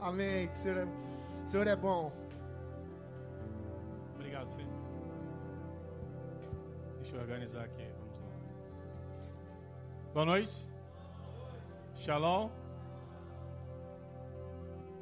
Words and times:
Amém. 0.00 0.48
O 0.48 0.56
Senhor, 0.56 0.78
é, 0.78 0.84
o 0.84 1.46
Senhor 1.46 1.66
é 1.66 1.76
bom. 1.76 2.12
Obrigado, 4.14 4.50
filho. 4.54 4.70
Deixa 7.00 7.16
eu 7.16 7.20
organizar 7.20 7.64
aqui. 7.64 7.88
Vamos 7.98 8.22
lá. 8.22 10.12
Boa 10.12 10.26
noite. 10.26 10.66
Shalom. 11.94 12.50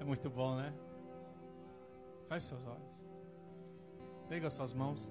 É 0.00 0.04
muito 0.04 0.28
bom, 0.30 0.56
né? 0.56 0.72
Feche 2.28 2.46
seus 2.46 2.66
olhos. 2.66 3.04
Pega 4.28 4.50
suas 4.50 4.72
mãos. 4.72 5.10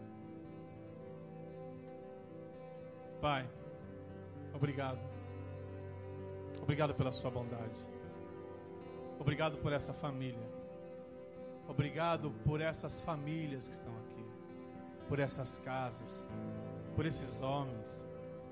Pai, 3.21 3.49
obrigado. 4.53 4.99
Obrigado 6.61 6.93
pela 6.93 7.11
sua 7.11 7.31
bondade. 7.31 7.92
Obrigado 9.23 9.55
por 9.59 9.71
essa 9.71 9.93
família. 9.93 10.45
Obrigado 11.65 12.29
por 12.43 12.59
essas 12.59 12.99
famílias 12.99 13.69
que 13.69 13.73
estão 13.73 13.93
aqui. 13.99 14.25
Por 15.07 15.17
essas 15.17 15.57
casas. 15.59 16.27
Por 16.93 17.05
esses 17.05 17.41
homens. 17.41 18.03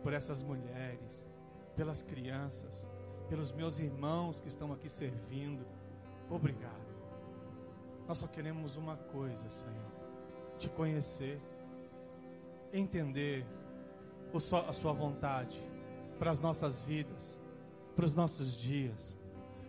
Por 0.01 0.13
essas 0.13 0.41
mulheres. 0.41 1.27
Pelas 1.75 2.01
crianças. 2.01 2.87
Pelos 3.27 3.51
meus 3.51 3.79
irmãos 3.79 4.39
que 4.39 4.47
estão 4.47 4.71
aqui 4.71 4.87
servindo. 4.87 5.67
Obrigado. 6.29 6.89
Nós 8.07 8.19
só 8.19 8.27
queremos 8.27 8.77
uma 8.77 8.95
coisa, 8.95 9.49
Senhor: 9.49 9.91
te 10.57 10.69
conhecer, 10.69 11.41
entender 12.71 13.45
a 14.33 14.71
Sua 14.71 14.93
vontade 14.93 15.61
para 16.17 16.31
as 16.31 16.39
nossas 16.39 16.81
vidas, 16.81 17.37
para 17.93 18.05
os 18.05 18.13
nossos 18.13 18.57
dias, 18.57 19.17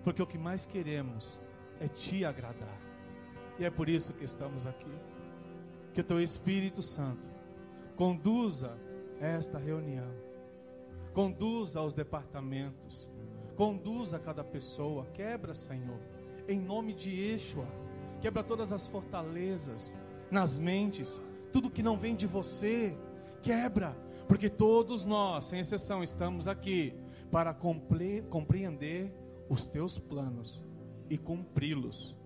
porque 0.03 0.23
o 0.23 0.27
que 0.27 0.39
mais 0.39 0.67
queremos 0.67 1.41
é 1.81 1.89
te 1.89 2.25
agradar, 2.25 2.81
e 3.59 3.65
é 3.65 3.71
por 3.71 3.89
isso 3.89 4.13
que 4.13 4.25
estamos 4.25 4.67
aqui. 4.67 4.93
Que 5.93 6.01
o 6.01 6.05
Teu 6.05 6.21
Espírito 6.21 6.83
Santo 6.83 7.29
conduza 7.97 8.79
esta 9.21 9.59
reunião, 9.59 10.11
conduza 11.13 11.81
os 11.83 11.93
departamentos, 11.93 13.09
conduza 13.57 14.19
cada 14.19 14.43
pessoa, 14.43 15.07
quebra, 15.13 15.55
Senhor, 15.55 16.01
em 16.49 16.59
nome 16.59 16.95
de 16.95 17.11
Yeshua, 17.11 17.67
quebra 18.21 18.43
todas 18.43 18.73
as 18.73 18.87
fortalezas 18.87 19.97
nas 20.31 20.59
mentes, 20.59 21.21
tudo 21.53 21.71
que 21.71 21.83
não 21.83 21.97
vem 21.97 22.17
de 22.17 22.27
você, 22.27 22.97
quebra, 23.43 23.95
porque 24.27 24.49
todos 24.49 25.05
nós, 25.05 25.45
sem 25.45 25.61
exceção, 25.61 26.03
estamos 26.03 26.49
aqui 26.49 26.95
para 27.31 27.53
compreender 27.53 29.13
os 29.53 29.67
teus 29.67 29.99
planos 29.99 30.63
e 31.11 31.19
cumpri-los 31.19 32.17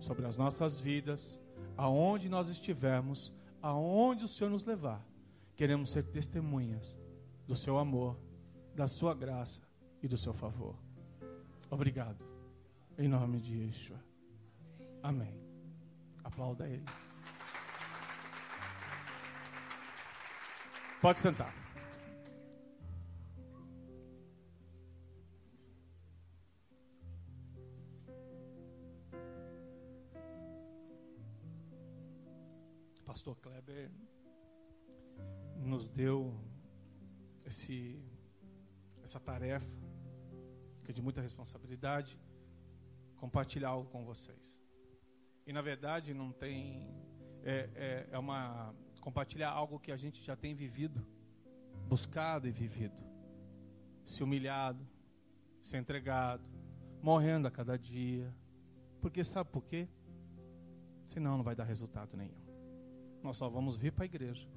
sobre 0.00 0.24
as 0.24 0.38
nossas 0.38 0.80
vidas, 0.80 1.38
aonde 1.76 2.30
nós 2.30 2.48
estivermos, 2.48 3.30
aonde 3.60 4.24
o 4.24 4.28
Senhor 4.28 4.48
nos 4.48 4.64
levar. 4.64 5.06
Queremos 5.54 5.90
ser 5.90 6.02
testemunhas 6.04 6.98
do 7.46 7.54
seu 7.54 7.76
amor, 7.76 8.18
da 8.74 8.88
sua 8.88 9.14
graça 9.14 9.60
e 10.02 10.08
do 10.08 10.16
seu 10.16 10.32
favor. 10.32 10.74
Obrigado. 11.70 12.24
Em 12.96 13.06
nome 13.06 13.38
de 13.38 13.54
Yeshua. 13.54 14.02
Amém. 15.02 15.38
Aplauda 16.24 16.66
ele. 16.66 16.86
Pode 21.02 21.20
sentar. 21.20 21.61
Kleber 33.62 33.90
nos 35.56 35.88
deu 35.88 36.34
esse, 37.44 38.02
essa 39.02 39.20
tarefa, 39.20 39.76
que 40.84 40.90
é 40.90 40.94
de 40.94 41.00
muita 41.00 41.20
responsabilidade, 41.20 42.18
compartilhar 43.16 43.68
algo 43.68 43.88
com 43.88 44.04
vocês. 44.04 44.60
E 45.46 45.52
na 45.52 45.62
verdade 45.62 46.12
não 46.12 46.32
tem. 46.32 46.88
É, 47.44 47.70
é, 47.74 48.08
é 48.12 48.18
uma 48.18 48.74
compartilhar 49.00 49.50
algo 49.50 49.80
que 49.80 49.90
a 49.90 49.96
gente 49.96 50.22
já 50.22 50.36
tem 50.36 50.54
vivido, 50.54 51.04
buscado 51.88 52.46
e 52.46 52.52
vivido, 52.52 53.02
se 54.06 54.22
humilhado, 54.22 54.86
se 55.60 55.76
entregado, 55.76 56.44
morrendo 57.00 57.48
a 57.48 57.50
cada 57.50 57.76
dia. 57.76 58.32
Porque 59.00 59.24
sabe 59.24 59.50
por 59.50 59.64
quê? 59.64 59.88
Senão 61.06 61.36
não 61.36 61.44
vai 61.44 61.56
dar 61.56 61.64
resultado 61.64 62.16
nenhum. 62.16 62.41
Nós 63.22 63.36
só 63.36 63.48
vamos 63.48 63.76
vir 63.76 63.92
para 63.92 64.04
a 64.04 64.06
igreja, 64.06 64.48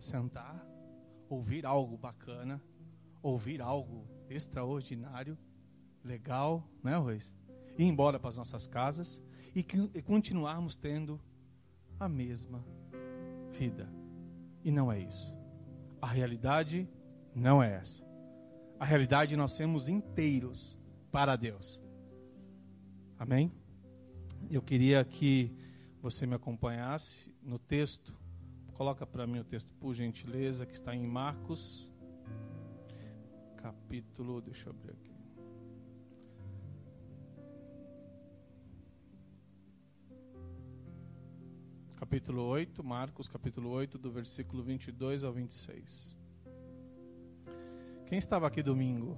sentar, 0.00 0.66
ouvir 1.28 1.66
algo 1.66 1.96
bacana, 1.96 2.62
ouvir 3.22 3.60
algo 3.60 4.06
extraordinário, 4.28 5.36
legal, 6.02 6.66
né, 6.82 6.96
Ruiz? 6.96 7.34
Ir 7.76 7.84
embora 7.84 8.18
para 8.18 8.30
as 8.30 8.36
nossas 8.36 8.66
casas 8.66 9.20
e, 9.54 9.60
e 9.94 10.02
continuarmos 10.02 10.76
tendo 10.76 11.20
a 12.00 12.08
mesma 12.08 12.64
vida. 13.50 13.88
E 14.64 14.70
não 14.70 14.90
é 14.90 15.00
isso. 15.00 15.34
A 16.00 16.06
realidade 16.06 16.88
não 17.34 17.62
é 17.62 17.74
essa. 17.74 18.04
A 18.78 18.84
realidade 18.84 19.36
nós 19.36 19.52
sermos 19.52 19.88
inteiros 19.88 20.76
para 21.10 21.36
Deus. 21.36 21.82
Amém? 23.18 23.52
Eu 24.50 24.62
queria 24.62 25.04
que 25.04 25.54
você 26.00 26.26
me 26.26 26.34
acompanhasse 26.34 27.34
no 27.46 27.58
texto. 27.58 28.12
Coloca 28.74 29.06
para 29.06 29.26
mim 29.26 29.38
o 29.38 29.44
texto, 29.44 29.72
por 29.74 29.94
gentileza, 29.94 30.66
que 30.66 30.74
está 30.74 30.94
em 30.94 31.06
Marcos, 31.06 31.90
capítulo. 33.56 34.40
Deixa 34.42 34.68
eu 34.68 34.72
abrir 34.72 34.90
aqui. 34.90 35.16
capítulo 41.96 42.42
8, 42.44 42.84
Marcos 42.84 43.26
capítulo 43.26 43.68
8, 43.70 43.98
do 43.98 44.10
versículo 44.12 44.62
22 44.62 45.24
ao 45.24 45.32
26. 45.32 46.14
Quem 48.06 48.16
estava 48.16 48.46
aqui 48.46 48.62
domingo? 48.62 49.16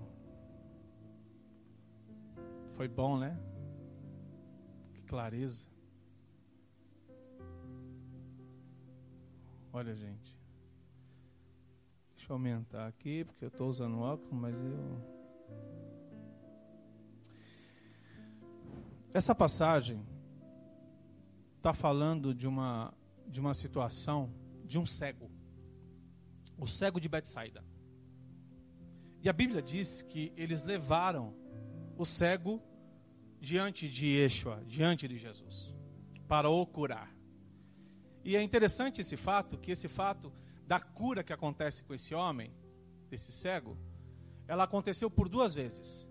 Foi 2.72 2.88
bom, 2.88 3.18
né? 3.18 3.38
Que 4.94 5.02
clareza. 5.02 5.67
Olha, 9.72 9.94
gente. 9.94 10.38
Deixa 12.16 12.32
eu 12.32 12.34
aumentar 12.34 12.86
aqui, 12.86 13.24
porque 13.24 13.44
eu 13.44 13.48
estou 13.48 13.68
usando 13.68 13.98
óculos, 14.00 14.32
mas 14.32 14.56
eu. 14.56 15.18
Essa 19.12 19.34
passagem 19.34 20.04
está 21.56 21.72
falando 21.72 22.34
de 22.34 22.46
uma, 22.46 22.92
de 23.26 23.40
uma 23.40 23.54
situação 23.54 24.32
de 24.64 24.78
um 24.78 24.86
cego. 24.86 25.30
O 26.56 26.66
cego 26.66 27.00
de 27.00 27.08
Betsaida. 27.08 27.64
E 29.22 29.28
a 29.28 29.32
Bíblia 29.32 29.60
diz 29.60 30.02
que 30.02 30.32
eles 30.36 30.62
levaram 30.62 31.34
o 31.96 32.04
cego 32.04 32.62
diante 33.40 33.88
de 33.88 34.06
Yeshua, 34.06 34.62
diante 34.66 35.08
de 35.08 35.18
Jesus, 35.18 35.74
para 36.26 36.48
o 36.48 36.66
curar. 36.66 37.17
E 38.28 38.36
é 38.36 38.42
interessante 38.42 39.00
esse 39.00 39.16
fato, 39.16 39.56
que 39.56 39.70
esse 39.70 39.88
fato 39.88 40.30
da 40.66 40.78
cura 40.78 41.24
que 41.24 41.32
acontece 41.32 41.82
com 41.82 41.94
esse 41.94 42.14
homem, 42.14 42.52
desse 43.08 43.32
cego, 43.32 43.74
ela 44.46 44.64
aconteceu 44.64 45.10
por 45.10 45.30
duas 45.30 45.54
vezes. 45.54 46.06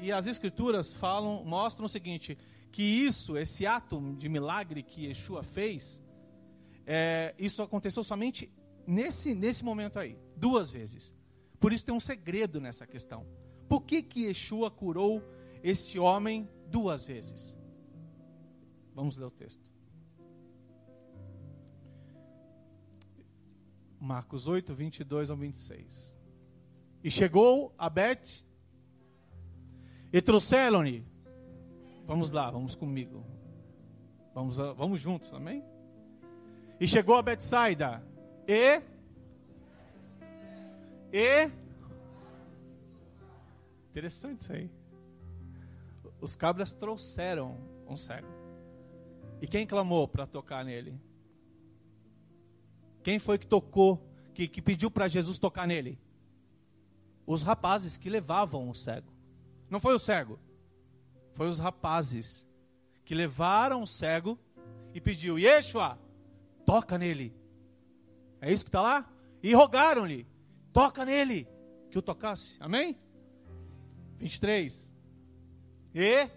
E 0.00 0.10
as 0.10 0.26
escrituras 0.26 0.94
falam, 0.94 1.44
mostram 1.44 1.84
o 1.84 1.88
seguinte, 1.90 2.38
que 2.70 2.82
isso, 2.82 3.36
esse 3.36 3.66
ato 3.66 4.00
de 4.16 4.30
milagre 4.30 4.82
que 4.82 5.04
Yeshua 5.04 5.42
fez, 5.42 6.00
é, 6.86 7.34
isso 7.38 7.62
aconteceu 7.62 8.02
somente 8.02 8.50
nesse, 8.86 9.34
nesse 9.34 9.62
momento 9.62 9.98
aí, 9.98 10.18
duas 10.34 10.70
vezes. 10.70 11.14
Por 11.60 11.70
isso 11.70 11.84
tem 11.84 11.94
um 11.94 12.00
segredo 12.00 12.62
nessa 12.62 12.86
questão. 12.86 13.26
Por 13.68 13.82
que, 13.82 14.02
que 14.02 14.24
Yeshua 14.24 14.70
curou 14.70 15.22
esse 15.62 15.98
homem 15.98 16.48
duas 16.68 17.04
vezes? 17.04 17.54
Vamos 18.94 19.18
ler 19.18 19.26
o 19.26 19.30
texto. 19.30 19.71
Marcos 24.04 24.48
8, 24.48 24.74
22 24.74 25.30
ao 25.30 25.36
26. 25.36 26.20
E 27.04 27.10
chegou 27.10 27.74
a 27.78 27.88
Bet 27.88 28.46
e 30.12 30.20
trouxeram-lhe 30.20 31.12
Vamos 32.06 32.30
lá, 32.30 32.50
vamos 32.50 32.74
comigo. 32.74 33.24
Vamos, 34.34 34.58
vamos 34.58 35.00
juntos, 35.00 35.32
amém? 35.32 35.64
E 36.80 36.86
chegou 36.86 37.16
a 37.16 37.22
Betsaida. 37.22 38.02
E 38.46 38.82
e 41.12 41.50
interessante 43.90 44.40
isso 44.40 44.52
aí. 44.52 44.70
os 46.20 46.34
cabras 46.34 46.72
trouxeram 46.72 47.56
um 47.86 47.96
cego. 47.96 48.28
E 49.40 49.46
quem 49.46 49.66
clamou 49.66 50.08
para 50.08 50.26
tocar 50.26 50.64
nele? 50.64 50.98
Quem 53.02 53.18
foi 53.18 53.38
que 53.38 53.46
tocou, 53.46 54.00
que, 54.34 54.46
que 54.48 54.62
pediu 54.62 54.90
para 54.90 55.08
Jesus 55.08 55.38
tocar 55.38 55.66
nele? 55.66 55.98
Os 57.26 57.42
rapazes 57.42 57.96
que 57.96 58.08
levavam 58.08 58.68
o 58.68 58.74
cego. 58.74 59.12
Não 59.68 59.80
foi 59.80 59.94
o 59.94 59.98
cego, 59.98 60.38
foi 61.34 61.48
os 61.48 61.58
rapazes 61.58 62.46
que 63.04 63.14
levaram 63.14 63.82
o 63.82 63.86
cego 63.86 64.38
e 64.94 65.00
pediu: 65.00 65.38
Yeshua, 65.38 65.98
toca 66.64 66.98
nele. 66.98 67.34
É 68.40 68.52
isso 68.52 68.64
que 68.64 68.68
está 68.68 68.82
lá? 68.82 69.10
E 69.42 69.54
rogaram-lhe: 69.54 70.26
toca 70.72 71.04
nele, 71.04 71.48
que 71.90 71.98
o 71.98 72.02
tocasse. 72.02 72.56
Amém? 72.60 72.96
23. 74.18 74.92
E 75.94 76.28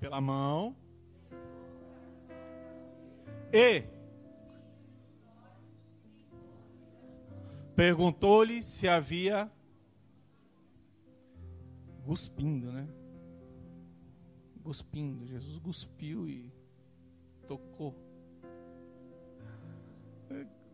pela 0.00 0.20
mão. 0.20 0.74
E 3.52 3.84
perguntou-lhe 7.74 8.62
se 8.62 8.88
havia 8.88 9.50
cuspindo, 12.04 12.70
né? 12.70 12.88
Cuspindo. 14.62 15.26
Jesus 15.26 15.58
cuspiu 15.58 16.28
e 16.28 16.52
tocou. 17.46 17.96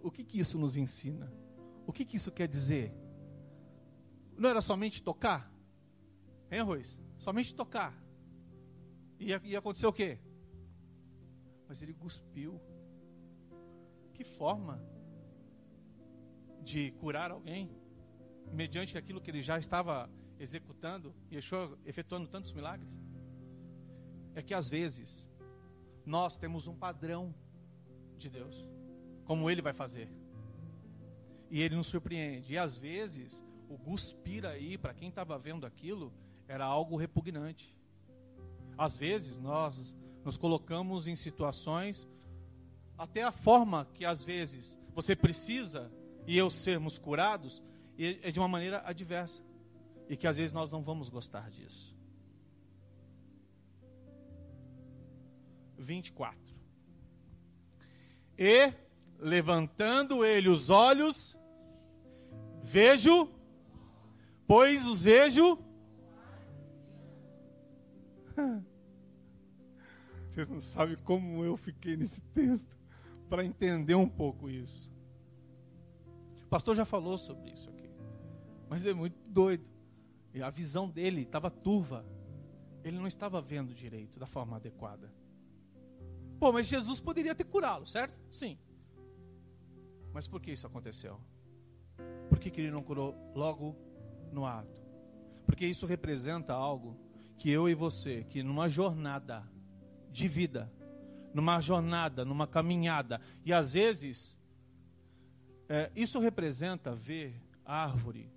O 0.03 0.11
que, 0.11 0.25
que 0.25 0.39
isso 0.39 0.59
nos 0.59 0.77
ensina? 0.77 1.33
O 1.87 1.93
que, 1.93 2.05
que 2.05 2.17
isso 2.17 2.31
quer 2.31 2.47
dizer? 2.47 2.93
Não 4.37 4.49
era 4.49 4.61
somente 4.61 5.03
tocar? 5.03 5.53
Hein, 6.51 6.61
Arroz? 6.61 6.99
Somente 7.19 7.55
tocar. 7.55 7.95
Ia, 9.19 9.41
ia 9.43 9.59
acontecer 9.59 9.87
o 9.87 9.93
quê? 9.93 10.19
Mas 11.67 11.83
ele 11.83 11.95
cuspiu. 11.95 12.61
Que 14.15 14.25
forma 14.25 14.83
de 16.69 16.91
curar 16.93 17.31
alguém, 17.31 17.71
mediante 18.53 18.99
aquilo 18.99 19.21
que 19.21 19.31
ele 19.31 19.41
já 19.41 19.59
estava 19.59 20.09
executando, 20.39 21.15
Yeshua 21.33 21.79
efetuando 21.87 22.29
tantos 22.29 22.53
milagres? 22.53 23.01
É 24.35 24.43
que 24.43 24.53
às 24.53 24.69
vezes 24.69 25.29
nós 26.05 26.37
temos 26.37 26.67
um 26.67 26.77
padrão 26.77 27.35
de 28.19 28.29
Deus, 28.29 28.69
como 29.25 29.51
ele 29.51 29.63
vai 29.63 29.73
fazer. 29.73 30.09
E 31.51 31.63
ele 31.63 31.75
nos 31.75 31.87
surpreende. 31.87 32.53
E 32.53 32.59
às 32.59 32.77
vezes, 32.77 33.43
o 33.69 33.79
cuspir 33.79 34.45
aí, 34.45 34.77
para 34.77 34.93
quem 34.93 35.09
estava 35.09 35.39
vendo 35.39 35.67
aquilo, 35.67 36.13
era 36.47 36.65
algo 36.65 36.97
repugnante. 36.97 37.75
Às 38.77 38.97
vezes, 38.97 39.39
nós 39.39 39.95
nos 40.25 40.37
colocamos 40.37 41.07
em 41.07 41.17
situações, 41.17 42.07
até 42.97 43.23
a 43.23 43.33
forma 43.33 43.87
que 43.95 44.05
às 44.05 44.23
vezes 44.23 44.79
você 44.95 45.17
precisa 45.17 45.91
e 46.29 46.37
eu 46.37 46.51
sermos 46.51 46.99
curados, 46.99 47.63
é 47.99 48.31
de 48.31 48.39
uma 48.39 48.47
maneira 48.47 48.83
adversa. 48.85 49.43
E 50.11 50.17
que 50.17 50.27
às 50.27 50.37
vezes 50.37 50.53
nós 50.53 50.71
não 50.71 50.83
vamos 50.83 51.09
gostar 51.09 51.51
disso. 51.51 51.97
24. 55.79 56.39
E, 58.37 58.75
levantando 59.19 60.23
ele 60.23 60.51
os 60.51 60.69
olhos, 60.69 61.35
vejo, 62.63 63.31
pois 64.47 64.87
os 64.87 65.03
vejo. 65.03 65.59
Vocês 70.29 70.47
não 70.51 70.61
sabem 70.61 70.97
como 70.97 71.43
eu 71.43 71.57
fiquei 71.57 71.97
nesse 71.97 72.21
texto 72.21 72.77
para 73.31 73.43
entender 73.47 73.95
um 73.95 74.07
pouco 74.07 74.51
isso. 74.51 74.98
O 76.49 76.51
pastor 76.51 76.75
já 76.75 76.87
falou 76.87 77.19
sobre 77.19 77.51
isso 77.51 77.69
aqui, 77.69 77.91
mas 78.71 78.87
é 78.87 78.95
muito 78.95 79.31
doido. 79.31 79.69
E 80.33 80.41
a 80.43 80.49
visão 80.49 80.89
dele 80.89 81.21
estava 81.21 81.51
turva. 81.51 82.07
Ele 82.83 82.97
não 82.97 83.07
estava 83.07 83.39
vendo 83.39 83.75
direito, 83.75 84.19
da 84.19 84.25
forma 84.25 84.57
adequada. 84.57 85.13
Pô, 86.41 86.51
mas 86.51 86.67
Jesus 86.67 87.01
poderia 87.01 87.35
ter 87.35 87.45
curá-lo, 87.45 87.85
certo? 87.85 88.19
Sim. 88.31 88.57
Mas 90.11 90.27
por 90.27 90.41
que 90.41 90.51
isso 90.51 90.67
aconteceu? 90.67 91.21
Por 92.31 92.39
que, 92.39 92.51
que 92.51 92.63
ele 92.63 92.71
não 92.71 92.83
curou 92.83 93.15
logo 93.35 93.77
no 94.33 94.47
ato? 94.47 94.81
Porque 95.45 95.67
isso 95.67 95.85
representa 95.85 96.55
algo 96.55 96.99
que 97.37 97.51
eu 97.51 97.69
e 97.69 97.75
você, 97.75 98.25
que 98.25 98.43
numa 98.43 98.71
jornada 98.71 99.47
de 100.11 100.27
vida, 100.27 100.73
numa 101.35 101.61
jornada, 101.61 102.25
numa 102.25 102.47
caminhada, 102.47 103.21
e 103.45 103.53
às 103.53 103.71
vezes, 103.71 104.38
é, 105.69 105.91
isso 105.95 106.19
representa 106.19 106.95
ver 106.95 107.41
árvore. 107.65 108.33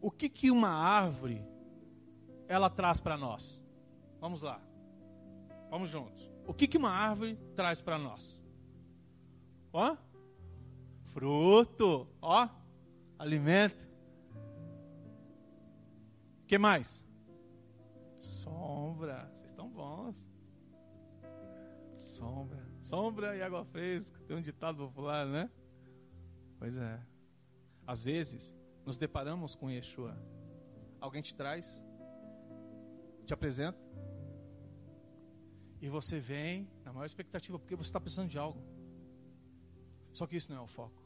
O 0.00 0.10
que, 0.10 0.28
que 0.28 0.50
uma 0.50 0.70
árvore 0.70 1.46
ela 2.48 2.70
traz 2.70 3.00
para 3.00 3.16
nós? 3.16 3.60
Vamos 4.18 4.40
lá. 4.40 4.60
Vamos 5.70 5.90
juntos. 5.90 6.30
O 6.46 6.54
que, 6.54 6.66
que 6.66 6.78
uma 6.78 6.90
árvore 6.90 7.36
traz 7.54 7.82
para 7.82 7.98
nós? 7.98 8.40
Ó, 9.72 9.96
fruto, 11.04 12.08
ó, 12.20 12.48
alimento. 13.18 13.88
O 16.42 16.46
que 16.46 16.58
mais? 16.58 17.04
Sombra. 18.18 19.28
Vocês 19.32 19.50
estão 19.50 19.68
bons. 19.70 20.30
Sombra. 21.96 22.71
Sombra 22.82 23.36
e 23.36 23.42
água 23.42 23.64
fresca. 23.64 24.18
Tem 24.26 24.36
um 24.36 24.42
ditado 24.42 24.76
popular, 24.76 25.26
né? 25.26 25.50
Pois 26.58 26.76
é. 26.76 27.00
Às 27.86 28.04
vezes, 28.04 28.54
nos 28.84 28.98
deparamos 28.98 29.54
com 29.54 29.70
Yeshua. 29.70 30.16
Alguém 31.00 31.22
te 31.22 31.34
traz, 31.34 31.82
te 33.24 33.32
apresenta, 33.32 33.78
e 35.80 35.88
você 35.88 36.20
vem 36.20 36.70
na 36.84 36.92
maior 36.92 37.06
expectativa, 37.06 37.58
porque 37.58 37.74
você 37.74 37.88
está 37.88 38.00
precisando 38.00 38.28
de 38.28 38.38
algo. 38.38 38.62
Só 40.12 40.28
que 40.28 40.36
isso 40.36 40.48
não 40.52 40.58
é 40.58 40.60
o 40.60 40.68
foco. 40.68 41.02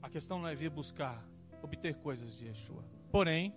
A 0.00 0.08
questão 0.08 0.38
não 0.38 0.46
é 0.46 0.54
vir 0.54 0.70
buscar, 0.70 1.26
obter 1.60 1.96
coisas 1.96 2.36
de 2.36 2.46
Yeshua. 2.46 2.84
Porém, 3.10 3.52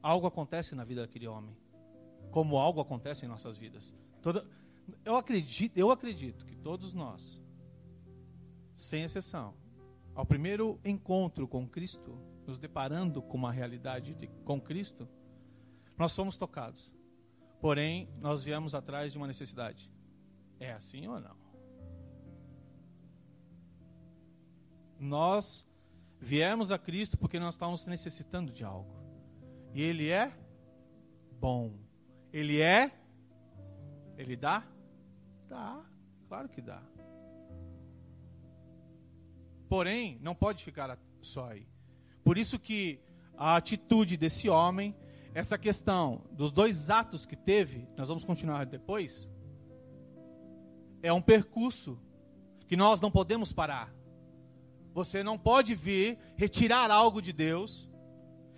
algo 0.00 0.28
acontece 0.28 0.76
na 0.76 0.84
vida 0.84 1.00
daquele 1.02 1.26
homem. 1.26 1.56
Como 2.30 2.56
algo 2.56 2.80
acontece 2.80 3.24
em 3.24 3.28
nossas 3.28 3.56
vidas. 3.58 3.92
Toda, 4.22 4.46
eu, 5.04 5.16
acredito, 5.16 5.76
eu 5.76 5.90
acredito 5.90 6.44
que 6.44 6.56
todos 6.56 6.92
nós, 6.92 7.42
sem 8.76 9.02
exceção, 9.02 9.54
ao 10.14 10.24
primeiro 10.24 10.80
encontro 10.84 11.46
com 11.46 11.68
Cristo, 11.68 12.18
nos 12.46 12.58
deparando 12.58 13.20
com 13.20 13.36
uma 13.36 13.52
realidade 13.52 14.14
de, 14.14 14.28
com 14.44 14.60
Cristo, 14.60 15.08
nós 15.98 16.12
somos 16.12 16.36
tocados. 16.36 16.92
Porém, 17.60 18.08
nós 18.18 18.44
viemos 18.44 18.74
atrás 18.74 19.12
de 19.12 19.18
uma 19.18 19.26
necessidade. 19.26 19.90
É 20.58 20.72
assim 20.72 21.06
ou 21.06 21.20
não? 21.20 21.36
Nós 24.98 25.66
viemos 26.18 26.72
a 26.72 26.78
Cristo 26.78 27.18
porque 27.18 27.38
nós 27.38 27.54
estávamos 27.54 27.86
necessitando 27.86 28.52
de 28.52 28.64
algo. 28.64 28.94
E 29.74 29.82
Ele 29.82 30.10
é 30.10 30.32
bom. 31.38 31.74
Ele 32.32 32.60
é. 32.60 32.90
Ele 34.16 34.36
dá? 34.36 34.66
Dá. 35.48 35.84
Claro 36.28 36.48
que 36.48 36.60
dá. 36.60 36.82
Porém, 39.68 40.18
não 40.20 40.34
pode 40.34 40.62
ficar 40.62 40.98
só 41.20 41.50
aí. 41.50 41.68
Por 42.24 42.38
isso 42.38 42.58
que 42.58 43.00
a 43.36 43.56
atitude 43.56 44.16
desse 44.16 44.48
homem 44.48 44.94
essa 45.36 45.58
questão 45.58 46.22
dos 46.32 46.50
dois 46.50 46.88
atos 46.88 47.26
que 47.26 47.36
teve, 47.36 47.86
nós 47.94 48.08
vamos 48.08 48.24
continuar 48.24 48.64
depois, 48.64 49.28
é 51.02 51.12
um 51.12 51.20
percurso 51.20 52.00
que 52.66 52.74
nós 52.74 53.02
não 53.02 53.10
podemos 53.10 53.52
parar. 53.52 53.94
Você 54.94 55.22
não 55.22 55.36
pode 55.36 55.74
vir 55.74 56.18
retirar 56.38 56.90
algo 56.90 57.20
de 57.20 57.34
Deus 57.34 57.86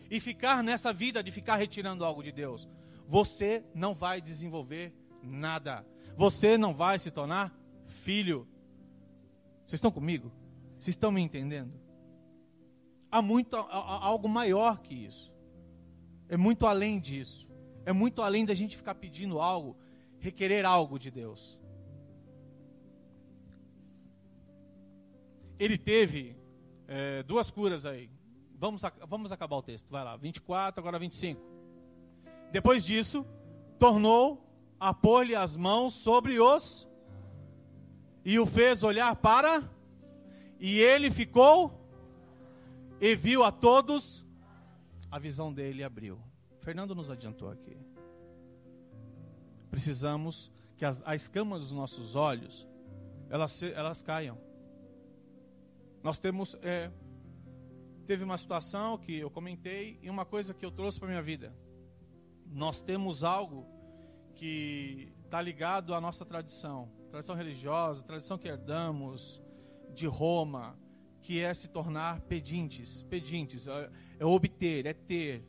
e 0.08 0.20
ficar 0.20 0.62
nessa 0.62 0.92
vida 0.92 1.20
de 1.20 1.32
ficar 1.32 1.56
retirando 1.56 2.04
algo 2.04 2.22
de 2.22 2.30
Deus. 2.30 2.68
Você 3.08 3.64
não 3.74 3.92
vai 3.92 4.20
desenvolver 4.20 4.94
nada. 5.20 5.84
Você 6.18 6.58
não 6.58 6.74
vai 6.74 6.98
se 6.98 7.12
tornar 7.12 7.56
filho. 7.86 8.44
Vocês 9.64 9.78
estão 9.78 9.92
comigo? 9.92 10.32
Vocês 10.76 10.94
estão 10.94 11.12
me 11.12 11.20
entendendo? 11.20 11.72
Há 13.08 13.22
muito 13.22 13.54
há 13.54 14.04
algo 14.04 14.28
maior 14.28 14.80
que 14.80 14.96
isso. 14.96 15.32
É 16.28 16.36
muito 16.36 16.66
além 16.66 16.98
disso. 16.98 17.48
É 17.86 17.92
muito 17.92 18.20
além 18.20 18.44
da 18.44 18.52
gente 18.52 18.76
ficar 18.76 18.96
pedindo 18.96 19.38
algo, 19.38 19.76
requerer 20.18 20.66
algo 20.66 20.98
de 20.98 21.08
Deus. 21.08 21.56
Ele 25.56 25.78
teve 25.78 26.36
é, 26.88 27.22
duas 27.22 27.48
curas 27.48 27.86
aí. 27.86 28.10
vamos, 28.56 28.82
vamos 29.06 29.30
acabar 29.30 29.54
o 29.54 29.62
texto, 29.62 29.88
vai 29.88 30.02
lá, 30.02 30.16
24, 30.16 30.80
agora 30.80 30.98
25. 30.98 31.40
Depois 32.50 32.84
disso, 32.84 33.24
tornou 33.78 34.47
a 34.78 34.94
pôr-lhe 34.94 35.34
as 35.34 35.56
mãos 35.56 35.94
sobre 35.94 36.40
os 36.40 36.88
e 38.24 38.38
o 38.38 38.46
fez 38.46 38.82
olhar 38.82 39.14
para 39.16 39.68
e 40.58 40.78
ele 40.78 41.10
ficou 41.10 41.72
e 43.00 43.14
viu 43.14 43.44
a 43.44 43.52
todos 43.52 44.24
a 45.10 45.18
visão 45.18 45.52
dele 45.52 45.82
abriu. 45.82 46.20
Fernando 46.60 46.94
nos 46.94 47.10
adiantou 47.10 47.50
aqui. 47.50 47.76
Precisamos 49.70 50.50
que 50.76 50.84
as, 50.84 51.02
as 51.04 51.22
escamas 51.22 51.62
dos 51.62 51.72
nossos 51.72 52.14
olhos 52.14 52.66
elas, 53.30 53.62
elas 53.62 54.02
caiam. 54.02 54.38
Nós 56.02 56.18
temos 56.18 56.56
é, 56.62 56.90
teve 58.06 58.24
uma 58.24 58.38
situação 58.38 58.96
que 58.96 59.18
eu 59.18 59.30
comentei 59.30 59.98
e 60.02 60.08
uma 60.08 60.24
coisa 60.24 60.54
que 60.54 60.64
eu 60.64 60.70
trouxe 60.70 60.98
para 60.98 61.08
minha 61.08 61.22
vida. 61.22 61.54
Nós 62.46 62.80
temos 62.80 63.22
algo 63.22 63.66
que 64.38 65.12
está 65.24 65.42
ligado 65.42 65.92
à 65.92 66.00
nossa 66.00 66.24
tradição, 66.24 66.88
tradição 67.10 67.34
religiosa, 67.34 68.04
tradição 68.04 68.38
que 68.38 68.46
herdamos 68.46 69.42
de 69.92 70.06
Roma, 70.06 70.78
que 71.20 71.42
é 71.42 71.52
se 71.52 71.66
tornar 71.66 72.20
pedintes, 72.20 73.02
pedintes, 73.10 73.66
é, 73.66 73.90
é 74.20 74.24
obter, 74.24 74.86
é 74.86 74.94
ter. 74.94 75.44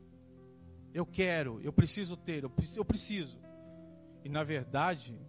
Eu 0.92 1.06
quero, 1.06 1.62
eu 1.62 1.72
preciso 1.72 2.18
ter, 2.18 2.44
eu 2.44 2.50
preciso, 2.50 2.80
eu 2.80 2.84
preciso. 2.84 3.40
E 4.24 4.28
na 4.28 4.44
verdade, 4.44 5.22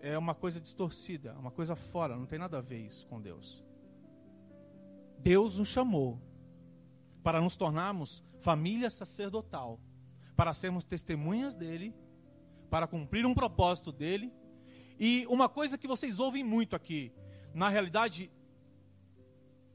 é 0.00 0.18
uma 0.18 0.34
coisa 0.34 0.60
distorcida, 0.60 1.34
uma 1.38 1.52
coisa 1.52 1.76
fora, 1.76 2.16
não 2.16 2.26
tem 2.26 2.40
nada 2.40 2.58
a 2.58 2.60
ver 2.60 2.80
isso 2.80 3.06
com 3.06 3.20
Deus. 3.20 3.64
Deus 5.16 5.58
nos 5.58 5.68
chamou 5.68 6.20
para 7.22 7.40
nos 7.40 7.54
tornarmos 7.54 8.20
família 8.40 8.90
sacerdotal, 8.90 9.78
para 10.34 10.52
sermos 10.52 10.82
testemunhas 10.82 11.54
dele, 11.54 11.94
para 12.72 12.86
cumprir 12.86 13.26
um 13.26 13.34
propósito 13.34 13.92
dele. 13.92 14.32
E 14.98 15.26
uma 15.28 15.46
coisa 15.46 15.76
que 15.76 15.86
vocês 15.86 16.18
ouvem 16.18 16.42
muito 16.42 16.74
aqui, 16.74 17.12
na 17.52 17.68
realidade, 17.68 18.32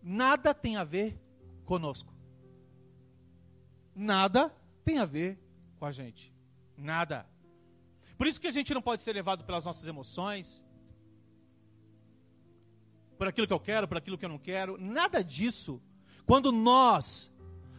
nada 0.01 0.51
tem 0.51 0.77
a 0.77 0.84
ver 0.84 1.16
conosco. 1.63 2.12
Nada 3.96 4.51
tem 4.84 4.98
a 4.98 5.06
ver 5.06 5.39
com 5.77 5.86
a 5.86 5.92
gente. 5.92 6.34
Nada. 6.75 7.30
Por 8.18 8.25
isso 8.25 8.42
que 8.42 8.48
a 8.48 8.51
gente 8.51 8.74
não 8.74 8.82
pode 8.82 9.04
ser 9.04 9.13
levado 9.13 9.46
pelas 9.46 9.63
nossas 9.63 9.88
emoções, 9.88 10.66
por 13.16 13.27
aquilo 13.27 13.46
que 13.46 13.54
eu 13.54 13.60
quero, 13.60 13.88
por 13.88 13.98
aquilo 13.98 14.18
que 14.18 14.25
eu 14.25 14.30
não 14.30 14.39
quero, 14.39 14.75
nada 14.75 15.24
disso. 15.24 15.80
Quando 16.25 16.51
nós, 16.51 17.32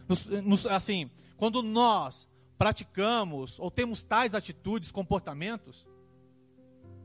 nos, 0.07 0.25
nos, 0.27 0.65
assim, 0.65 1.11
quando 1.35 1.61
nós 1.61 2.25
praticamos 2.59 3.57
ou 3.57 3.71
temos 3.71 4.03
tais 4.03 4.35
atitudes, 4.35 4.91
comportamentos, 4.91 5.87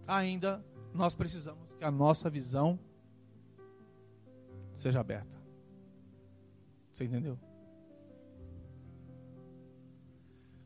ainda 0.05 0.67
nós 0.93 1.15
precisamos 1.15 1.69
que 1.79 1.85
a 1.85 1.93
nossa 1.93 2.29
visão 2.29 2.77
seja 4.73 4.99
aberta. 4.99 5.41
Você 6.93 7.05
entendeu? 7.05 7.39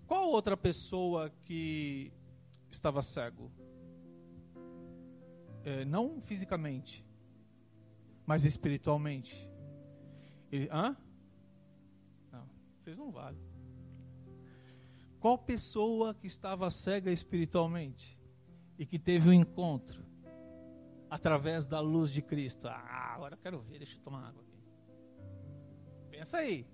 Qual 0.07 0.30
outra 0.30 0.57
pessoa 0.57 1.30
que 1.45 2.11
estava 2.71 3.02
cego? 3.02 3.52
É, 5.64 5.85
não 5.85 6.18
fisicamente, 6.23 7.04
mas 8.25 8.47
espiritualmente. 8.47 9.50
Ele, 10.50 10.66
hã? 10.73 10.97
Não, 12.33 12.49
vocês 12.80 12.97
não 12.97 13.11
valem. 13.11 13.48
Qual 15.21 15.37
pessoa 15.37 16.15
que 16.15 16.27
estava 16.27 16.71
cega 16.71 17.11
espiritualmente 17.11 18.19
e 18.79 18.87
que 18.87 18.99
teve 18.99 19.29
um 19.29 19.33
encontro 19.33 20.05
através 21.11 21.67
da 21.67 21.81
luz 21.81 22.13
de 22.13 22.23
Cristo? 22.23 22.69
Ah, 22.69 23.15
agora 23.15 23.35
eu 23.35 23.39
quero 23.39 23.61
ver, 23.61 23.79
deixa 23.79 23.97
eu 23.97 24.03
tomar 24.03 24.29
água 24.29 24.43
aqui. 24.43 24.63
Pensa 26.11 26.39
aí. 26.39 26.67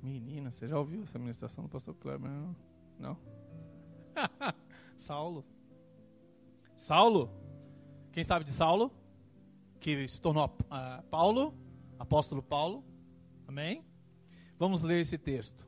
Menina, 0.00 0.52
você 0.52 0.68
já 0.68 0.78
ouviu 0.78 1.02
essa 1.02 1.18
ministração 1.18 1.64
do 1.64 1.68
pastor 1.68 1.92
Kleber? 1.96 2.30
Não? 2.30 2.56
não? 2.96 3.18
Saulo. 4.96 5.44
Saulo. 6.76 7.28
Quem 8.12 8.22
sabe 8.22 8.44
de 8.44 8.52
Saulo? 8.52 8.92
Que 9.86 10.08
se 10.08 10.20
tornou 10.20 10.46
uh, 10.46 11.00
Paulo, 11.12 11.54
apóstolo 11.96 12.42
Paulo. 12.42 12.84
Amém? 13.46 13.84
Vamos 14.58 14.82
ler 14.82 15.00
esse 15.00 15.16
texto. 15.16 15.64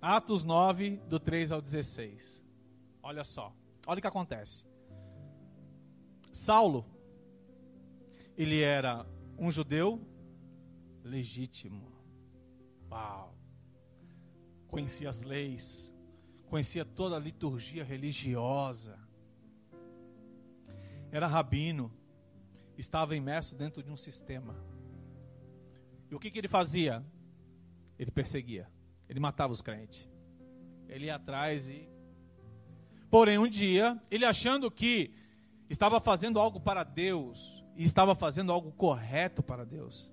Atos 0.00 0.44
9, 0.44 0.98
do 1.08 1.18
3 1.18 1.50
ao 1.50 1.60
16. 1.60 2.40
Olha 3.02 3.24
só. 3.24 3.52
Olha 3.88 3.98
o 3.98 4.00
que 4.00 4.06
acontece. 4.06 4.64
Saulo, 6.32 6.86
ele 8.36 8.60
era 8.60 9.04
um 9.36 9.50
judeu 9.50 10.00
legítimo. 11.02 11.90
Uau! 12.88 13.34
Conhecia 14.68 15.08
as 15.08 15.22
leis, 15.22 15.92
conhecia 16.46 16.84
toda 16.84 17.16
a 17.16 17.18
liturgia 17.18 17.82
religiosa, 17.82 19.03
era 21.16 21.28
rabino, 21.28 21.92
estava 22.76 23.14
imerso 23.14 23.54
dentro 23.54 23.82
de 23.82 23.90
um 23.90 23.96
sistema. 23.96 24.56
E 26.10 26.14
o 26.14 26.18
que, 26.18 26.28
que 26.28 26.38
ele 26.38 26.48
fazia? 26.48 27.04
Ele 27.96 28.10
perseguia, 28.10 28.68
ele 29.08 29.20
matava 29.20 29.52
os 29.52 29.62
crentes, 29.62 30.10
ele 30.88 31.06
ia 31.06 31.14
atrás 31.14 31.70
e. 31.70 31.88
Porém, 33.08 33.38
um 33.38 33.46
dia, 33.46 34.02
ele 34.10 34.24
achando 34.24 34.68
que 34.68 35.14
estava 35.70 36.00
fazendo 36.00 36.40
algo 36.40 36.58
para 36.58 36.82
Deus, 36.82 37.64
e 37.76 37.84
estava 37.84 38.16
fazendo 38.16 38.50
algo 38.50 38.72
correto 38.72 39.40
para 39.40 39.64
Deus. 39.64 40.10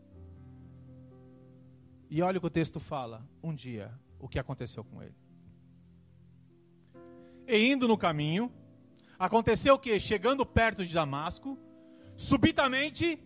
E 2.12 2.22
olha 2.22 2.38
o 2.38 2.42
que 2.42 2.48
o 2.48 2.52
texto 2.52 2.80
fala: 2.80 3.28
um 3.42 3.56
dia, 3.56 3.92
o 4.20 4.28
que 4.28 4.38
aconteceu 4.38 4.84
com 4.84 5.02
ele. 5.02 5.16
E 7.48 7.72
indo 7.72 7.88
no 7.88 7.98
caminho, 7.98 8.52
aconteceu 9.22 9.78
que, 9.78 10.00
chegando 10.00 10.44
perto 10.44 10.84
de 10.84 10.92
Damasco, 10.92 11.58
subitamente. 12.18 13.22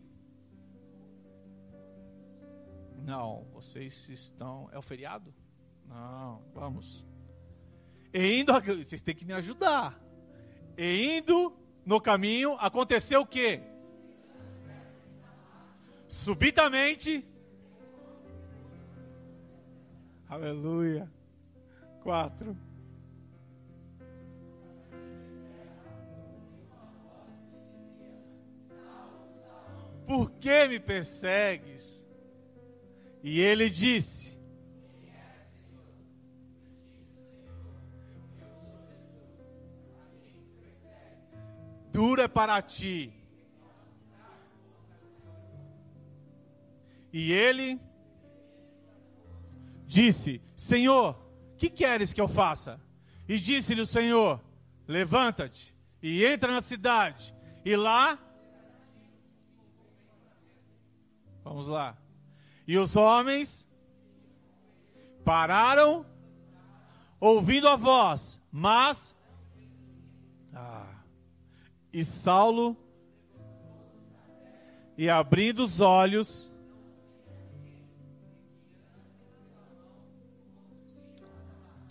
Não, 3.02 3.48
vocês 3.54 4.10
estão. 4.10 4.70
É 4.74 4.78
o 4.78 4.82
feriado? 4.82 5.34
Não, 5.88 6.42
vamos. 6.54 7.06
E 8.14 8.42
indo. 8.42 8.52
Vocês 8.62 9.02
têm 9.02 9.16
que 9.16 9.24
me 9.24 9.34
ajudar. 9.34 9.98
E 10.78 11.18
indo 11.18 11.56
no 11.86 12.02
caminho, 12.02 12.58
aconteceu 12.60 13.22
o 13.22 13.25
quê? 13.25 13.62
Subitamente. 16.10 17.25
Aleluia. 20.28 21.10
Quatro. 22.02 22.58
Por 30.06 30.32
que 30.32 30.68
me 30.68 30.80
persegues? 30.80 32.06
E 33.24 33.40
ele 33.40 33.70
disse: 33.70 34.36
Duro 41.92 42.22
é 42.22 42.28
para 42.28 42.62
ti. 42.62 43.14
E 47.12 47.32
ele 47.32 47.80
disse: 49.88 50.42
Senhor, 50.56 51.18
que 51.58 51.70
queres 51.70 52.14
que 52.14 52.20
eu 52.20 52.28
faça? 52.28 52.82
E 53.28 53.40
disse-lhe 53.40 53.82
o 53.82 53.86
Senhor: 53.86 54.44
Levanta-te 54.88 55.74
e 56.02 56.24
entra 56.26 56.52
na 56.52 56.62
cidade, 56.62 57.34
e 57.64 57.76
lá 57.76 58.20
Vamos 61.46 61.68
lá. 61.68 61.96
E 62.68 62.75
os 62.75 62.96
homens 62.96 63.70
pararam, 65.24 66.04
ouvindo 67.20 67.68
a 67.68 67.75
voz, 67.75 68.42
mas. 68.52 69.16
Ah, 70.52 71.04
e 71.94 72.04
Saulo, 72.04 72.75
e 74.98 75.08
abrindo 75.08 75.60
os 75.60 75.80
olhos, 75.80 76.52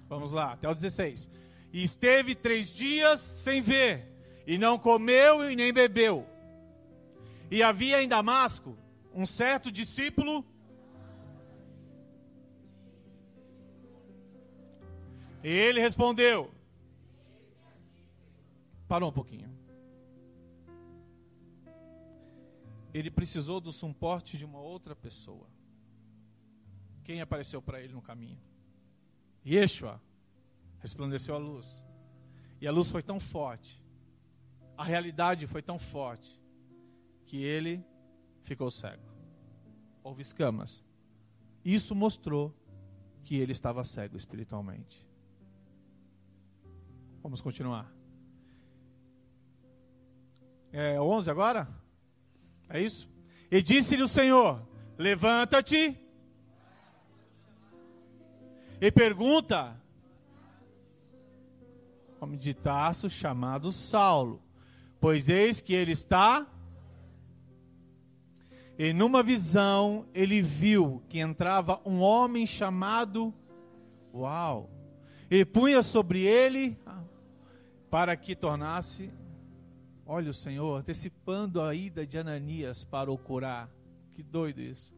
Vamos 0.07 0.31
lá, 0.31 0.53
até 0.53 0.69
o 0.69 0.75
16. 0.75 1.29
E 1.73 1.83
esteve 1.83 2.37
três 2.37 2.73
dias 2.73 3.19
sem 3.19 3.61
ver, 3.61 4.07
e 4.47 4.57
não 4.57 4.79
comeu 4.79 5.51
e 5.51 5.57
nem 5.57 5.73
bebeu. 5.73 6.25
E 7.51 7.65
havia 7.65 8.01
em 8.01 8.07
Damasco 8.07 8.79
um 9.15 9.25
certo 9.25 9.71
discípulo. 9.71 10.45
E 15.43 15.49
ele 15.49 15.81
respondeu. 15.81 16.51
Parou 18.89 19.11
um 19.11 19.13
pouquinho. 19.13 19.53
Ele 22.93 23.11
precisou 23.11 23.61
do 23.61 23.73
suporte 23.73 24.37
de 24.37 24.45
uma 24.45 24.61
outra 24.61 24.95
pessoa. 24.95 25.49
Quem 27.03 27.21
apareceu 27.21 27.61
para 27.61 27.81
ele 27.81 27.93
no 27.93 28.03
caminho? 28.03 28.41
Yeshua. 29.45 30.01
Resplandeceu 30.79 31.35
a 31.35 31.39
luz. 31.39 31.85
E 32.61 32.67
a 32.67 32.73
luz 32.73 32.91
foi 32.91 33.03
tão 33.03 33.21
forte. 33.21 33.83
A 34.77 34.85
realidade 34.85 35.47
foi 35.47 35.63
tão 35.63 35.79
forte 35.79 36.41
que 37.27 37.43
ele 37.43 37.85
ficou 38.45 38.71
cego. 38.71 39.03
Houve 40.03 40.23
escamas. 40.23 40.85
Isso 41.65 41.95
mostrou 41.95 42.55
que 43.25 43.37
ele 43.37 43.53
estava 43.53 43.83
cego 43.83 44.17
espiritualmente. 44.17 45.09
Vamos 47.23 47.41
continuar. 47.41 47.91
É 50.71 51.01
11 51.01 51.31
agora? 51.31 51.69
É 52.69 52.81
isso? 52.81 53.09
E 53.51 53.63
disse-lhe 53.63 54.03
o 54.03 54.09
Senhor: 54.09 54.67
Levanta-te 54.99 55.99
e 58.81 58.93
pergunta. 58.93 59.81
Homem 62.21 62.39
de 62.39 62.53
Taço 62.53 63.09
chamado 63.09 63.71
Saulo, 63.73 64.43
pois 65.01 65.29
eis 65.29 65.61
que 65.61 65.73
ele 65.73 65.93
está 65.93 66.47
e 68.79 68.93
numa 68.93 69.23
visão 69.23 70.07
ele 70.13 70.43
viu 70.43 71.03
que 71.09 71.19
entrava 71.19 71.81
um 71.85 72.01
homem 72.01 72.47
chamado 72.47 73.33
Uau, 74.13 74.71
e 75.31 75.45
punha 75.45 75.83
sobre 75.83 76.23
ele 76.23 76.79
para 77.91 78.17
que 78.17 78.37
tornasse, 78.37 79.11
olha 80.07 80.31
o 80.31 80.35
Senhor, 80.35 80.79
antecipando 80.79 81.61
a 81.61 81.75
ida 81.75 82.07
de 82.07 82.19
Ananias 82.19 82.85
para 82.85 83.11
o 83.11 83.19
curar. 83.19 83.69
Que 84.13 84.23
doido 84.23 84.61
isso. 84.61 84.95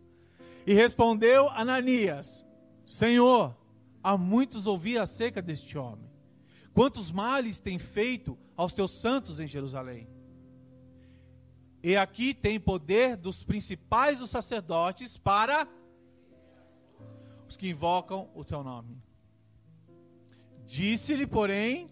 E 0.66 0.75
respondeu 0.75 1.49
Ananias: 1.50 2.47
Senhor, 2.85 3.56
há 4.02 4.18
muitos 4.18 4.66
ouvi 4.66 4.99
acerca 4.99 5.40
deste 5.40 5.78
homem. 5.78 6.11
Quantos 6.75 7.11
males 7.11 7.59
tem 7.59 7.78
feito 7.78 8.37
aos 8.54 8.75
teus 8.75 9.00
santos 9.00 9.40
em 9.40 9.47
Jerusalém? 9.47 10.06
E 11.86 11.96
aqui 11.96 12.34
tem 12.34 12.58
poder 12.58 13.16
dos 13.16 13.44
principais 13.44 14.18
dos 14.18 14.30
sacerdotes 14.30 15.16
para 15.16 15.68
os 17.48 17.56
que 17.56 17.68
invocam 17.68 18.28
o 18.34 18.44
teu 18.44 18.64
nome. 18.64 19.00
Disse-lhe, 20.66 21.28
porém, 21.28 21.88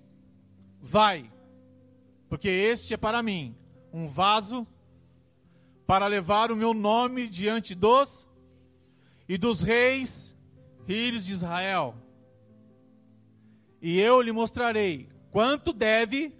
vai, 0.80 1.30
porque 2.28 2.48
este 2.48 2.92
é 2.92 2.96
para 2.96 3.22
mim 3.22 3.56
um 3.92 4.08
vaso 4.08 4.66
para 5.86 6.08
levar 6.08 6.50
o 6.50 6.56
meu 6.56 6.74
nome 6.74 7.28
diante 7.28 7.72
dos 7.72 8.26
e 9.28 9.38
dos 9.38 9.60
reis 9.60 10.36
filhos 10.86 11.24
de 11.24 11.30
Israel. 11.30 11.94
E 13.80 14.00
eu 14.00 14.20
lhe 14.20 14.32
mostrarei 14.32 15.08
quanto 15.30 15.72
deve 15.72 16.34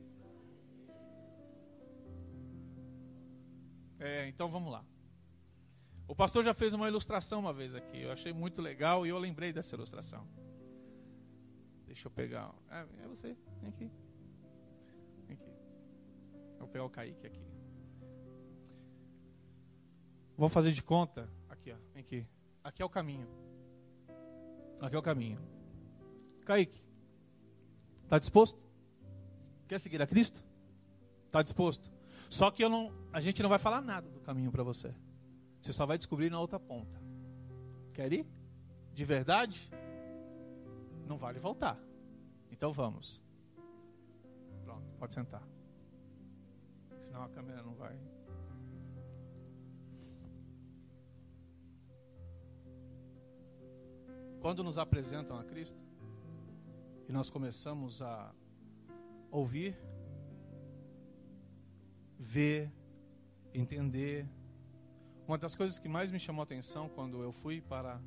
É, 4.05 4.29
então 4.29 4.51
vamos 4.51 4.71
lá. 4.71 4.85
O 6.07 6.15
pastor 6.15 6.45
já 6.45 6.53
fez 6.53 6.75
uma 6.75 6.87
ilustração 6.87 7.41
uma 7.41 7.55
vez 7.55 7.75
aqui. 7.75 8.03
Eu 8.03 8.13
achei 8.13 8.35
muito 8.35 8.61
legal 8.61 9.07
e 9.07 9.09
eu 9.09 9.19
lembrei 9.19 9.51
dessa 9.51 9.75
ilustração. 9.75 10.29
Deixa 11.87 12.07
eu 12.07 12.11
pegar. 12.11 12.55
É, 12.71 12.87
é 13.03 13.09
você. 13.09 13.35
Vem 13.63 13.71
aqui. 13.71 13.91
Vem 15.27 15.37
aqui. 15.37 15.51
Vou 16.59 16.69
pegar 16.69 16.85
o 16.85 16.91
Kaique 16.91 17.27
aqui. 17.27 17.41
Vou 20.37 20.51
fazer 20.51 20.73
de 20.73 20.83
conta. 20.83 21.27
Aqui, 21.49 21.73
ó. 21.73 21.77
Vem 21.95 22.03
aqui. 22.03 22.27
Aqui 22.63 22.83
é 22.83 22.85
o 22.85 22.91
caminho. 22.91 23.27
Aqui 24.83 24.97
é 24.97 24.99
o 24.99 25.03
caminho. 25.03 25.41
Kaique. 26.45 26.85
Está 28.03 28.19
disposto? 28.19 28.63
Quer 29.67 29.81
seguir 29.81 30.03
a 30.03 30.07
Cristo? 30.07 30.45
Está 31.25 31.41
disposto? 31.41 31.91
Só 32.29 32.51
que 32.51 32.63
eu 32.63 32.69
não, 32.69 32.93
a 33.15 33.21
gente 33.21 33.41
não 33.45 33.49
vai 33.49 33.61
falar 33.61 33.81
nada 33.81 34.11
do 34.11 34.19
caminho 34.19 34.51
para 34.51 34.65
você. 34.65 34.93
Você 35.63 35.73
só 35.73 35.87
vai 35.87 35.97
descobrir 35.97 36.31
na 36.31 36.41
outra 36.41 36.59
ponta. 36.59 37.01
Quer 37.93 38.13
ir? 38.13 38.27
De 38.93 39.05
verdade? 39.05 39.71
Não 41.07 41.17
vale 41.17 41.39
voltar. 41.39 41.79
Então 42.51 42.73
vamos. 42.73 43.23
Pronto, 44.65 44.85
pode 44.99 45.15
sentar. 45.15 45.47
Senão 47.03 47.23
a 47.23 47.29
câmera 47.29 47.63
não 47.63 47.75
vai. 47.77 47.97
Quando 54.41 54.65
nos 54.65 54.77
apresentam 54.77 55.39
a 55.39 55.45
Cristo 55.45 55.81
e 57.09 57.13
nós 57.13 57.31
começamos 57.31 58.03
a 58.03 58.35
ouvir 59.31 59.79
ver, 62.19 62.73
entender. 63.55 64.29
Uma 65.27 65.39
das 65.39 65.55
coisas 65.55 65.79
que 65.79 65.89
mais 65.89 66.11
me 66.11 66.19
chamou 66.19 66.43
a 66.43 66.45
atenção 66.45 66.89
quando 66.89 67.23
eu 67.23 67.33
fui 67.33 67.61
para, 67.61 68.01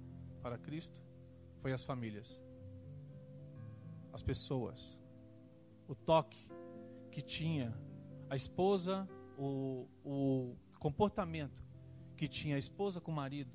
para 0.43 0.57
Cristo 0.57 1.01
foi 1.61 1.73
as 1.73 1.83
famílias, 1.83 2.39
as 4.13 4.21
pessoas, 4.21 4.95
o 5.87 5.95
toque 5.95 6.47
que 7.11 7.21
tinha 7.21 7.75
a 8.29 8.35
esposa, 8.35 9.09
o, 9.37 9.87
o 10.03 10.55
comportamento 10.79 11.63
que 12.15 12.27
tinha 12.27 12.55
a 12.55 12.59
esposa 12.59 13.01
com 13.01 13.11
o 13.11 13.15
marido, 13.15 13.51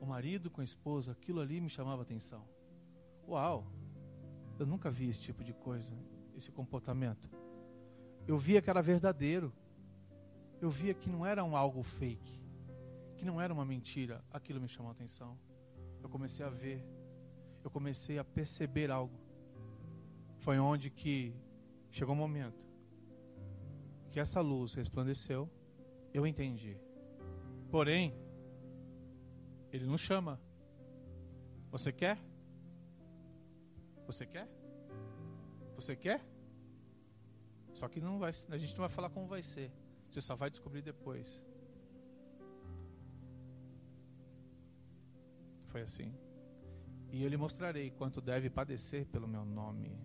o 0.00 0.06
marido 0.06 0.50
com 0.50 0.60
a 0.60 0.64
esposa, 0.64 1.12
aquilo 1.12 1.40
ali 1.40 1.60
me 1.60 1.70
chamava 1.70 2.02
atenção. 2.02 2.46
Uau, 3.26 3.66
eu 4.58 4.66
nunca 4.66 4.90
vi 4.90 5.08
esse 5.08 5.22
tipo 5.22 5.42
de 5.42 5.54
coisa, 5.54 5.94
esse 6.36 6.50
comportamento. 6.50 7.30
Eu 8.26 8.36
via 8.36 8.60
que 8.60 8.68
era 8.68 8.82
verdadeiro. 8.82 9.52
Eu 10.60 10.70
via 10.70 10.94
que 10.94 11.08
não 11.08 11.24
era 11.24 11.42
um 11.42 11.56
algo 11.56 11.82
fake, 11.82 12.40
que 13.16 13.24
não 13.24 13.40
era 13.40 13.52
uma 13.52 13.64
mentira. 13.64 14.22
Aquilo 14.32 14.60
me 14.60 14.68
chamou 14.68 14.90
a 14.90 14.92
atenção. 14.92 15.38
Eu 16.02 16.08
comecei 16.08 16.44
a 16.44 16.50
ver, 16.50 16.84
eu 17.64 17.70
comecei 17.70 18.18
a 18.18 18.24
perceber 18.24 18.90
algo. 18.90 19.18
Foi 20.38 20.58
onde 20.58 20.90
que 20.90 21.34
chegou 21.90 22.14
um 22.14 22.18
momento 22.18 22.70
que 24.10 24.18
essa 24.18 24.40
luz 24.40 24.74
resplandeceu, 24.74 25.48
eu 26.12 26.26
entendi. 26.26 26.76
Porém, 27.70 28.12
ele 29.72 29.86
não 29.86 29.96
chama. 29.96 30.40
Você 31.70 31.92
quer? 31.92 32.18
Você 34.06 34.26
quer? 34.26 34.48
Você 35.76 35.94
quer? 35.94 36.20
Só 37.72 37.88
que 37.88 38.00
não 38.00 38.18
vai, 38.18 38.30
a 38.50 38.56
gente 38.56 38.72
não 38.72 38.80
vai 38.80 38.88
falar 38.88 39.10
como 39.10 39.26
vai 39.28 39.42
ser. 39.42 39.70
Você 40.10 40.20
só 40.20 40.34
vai 40.34 40.50
descobrir 40.50 40.82
depois. 40.82 41.40
Foi 45.68 45.82
assim. 45.82 46.12
E 47.12 47.22
eu 47.22 47.28
lhe 47.28 47.36
mostrarei 47.36 47.90
quanto 47.92 48.20
deve 48.20 48.50
padecer 48.50 49.06
pelo 49.06 49.28
meu 49.28 49.44
nome. 49.44 49.96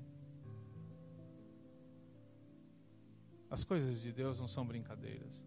As 3.49 3.63
coisas 3.63 3.99
de 4.01 4.11
Deus 4.11 4.39
não 4.39 4.47
são 4.47 4.65
brincadeiras. 4.65 5.43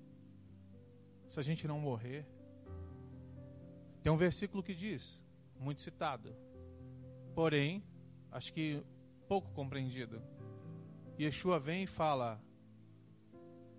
Se 1.29 1.38
a 1.38 1.42
gente 1.42 1.68
não 1.68 1.79
morrer, 1.79 2.27
tem 4.03 4.11
um 4.11 4.16
versículo 4.16 4.62
que 4.62 4.75
diz, 4.75 5.21
muito 5.59 5.81
citado, 5.81 6.35
porém, 7.35 7.85
acho 8.33 8.53
que 8.53 8.83
pouco 9.29 9.53
compreendido. 9.53 10.21
Yeshua 11.18 11.61
vem 11.61 11.85
e 11.85 11.87
fala: 11.87 12.40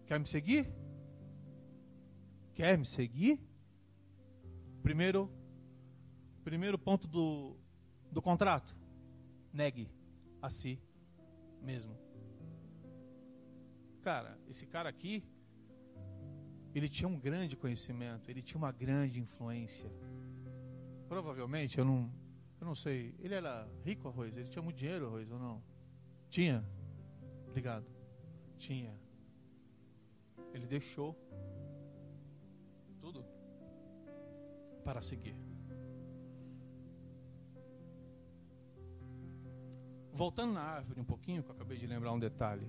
Quer 0.09 0.19
me 0.19 0.25
seguir? 0.25 0.67
Quer 2.55 2.75
me 2.79 2.83
seguir? 2.83 3.39
Primeiro, 4.81 5.31
primeiro 6.43 6.79
ponto 6.79 7.07
do, 7.07 7.55
do 8.11 8.19
contrato: 8.19 8.75
negue 9.53 9.87
a 10.41 10.49
si 10.49 10.81
mesmo. 11.61 11.95
Cara, 14.01 14.35
esse 14.47 14.65
cara 14.65 14.89
aqui, 14.89 15.23
ele 16.73 16.89
tinha 16.89 17.07
um 17.07 17.19
grande 17.19 17.55
conhecimento, 17.55 18.31
ele 18.31 18.41
tinha 18.41 18.57
uma 18.57 18.71
grande 18.71 19.19
influência. 19.19 19.91
Provavelmente, 21.07 21.77
eu 21.77 21.85
não, 21.85 22.11
eu 22.59 22.65
não 22.65 22.73
sei, 22.73 23.13
ele 23.19 23.35
era 23.35 23.69
rico, 23.85 24.07
arroz, 24.07 24.35
ele 24.35 24.49
tinha 24.49 24.63
muito 24.63 24.77
dinheiro, 24.77 25.05
arroz 25.05 25.29
ou 25.29 25.37
não? 25.37 25.61
Tinha? 26.29 26.67
Obrigado. 27.47 27.85
Tinha. 28.57 29.07
Deixou 30.69 31.15
tudo 32.99 33.25
para 34.83 35.01
seguir. 35.01 35.35
Voltando 40.13 40.53
na 40.53 40.61
árvore 40.61 40.99
um 40.99 41.05
pouquinho, 41.05 41.41
que 41.43 41.49
eu 41.49 41.55
acabei 41.55 41.77
de 41.77 41.87
lembrar 41.87 42.11
um 42.11 42.19
detalhe. 42.19 42.67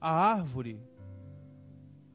A 0.00 0.10
árvore, 0.10 0.80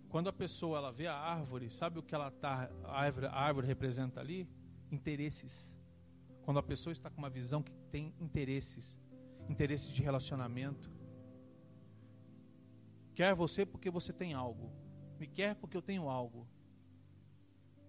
quando 0.08 0.30
a 0.30 0.34
pessoa 0.34 0.78
ela 0.78 0.92
vê 0.92 1.08
a 1.08 1.16
árvore, 1.16 1.70
sabe 1.70 2.00
o 2.00 2.04
que 2.04 2.16
ela 2.16 2.32
tá, 2.32 2.70
a 2.84 3.02
árvore, 3.02 3.26
a 3.26 3.36
árvore 3.36 3.68
representa 3.68 4.20
ali? 4.20 4.48
Interesses. 4.92 5.78
Quando 6.44 6.60
a 6.60 6.64
pessoa 6.64 6.92
está 6.92 7.10
com 7.10 7.18
uma 7.18 7.30
visão 7.30 7.62
que 7.62 7.72
tem 7.92 8.14
interesses, 8.20 8.98
interesses 9.50 9.92
de 9.92 10.02
relacionamento. 10.02 10.90
Quer 13.14 13.36
você 13.36 13.66
porque 13.66 13.90
você 13.90 14.14
tem 14.14 14.34
algo. 14.34 14.72
Me 15.20 15.28
quer 15.28 15.56
porque 15.56 15.78
eu 15.78 15.82
tenho 15.82 16.10
algo. 16.10 16.48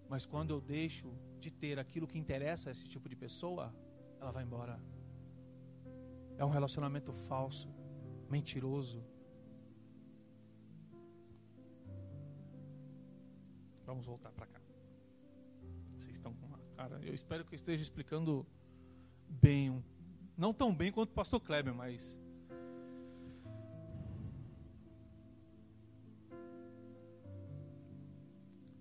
Mas 0.08 0.26
quando 0.26 0.50
eu 0.50 0.60
deixo 0.60 1.16
de 1.40 1.50
ter 1.50 1.78
aquilo 1.78 2.06
que 2.06 2.18
interessa 2.18 2.68
a 2.68 2.72
esse 2.72 2.84
tipo 2.84 3.08
de 3.08 3.16
pessoa, 3.16 3.74
ela 4.20 4.30
vai 4.30 4.42
embora. 4.42 4.78
É 6.36 6.44
um 6.44 6.50
relacionamento 6.50 7.12
falso, 7.12 7.68
mentiroso. 8.28 9.04
Vamos 13.84 14.06
voltar 14.06 14.32
para 14.32 14.46
cá. 14.46 14.60
Vocês 15.96 16.16
estão 16.16 16.34
com 16.34 16.46
uma 16.46 16.58
cara. 16.76 17.00
Eu 17.02 17.14
espero 17.14 17.44
que 17.44 17.54
eu 17.54 17.56
esteja 17.56 17.82
explicando 17.82 18.46
bem, 19.28 19.82
não 20.36 20.52
tão 20.52 20.74
bem 20.74 20.92
quanto 20.92 21.10
o 21.10 21.14
pastor 21.14 21.40
Kleber, 21.40 21.74
mas 21.74 22.20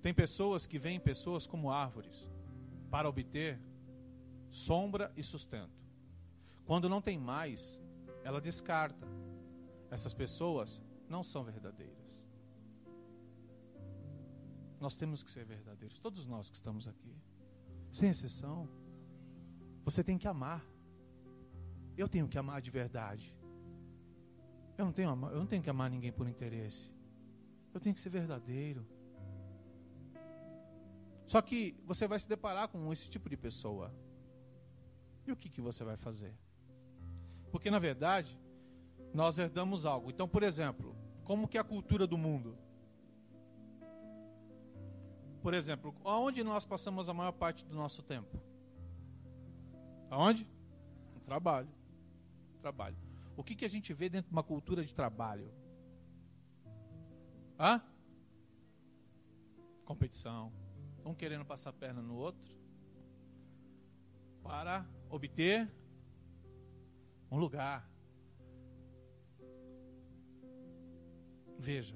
Tem 0.01 0.13
pessoas 0.13 0.65
que 0.65 0.79
veem 0.79 0.99
pessoas 0.99 1.45
como 1.45 1.71
árvores 1.71 2.29
para 2.89 3.07
obter 3.07 3.59
sombra 4.49 5.11
e 5.15 5.23
sustento. 5.23 5.81
Quando 6.65 6.89
não 6.89 7.01
tem 7.01 7.17
mais, 7.17 7.81
ela 8.23 8.41
descarta. 8.41 9.07
Essas 9.89 10.13
pessoas 10.13 10.81
não 11.07 11.23
são 11.23 11.43
verdadeiras. 11.43 12.25
Nós 14.79 14.95
temos 14.95 15.21
que 15.21 15.29
ser 15.29 15.45
verdadeiros, 15.45 15.99
todos 15.99 16.25
nós 16.25 16.49
que 16.49 16.55
estamos 16.55 16.87
aqui, 16.87 17.15
sem 17.91 18.09
exceção. 18.09 18.67
Você 19.83 20.03
tem 20.03 20.17
que 20.17 20.27
amar. 20.27 20.65
Eu 21.95 22.07
tenho 22.07 22.27
que 22.27 22.37
amar 22.37 22.61
de 22.61 22.71
verdade. 22.71 23.35
Eu 24.77 24.85
não 24.85 24.93
tenho, 24.93 25.09
eu 25.09 25.37
não 25.37 25.45
tenho 25.45 25.61
que 25.61 25.69
amar 25.69 25.89
ninguém 25.89 26.11
por 26.11 26.27
interesse. 26.27 26.91
Eu 27.73 27.79
tenho 27.79 27.93
que 27.93 28.01
ser 28.01 28.09
verdadeiro. 28.09 28.85
Só 31.31 31.41
que 31.41 31.73
você 31.85 32.09
vai 32.09 32.19
se 32.19 32.27
deparar 32.27 32.67
com 32.67 32.91
esse 32.91 33.09
tipo 33.09 33.29
de 33.29 33.37
pessoa. 33.37 33.89
E 35.25 35.31
o 35.31 35.35
que, 35.37 35.49
que 35.49 35.61
você 35.61 35.81
vai 35.81 35.95
fazer? 35.95 36.35
Porque 37.49 37.71
na 37.71 37.79
verdade, 37.79 38.37
nós 39.13 39.39
herdamos 39.39 39.85
algo. 39.85 40.09
Então, 40.09 40.27
por 40.27 40.43
exemplo, 40.43 40.93
como 41.23 41.47
que 41.47 41.57
é 41.57 41.61
a 41.61 41.63
cultura 41.63 42.05
do 42.05 42.17
mundo? 42.17 42.57
Por 45.41 45.53
exemplo, 45.53 45.95
aonde 46.03 46.43
nós 46.43 46.65
passamos 46.65 47.07
a 47.07 47.13
maior 47.13 47.31
parte 47.31 47.65
do 47.65 47.77
nosso 47.77 48.03
tempo? 48.03 48.37
Aonde? 50.09 50.45
No 51.13 51.21
trabalho. 51.21 51.69
Trabalho. 52.59 52.97
O 53.37 53.43
que, 53.45 53.55
que 53.55 53.63
a 53.63 53.69
gente 53.69 53.93
vê 53.93 54.09
dentro 54.09 54.27
de 54.27 54.35
uma 54.35 54.43
cultura 54.43 54.83
de 54.83 54.93
trabalho? 54.93 55.49
Hã? 57.57 57.81
Competição 59.85 60.51
um 61.05 61.13
querendo 61.13 61.45
passar 61.45 61.71
a 61.71 61.73
perna 61.73 62.01
no 62.01 62.15
outro, 62.15 62.49
para 64.43 64.85
obter 65.09 65.69
um 67.29 67.37
lugar. 67.37 67.89
Veja. 71.57 71.95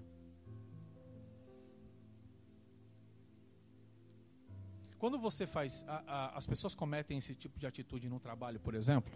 Quando 4.98 5.20
você 5.20 5.46
faz, 5.46 5.84
a, 5.88 6.04
a, 6.08 6.38
as 6.38 6.48
pessoas 6.48 6.74
cometem 6.74 7.18
esse 7.18 7.36
tipo 7.36 7.60
de 7.60 7.68
atitude 7.68 8.10
no 8.10 8.20
trabalho, 8.20 8.60
por 8.60 8.74
exemplo, 8.74 9.14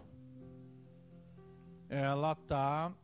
ela 1.88 2.34
tá, 2.34 2.94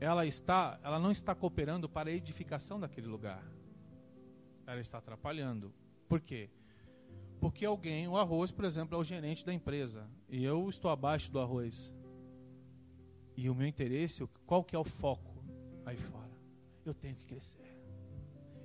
ela 0.00 0.26
está, 0.26 0.80
ela 0.82 0.98
não 0.98 1.10
está 1.10 1.34
cooperando 1.34 1.88
para 1.88 2.08
a 2.08 2.12
edificação 2.12 2.80
daquele 2.80 3.06
lugar 3.06 3.44
ela 4.68 4.80
está 4.80 4.98
atrapalhando. 4.98 5.72
Por 6.06 6.20
quê? 6.20 6.50
Porque 7.40 7.64
alguém, 7.64 8.06
o 8.06 8.16
arroz, 8.16 8.50
por 8.50 8.64
exemplo, 8.64 8.96
é 8.96 9.00
o 9.00 9.04
gerente 9.04 9.44
da 9.44 9.52
empresa 9.52 10.06
e 10.28 10.44
eu 10.44 10.68
estou 10.68 10.90
abaixo 10.90 11.32
do 11.32 11.40
arroz. 11.40 11.92
E 13.34 13.48
o 13.48 13.54
meu 13.54 13.66
interesse, 13.66 14.26
qual 14.44 14.62
que 14.62 14.76
é 14.76 14.78
o 14.78 14.84
foco 14.84 15.42
aí 15.86 15.96
fora? 15.96 16.30
Eu 16.84 16.92
tenho 16.92 17.16
que 17.16 17.24
crescer. 17.24 17.74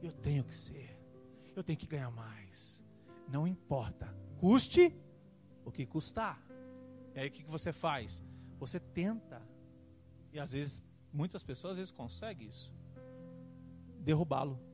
Eu 0.02 0.12
tenho 0.12 0.44
que 0.44 0.54
ser. 0.54 1.00
Eu 1.56 1.64
tenho 1.64 1.78
que 1.78 1.88
ganhar 1.88 2.12
mais. 2.12 2.84
Não 3.30 3.48
importa. 3.48 4.14
Custe 4.38 4.94
o 5.64 5.72
que 5.72 5.86
custar. 5.86 6.44
E 7.16 7.20
aí 7.20 7.30
o 7.30 7.32
que 7.32 7.44
você 7.46 7.72
faz? 7.72 8.22
Você 8.60 8.80
tenta. 8.80 9.42
E 10.34 10.40
às 10.40 10.52
vezes, 10.52 10.84
muitas 11.14 11.44
pessoas 11.44 11.72
às 11.74 11.78
vezes 11.78 11.92
conseguem 11.92 12.48
isso. 12.48 12.74
Derrubá-lo. 14.00 14.73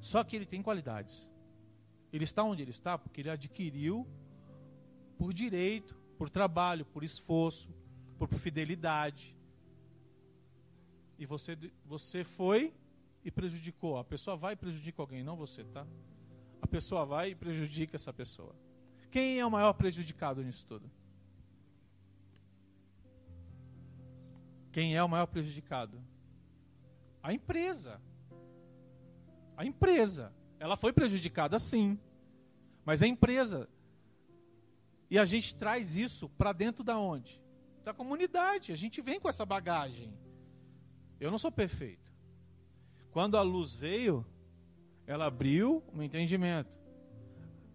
Só 0.00 0.22
que 0.24 0.36
ele 0.36 0.46
tem 0.46 0.62
qualidades. 0.62 1.30
Ele 2.12 2.24
está 2.24 2.42
onde 2.42 2.62
ele 2.62 2.70
está 2.70 2.96
porque 2.96 3.20
ele 3.20 3.30
adquiriu 3.30 4.06
por 5.18 5.32
direito, 5.32 5.94
por 6.16 6.30
trabalho, 6.30 6.84
por 6.86 7.02
esforço, 7.04 7.74
por 8.18 8.28
fidelidade. 8.34 9.36
E 11.18 11.26
você, 11.26 11.58
você 11.84 12.24
foi 12.24 12.72
e 13.24 13.30
prejudicou. 13.30 13.98
A 13.98 14.04
pessoa 14.04 14.36
vai 14.36 14.52
e 14.54 14.56
prejudica 14.56 15.02
alguém, 15.02 15.22
não 15.22 15.36
você, 15.36 15.64
tá? 15.64 15.86
A 16.62 16.66
pessoa 16.66 17.04
vai 17.04 17.30
e 17.30 17.34
prejudica 17.34 17.96
essa 17.96 18.12
pessoa. 18.12 18.54
Quem 19.10 19.38
é 19.38 19.46
o 19.46 19.50
maior 19.50 19.72
prejudicado 19.72 20.42
nisso 20.42 20.66
tudo? 20.66 20.90
Quem 24.72 24.94
é 24.94 25.02
o 25.02 25.08
maior 25.08 25.26
prejudicado? 25.26 26.00
A 27.22 27.32
empresa. 27.32 28.00
A 29.58 29.64
empresa, 29.64 30.32
ela 30.60 30.76
foi 30.76 30.92
prejudicada 30.92 31.58
sim. 31.58 31.98
Mas 32.84 33.02
a 33.02 33.08
empresa. 33.08 33.68
E 35.10 35.18
a 35.18 35.24
gente 35.24 35.52
traz 35.56 35.96
isso 35.96 36.28
para 36.28 36.52
dentro 36.52 36.84
da 36.84 36.96
onde? 36.96 37.42
Da 37.82 37.92
comunidade. 37.92 38.70
A 38.70 38.76
gente 38.76 39.02
vem 39.02 39.18
com 39.18 39.28
essa 39.28 39.44
bagagem. 39.44 40.16
Eu 41.18 41.28
não 41.32 41.38
sou 41.38 41.50
perfeito. 41.50 42.08
Quando 43.10 43.36
a 43.36 43.42
luz 43.42 43.74
veio, 43.74 44.24
ela 45.04 45.26
abriu 45.26 45.82
o 45.92 46.00
entendimento. 46.04 46.78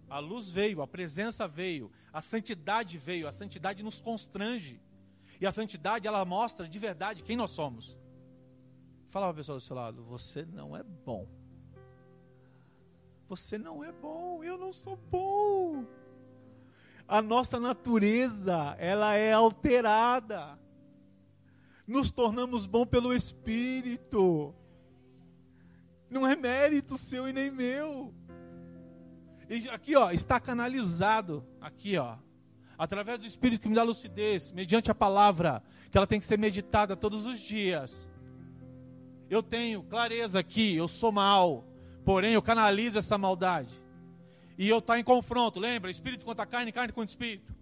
A 0.10 0.20
luz 0.20 0.50
veio, 0.50 0.82
a 0.82 0.88
presença 0.88 1.50
veio, 1.50 1.92
a 2.14 2.22
santidade 2.22 2.98
veio, 2.98 3.28
a 3.28 3.32
santidade 3.32 3.84
nos 3.84 4.00
constrange. 4.00 4.80
E 5.42 5.46
a 5.46 5.52
santidade, 5.52 6.08
ela 6.08 6.24
mostra 6.24 6.66
de 6.66 6.80
verdade 6.80 7.24
quem 7.24 7.36
nós 7.36 7.52
somos. 7.52 7.98
Fala 9.10 9.26
para 9.26 9.32
a 9.32 9.36
pessoa 9.36 9.58
do 9.58 9.62
seu 9.62 9.76
lado, 9.76 10.02
você 10.02 10.46
não 10.46 10.78
é 10.78 10.82
bom. 10.82 11.43
Você 13.28 13.58
não 13.58 13.84
é 13.84 13.92
bom, 13.92 14.44
eu 14.44 14.58
não 14.58 14.72
sou 14.72 14.96
bom. 14.96 15.86
A 17.08 17.22
nossa 17.22 17.60
natureza, 17.60 18.76
ela 18.78 19.16
é 19.16 19.34
alterada. 19.34 20.60
Nos 21.86 22.12
tornamos 22.12 22.66
bom 22.66 22.86
pelo 22.86 23.14
Espírito. 23.14 24.54
Não 26.10 26.28
é 26.28 26.36
mérito 26.36 26.98
seu 26.98 27.28
e 27.28 27.34
nem 27.34 27.52
meu. 27.52 28.14
E 29.50 29.68
aqui, 29.70 29.96
ó, 29.96 30.12
está 30.12 30.40
canalizado. 30.40 31.46
Aqui, 31.60 31.98
ó. 31.98 32.18
Através 32.78 33.20
do 33.20 33.28
Espírito 33.28 33.62
que 33.62 33.70
me 33.70 33.76
dá 33.76 33.84
lucidez, 33.84 34.52
mediante 34.52 34.90
a 34.90 34.96
palavra, 34.96 35.64
que 35.92 35.98
ela 35.98 36.08
tem 36.08 36.20
que 36.20 36.26
ser 36.26 36.38
meditada 36.38 36.96
todos 36.96 37.26
os 37.26 37.40
dias. 37.40 38.08
Eu 39.30 39.44
tenho 39.44 39.84
clareza 39.84 40.40
aqui, 40.40 40.76
eu 40.76 40.88
sou 40.88 41.12
mal. 41.12 41.66
Porém, 42.06 42.34
eu 42.34 42.42
canalizo 42.42 43.00
essa 43.00 43.18
maldade. 43.18 43.74
E 44.58 44.68
eu 44.70 44.80
estou 44.80 44.96
tá 44.96 45.00
em 45.00 45.04
confronto, 45.04 45.60
lembra? 45.60 45.90
Espírito 45.90 46.26
contra 46.26 46.46
carne, 46.46 46.72
carne 46.72 46.94
contra 46.94 47.10
espírito. 47.10 47.56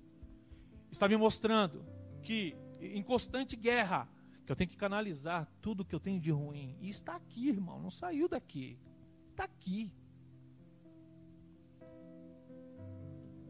Está 0.92 1.08
me 1.08 1.16
mostrando 1.16 1.86
que 2.22 2.56
em 2.82 3.02
constante 3.04 3.56
guerra, 3.56 4.10
que 4.46 4.52
eu 4.52 4.56
tenho 4.56 4.70
que 4.70 4.78
canalizar 4.78 5.48
tudo 5.62 5.86
que 5.86 5.96
eu 5.96 6.00
tenho 6.00 6.20
de 6.20 6.32
ruim. 6.32 6.76
E 6.82 6.90
está 6.90 7.16
aqui, 7.16 7.50
irmão, 7.50 7.80
não 7.80 7.90
saiu 7.90 8.28
daqui. 8.28 8.78
Está 9.30 9.44
aqui. 9.46 9.94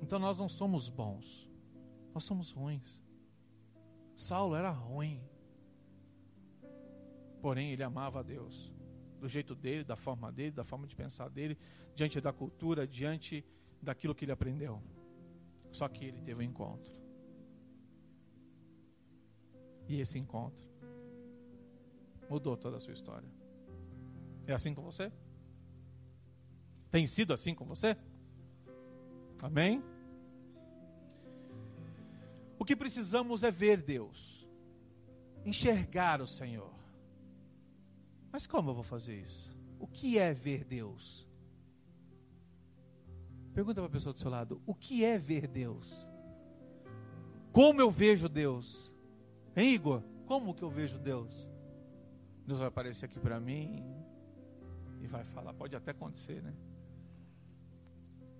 Então 0.01 0.19
nós 0.19 0.39
não 0.39 0.49
somos 0.49 0.89
bons. 0.89 1.49
Nós 2.13 2.23
somos 2.23 2.51
ruins. 2.51 3.01
Saulo 4.15 4.55
era 4.55 4.69
ruim. 4.69 5.21
Porém, 7.41 7.71
ele 7.71 7.81
amava 7.81 8.19
a 8.19 8.23
Deus, 8.23 8.70
do 9.21 9.29
jeito 9.29 9.53
dele, 9.53 9.83
da 9.83 9.95
forma 9.95 10.31
dele, 10.31 10.51
da 10.51 10.63
forma 10.63 10.87
de 10.87 10.95
pensar 10.95 11.29
dele, 11.29 11.55
diante 11.93 12.19
da 12.19 12.33
cultura, 12.33 12.87
diante 12.87 13.45
daquilo 13.79 14.15
que 14.15 14.25
ele 14.25 14.31
aprendeu. 14.31 14.81
Só 15.71 15.87
que 15.87 16.05
ele 16.05 16.19
teve 16.21 16.43
um 16.43 16.47
encontro. 16.47 16.91
E 19.87 20.01
esse 20.01 20.17
encontro 20.17 20.65
mudou 22.27 22.57
toda 22.57 22.77
a 22.77 22.79
sua 22.79 22.93
história. 22.93 23.29
É 24.47 24.53
assim 24.53 24.73
com 24.73 24.81
você? 24.81 25.11
Tem 26.89 27.05
sido 27.05 27.31
assim 27.31 27.53
com 27.53 27.65
você? 27.65 27.95
Amém? 29.43 29.83
O 32.57 32.65
que 32.65 32.75
precisamos 32.75 33.43
é 33.43 33.51
ver 33.51 33.81
Deus, 33.81 34.47
enxergar 35.45 36.21
o 36.21 36.27
Senhor. 36.27 36.70
Mas 38.31 38.47
como 38.47 38.69
eu 38.69 38.73
vou 38.73 38.83
fazer 38.83 39.19
isso? 39.19 39.55
O 39.79 39.87
que 39.87 40.17
é 40.17 40.33
ver 40.33 40.63
Deus? 40.63 41.27
Pergunta 43.53 43.81
para 43.81 43.89
a 43.89 43.91
pessoa 43.91 44.13
do 44.13 44.19
seu 44.19 44.29
lado: 44.29 44.61
o 44.65 44.73
que 44.73 45.03
é 45.03 45.17
ver 45.17 45.47
Deus? 45.47 46.09
Como 47.51 47.81
eu 47.81 47.91
vejo 47.91 48.29
Deus? 48.29 48.95
Hein, 49.55 49.73
Igor? 49.73 50.01
Como 50.25 50.53
que 50.53 50.63
eu 50.63 50.69
vejo 50.69 50.97
Deus? 50.97 51.49
Deus 52.45 52.59
vai 52.59 52.69
aparecer 52.69 53.05
aqui 53.05 53.19
para 53.19 53.39
mim 53.39 53.83
e 55.01 55.07
vai 55.07 55.25
falar. 55.25 55.53
Pode 55.53 55.75
até 55.75 55.91
acontecer, 55.91 56.41
né? 56.41 56.53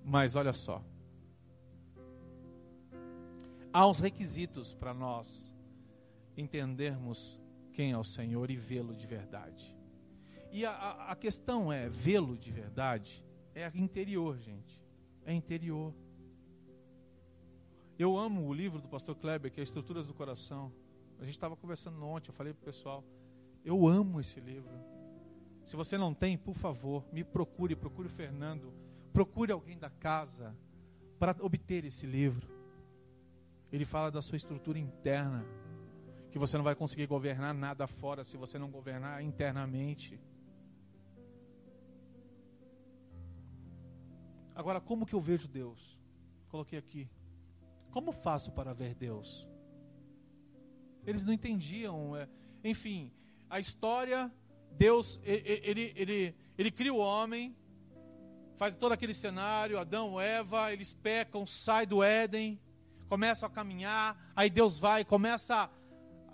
Mas 0.04 0.36
olha 0.36 0.54
só. 0.54 0.84
Há 3.74 3.88
uns 3.88 4.00
requisitos 4.00 4.74
para 4.74 4.94
nós 4.94 5.52
entendermos 6.36 7.40
quem 7.74 7.92
é 7.92 7.98
o 7.98 8.04
Senhor 8.04 8.50
e 8.50 8.56
vê-lo 8.56 8.96
de 8.96 9.06
verdade. 9.06 9.78
E 10.52 10.66
a, 10.66 11.08
a 11.10 11.16
questão 11.16 11.72
é, 11.72 11.88
vê-lo 11.90 12.38
de 12.38 12.52
verdade 12.52 13.26
é 13.56 13.72
interior, 13.74 14.38
gente. 14.38 14.82
É 15.26 15.34
interior. 15.34 15.94
Eu 17.98 18.18
amo 18.18 18.48
o 18.48 18.54
livro 18.54 18.82
do 18.82 18.88
pastor 18.90 19.16
Kleber, 19.16 19.52
que 19.52 19.60
é 19.60 19.64
Estruturas 19.64 20.06
do 20.06 20.14
Coração. 20.14 20.72
A 21.20 21.24
gente 21.24 21.34
estava 21.34 21.56
conversando 21.56 22.04
ontem, 22.04 22.30
eu 22.30 22.34
falei 22.34 22.54
para 22.54 22.62
o 22.62 22.66
pessoal. 22.66 23.04
Eu 23.64 23.88
amo 23.88 24.20
esse 24.20 24.40
livro. 24.40 24.74
Se 25.64 25.76
você 25.76 25.98
não 25.98 26.14
tem, 26.14 26.38
por 26.38 26.56
favor, 26.56 27.06
me 27.14 27.24
procure, 27.24 27.76
procure 27.76 28.08
o 28.08 28.12
Fernando, 28.12 28.74
procure 29.14 29.52
alguém 29.52 29.78
da 29.78 29.90
casa 29.90 30.56
para 31.20 31.36
obter 31.40 31.86
esse 31.86 32.08
livro. 32.08 32.50
Ele 33.72 33.86
fala 33.86 34.10
da 34.10 34.22
sua 34.22 34.36
estrutura 34.36 34.80
interna, 34.80 35.46
que 36.32 36.40
você 36.40 36.58
não 36.58 36.64
vai 36.64 36.76
conseguir 36.76 37.06
governar 37.06 37.54
nada 37.54 37.86
fora 37.86 38.24
se 38.24 38.36
você 38.36 38.58
não 38.58 38.70
governar 38.70 39.24
internamente. 39.24 40.20
Agora, 44.62 44.80
como 44.80 45.08
que 45.08 45.15
eu 45.15 45.19
vejo 45.19 45.47
Deus? 45.47 46.00
Coloquei 46.50 46.78
aqui. 46.78 47.10
Como 47.89 48.12
faço 48.12 48.52
para 48.52 48.76
ver 48.76 48.93
Deus? 48.93 49.47
Eles 51.04 51.26
não 51.26 51.34
entendiam. 51.34 52.15
É, 52.15 52.30
enfim, 52.63 53.12
a 53.50 53.60
história, 53.60 54.32
Deus, 54.74 55.19
ele, 55.24 55.91
ele, 55.95 56.36
ele, 56.56 56.69
cria 56.69 56.93
o 56.93 57.00
homem, 57.00 57.56
faz 58.56 58.76
todo 58.76 58.91
aquele 58.91 59.15
cenário, 59.15 59.80
Adão, 59.80 60.21
Eva, 60.21 60.71
eles 60.71 60.93
pecam, 60.93 61.43
saem 61.43 61.88
do 61.88 62.04
Éden, 62.04 62.62
começam 63.10 63.50
a 63.50 63.52
caminhar, 63.52 64.32
aí 64.36 64.47
Deus 64.47 64.78
vai, 64.78 65.04
começa 65.04 65.71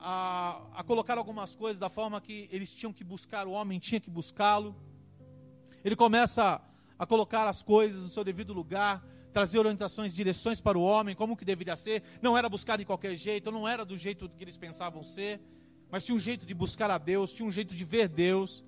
a, 0.01 0.61
a, 0.73 0.83
colocar 0.83 1.17
algumas 1.17 1.55
coisas 1.55 1.79
da 1.79 1.87
forma 1.87 2.19
que 2.19 2.49
eles 2.51 2.75
tinham 2.75 2.91
que 2.91 3.05
buscar, 3.05 3.47
o 3.47 3.51
homem 3.51 3.79
tinha 3.79 4.01
que 4.01 4.09
buscá-lo. 4.09 4.75
Ele 5.81 5.95
começa 5.95 6.61
a 6.97 7.05
colocar 7.05 7.47
as 7.47 7.61
coisas 7.61 8.03
no 8.03 8.09
seu 8.09 8.23
devido 8.23 8.53
lugar, 8.53 9.05
trazer 9.31 9.59
orientações, 9.59 10.13
direções 10.13 10.59
para 10.59 10.77
o 10.77 10.81
homem, 10.81 11.15
como 11.15 11.37
que 11.37 11.45
deveria 11.45 11.75
ser. 11.75 12.01
Não 12.21 12.37
era 12.37 12.49
buscar 12.49 12.77
de 12.77 12.85
qualquer 12.85 13.15
jeito, 13.15 13.51
não 13.51 13.67
era 13.67 13.85
do 13.85 13.95
jeito 13.95 14.27
que 14.29 14.43
eles 14.43 14.57
pensavam 14.57 15.03
ser, 15.03 15.39
mas 15.89 16.03
tinha 16.03 16.15
um 16.15 16.19
jeito 16.19 16.45
de 16.45 16.53
buscar 16.53 16.89
a 16.89 16.97
Deus, 16.97 17.33
tinha 17.33 17.47
um 17.47 17.51
jeito 17.51 17.75
de 17.75 17.85
ver 17.85 18.07
Deus. 18.07 18.65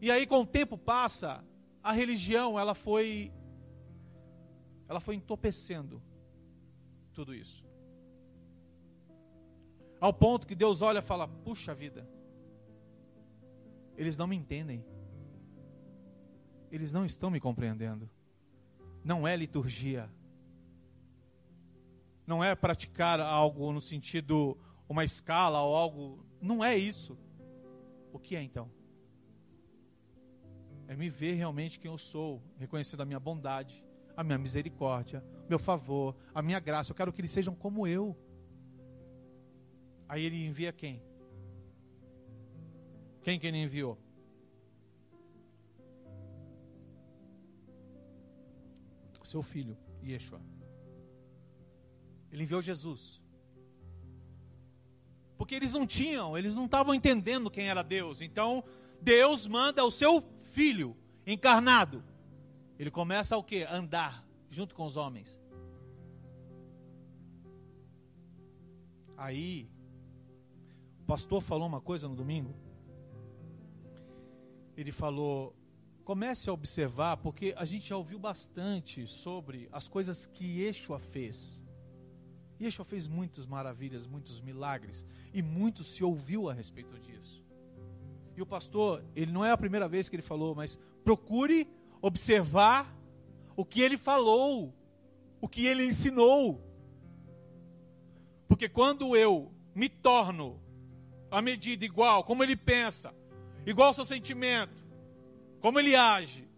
E 0.00 0.10
aí 0.10 0.26
com 0.26 0.42
o 0.42 0.46
tempo 0.46 0.78
passa, 0.78 1.44
a 1.82 1.92
religião 1.92 2.58
ela 2.58 2.74
foi 2.74 3.32
ela 4.88 5.00
foi 5.00 5.16
entopecendo 5.16 6.00
tudo 7.12 7.34
isso. 7.34 7.64
Ao 10.00 10.12
ponto 10.12 10.46
que 10.46 10.54
Deus 10.54 10.82
olha 10.82 11.00
e 11.00 11.02
fala: 11.02 11.26
"Puxa 11.26 11.74
vida. 11.74 12.08
Eles 13.96 14.16
não 14.16 14.26
me 14.26 14.36
entendem. 14.36 14.84
Eles 16.76 16.92
não 16.92 17.06
estão 17.06 17.30
me 17.30 17.40
compreendendo. 17.40 18.08
Não 19.02 19.26
é 19.26 19.34
liturgia. 19.34 20.10
Não 22.26 22.44
é 22.44 22.54
praticar 22.54 23.18
algo 23.18 23.72
no 23.72 23.80
sentido 23.80 24.58
uma 24.86 25.02
escala 25.02 25.62
ou 25.62 25.74
algo. 25.74 26.26
Não 26.38 26.62
é 26.62 26.76
isso. 26.76 27.18
O 28.12 28.18
que 28.18 28.36
é 28.36 28.42
então? 28.42 28.70
É 30.86 30.94
me 30.94 31.08
ver 31.08 31.32
realmente 31.32 31.80
quem 31.80 31.90
eu 31.90 31.96
sou, 31.96 32.42
reconhecendo 32.58 33.00
a 33.00 33.06
minha 33.06 33.18
bondade, 33.18 33.82
a 34.14 34.22
minha 34.22 34.36
misericórdia, 34.36 35.24
meu 35.48 35.58
favor, 35.58 36.14
a 36.34 36.42
minha 36.42 36.60
graça. 36.60 36.92
Eu 36.92 36.96
quero 36.96 37.10
que 37.10 37.22
eles 37.22 37.30
sejam 37.30 37.54
como 37.54 37.86
eu. 37.86 38.14
Aí 40.06 40.22
ele 40.22 40.44
envia 40.44 40.74
quem? 40.74 41.02
Quem 43.22 43.38
que 43.38 43.46
ele 43.46 43.62
enviou? 43.62 43.98
O 49.26 49.28
seu 49.28 49.42
filho, 49.42 49.76
Yeshua. 50.04 50.40
Ele 52.30 52.44
enviou 52.44 52.62
Jesus. 52.62 53.20
Porque 55.36 55.56
eles 55.56 55.72
não 55.72 55.84
tinham, 55.84 56.38
eles 56.38 56.54
não 56.54 56.66
estavam 56.66 56.94
entendendo 56.94 57.50
quem 57.50 57.68
era 57.68 57.82
Deus. 57.82 58.20
Então, 58.20 58.62
Deus 59.02 59.44
manda 59.44 59.84
o 59.84 59.90
seu 59.90 60.22
filho 60.42 60.96
encarnado. 61.26 62.04
Ele 62.78 62.88
começa 62.88 63.36
o 63.36 63.42
que? 63.42 63.64
Andar 63.64 64.24
junto 64.48 64.76
com 64.76 64.86
os 64.86 64.96
homens. 64.96 65.36
Aí, 69.16 69.68
o 71.00 71.04
pastor 71.04 71.40
falou 71.40 71.66
uma 71.66 71.80
coisa 71.80 72.06
no 72.06 72.14
domingo. 72.14 72.54
Ele 74.76 74.92
falou: 74.92 75.52
comece 76.06 76.48
a 76.48 76.52
observar, 76.52 77.16
porque 77.16 77.52
a 77.56 77.64
gente 77.64 77.88
já 77.88 77.96
ouviu 77.96 78.16
bastante 78.16 79.08
sobre 79.08 79.68
as 79.72 79.88
coisas 79.88 80.24
que 80.24 80.60
Yeshua 80.60 81.00
fez. 81.00 81.60
Yeshua 82.60 82.84
fez 82.84 83.08
muitas 83.08 83.44
maravilhas, 83.44 84.06
muitos 84.06 84.40
milagres, 84.40 85.04
e 85.34 85.42
muito 85.42 85.82
se 85.82 86.04
ouviu 86.04 86.48
a 86.48 86.52
respeito 86.52 86.96
disso. 87.00 87.44
E 88.36 88.40
o 88.40 88.46
pastor, 88.46 89.04
ele 89.16 89.32
não 89.32 89.44
é 89.44 89.50
a 89.50 89.56
primeira 89.56 89.88
vez 89.88 90.08
que 90.08 90.14
ele 90.14 90.22
falou, 90.22 90.54
mas 90.54 90.78
procure 91.02 91.68
observar 92.00 92.96
o 93.56 93.64
que 93.64 93.82
ele 93.82 93.98
falou, 93.98 94.72
o 95.40 95.48
que 95.48 95.66
ele 95.66 95.84
ensinou. 95.84 96.62
Porque 98.46 98.68
quando 98.68 99.16
eu 99.16 99.52
me 99.74 99.88
torno 99.88 100.60
a 101.32 101.42
medida 101.42 101.84
igual, 101.84 102.22
como 102.22 102.44
ele 102.44 102.54
pensa, 102.54 103.12
igual 103.66 103.88
ao 103.88 103.94
seu 103.94 104.04
sentimento, 104.04 104.85
como 105.60 105.78
ele 105.78 105.94
age, 105.96 106.48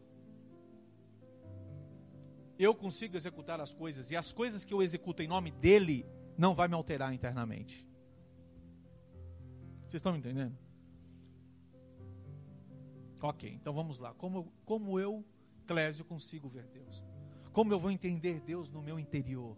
eu 2.58 2.74
consigo 2.74 3.16
executar 3.16 3.60
as 3.60 3.72
coisas 3.72 4.10
e 4.10 4.16
as 4.16 4.32
coisas 4.32 4.64
que 4.64 4.74
eu 4.74 4.82
executo 4.82 5.22
em 5.22 5.28
nome 5.28 5.50
dele 5.50 6.04
não 6.36 6.54
vai 6.54 6.68
me 6.68 6.74
alterar 6.74 7.12
internamente. 7.14 7.86
Vocês 9.82 9.94
estão 10.00 10.12
me 10.12 10.18
entendendo? 10.18 10.56
Ok, 13.20 13.50
então 13.50 13.72
vamos 13.72 13.98
lá. 13.98 14.12
Como, 14.14 14.52
como 14.64 14.98
eu, 14.98 15.24
Clésio, 15.66 16.04
consigo 16.04 16.48
ver 16.48 16.66
Deus? 16.68 17.04
Como 17.52 17.72
eu 17.72 17.78
vou 17.78 17.90
entender 17.90 18.40
Deus 18.40 18.70
no 18.70 18.82
meu 18.82 18.98
interior? 18.98 19.56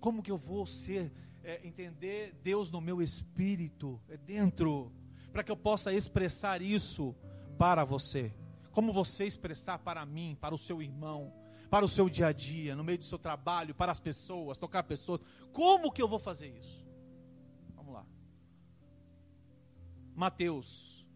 Como 0.00 0.22
que 0.22 0.30
eu 0.30 0.36
vou 0.36 0.66
ser, 0.66 1.12
é, 1.44 1.66
entender 1.66 2.34
Deus 2.42 2.70
no 2.70 2.80
meu 2.80 3.00
espírito, 3.00 4.00
é 4.08 4.16
dentro, 4.16 4.92
para 5.32 5.42
que 5.42 5.50
eu 5.50 5.56
possa 5.56 5.92
expressar 5.92 6.60
isso 6.60 7.14
para 7.56 7.84
você? 7.84 8.34
Como 8.72 8.92
você 8.92 9.24
expressar 9.24 9.78
para 9.78 10.04
mim, 10.04 10.36
para 10.40 10.54
o 10.54 10.58
seu 10.58 10.82
irmão? 10.82 11.32
para 11.72 11.86
o 11.86 11.88
seu 11.88 12.06
dia 12.06 12.26
a 12.26 12.32
dia, 12.32 12.76
no 12.76 12.84
meio 12.84 12.98
do 12.98 13.04
seu 13.04 13.18
trabalho, 13.18 13.74
para 13.74 13.90
as 13.90 13.98
pessoas, 13.98 14.58
tocar 14.58 14.82
pessoas. 14.82 15.22
Como 15.54 15.90
que 15.90 16.02
eu 16.02 16.06
vou 16.06 16.18
fazer 16.18 16.48
isso? 16.48 16.86
Vamos 17.74 17.94
lá. 17.94 18.04
Mateus. 20.14 21.06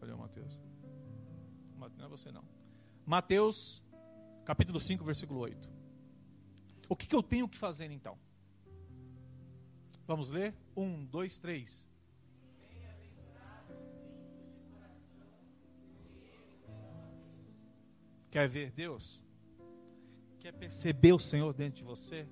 Cadê 0.00 0.12
o 0.12 0.18
Mateus? 0.18 0.58
Não 1.98 2.06
é 2.06 2.08
você 2.08 2.32
não. 2.32 2.42
Mateus, 3.04 3.82
capítulo 4.46 4.80
5, 4.80 5.04
versículo 5.04 5.40
8. 5.40 5.68
O 6.88 6.96
que, 6.96 7.06
que 7.06 7.14
eu 7.14 7.22
tenho 7.22 7.46
que 7.46 7.58
fazer 7.58 7.90
então? 7.90 8.18
Vamos 10.06 10.30
ler? 10.30 10.54
Um, 10.74 11.04
dois, 11.04 11.38
três. 11.38 11.86
Quer 18.30 18.48
ver 18.48 18.70
Deus? 18.70 19.22
Quer 20.38 20.52
perceber 20.52 21.12
o 21.12 21.18
Senhor 21.18 21.52
dentro 21.52 21.78
de 21.78 21.84
você? 21.84 22.28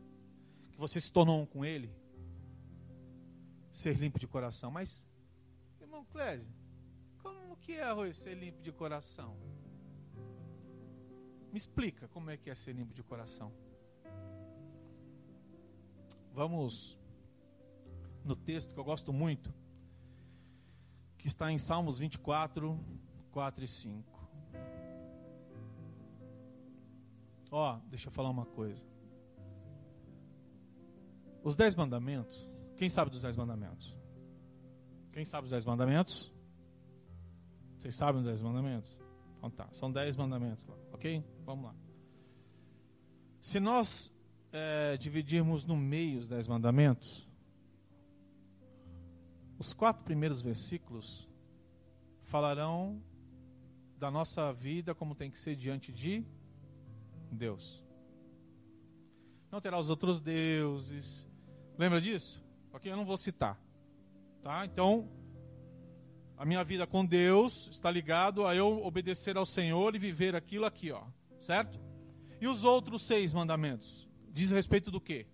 Que 0.71 0.79
você 0.79 1.01
se 1.01 1.13
tornou 1.13 1.43
um 1.43 1.47
com 1.47 1.65
Ele? 1.65 1.93
Ser 3.73 3.97
limpo 3.97 4.19
de 4.19 4.27
coração. 4.27 4.71
Mas, 4.71 5.05
irmão 5.81 6.05
Clésio, 6.05 6.53
como 7.23 7.57
que 7.57 7.73
é 7.73 8.13
ser 8.13 8.35
limpo 8.35 8.63
de 8.63 8.73
coração? 8.73 9.37
Me 11.53 11.59
explica 11.59 12.07
como 12.09 12.31
é 12.31 12.37
que 12.37 12.49
é 12.49 12.55
ser 12.55 12.75
limpo 12.75 12.95
de 12.95 13.03
coração. 13.03 13.53
Vamos 16.33 16.99
no 18.25 18.37
texto 18.37 18.73
que 18.73 18.79
eu 18.79 18.85
gosto 18.85 19.13
muito, 19.13 19.53
que 21.17 21.27
está 21.27 21.51
em 21.51 21.59
Salmos 21.59 21.99
24, 21.99 22.79
4 23.33 23.65
e 23.65 23.69
5. 23.69 24.08
Ó, 27.51 27.77
oh, 27.77 27.89
deixa 27.89 28.09
eu 28.09 28.13
falar 28.13 28.31
uma 28.31 28.45
coisa. 28.45 28.87
Os 31.43 31.57
dez 31.57 31.75
mandamentos, 31.75 32.51
quem 32.77 32.89
sabe 32.89 33.11
dos 33.11 33.23
dez 33.23 33.37
mandamentos? 33.37 33.97
Quem 35.13 35.25
sabe 35.25 35.43
dos 35.43 35.51
dez 35.51 35.65
mandamentos? 35.65 36.33
Vocês 37.79 37.95
sabem 37.95 38.17
dos 38.17 38.27
dez 38.27 38.43
mandamentos? 38.43 38.99
Então 39.37 39.51
tá, 39.51 39.69
são 39.73 39.91
dez 39.91 40.17
mandamentos 40.17 40.67
lá, 40.67 40.77
ok? 40.93 41.25
Vamos 41.45 41.67
lá. 41.67 41.75
Se 43.41 43.61
nós 43.61 44.13
é, 44.53 44.97
dividirmos 44.97 45.65
no 45.65 45.77
meio 45.77 46.19
os 46.19 46.27
dez 46.27 46.47
mandamentos, 46.47 47.29
os 49.59 49.73
quatro 49.73 50.05
primeiros 50.05 50.41
versículos 50.41 51.29
falarão 52.23 53.03
da 53.97 54.11
nossa 54.11 54.53
vida 54.53 54.95
como 54.95 55.15
tem 55.15 55.31
que 55.31 55.39
ser 55.39 55.57
diante 55.57 55.93
de 55.93 56.25
Deus. 57.37 57.85
Não 59.51 59.61
terá 59.61 59.79
os 59.79 59.91
outros 59.91 60.21
deuses. 60.21 61.27
Lembra 61.77 62.01
disso? 62.01 62.43
Ok, 62.73 62.91
eu 62.91 62.97
não 62.97 63.05
vou 63.05 63.17
citar. 63.17 63.59
Tá? 64.43 64.64
Então, 64.64 65.09
a 66.37 66.45
minha 66.45 66.62
vida 66.62 66.87
com 66.87 67.05
Deus 67.05 67.69
está 67.71 67.91
ligado 67.91 68.47
a 68.47 68.55
eu 68.55 68.85
obedecer 68.85 69.37
ao 69.37 69.47
Senhor 69.47 69.95
e 69.95 69.99
viver 69.99 70.37
aquilo 70.37 70.67
aqui, 70.67 70.91
ó. 70.91 71.03
Certo? 71.38 71.81
E 72.41 72.47
os 72.47 72.62
outros 72.64 73.03
seis 73.03 73.33
mandamentos? 73.33 74.09
Diz 74.31 74.51
respeito 74.51 74.91
do 74.91 75.01
quê? 75.01 75.27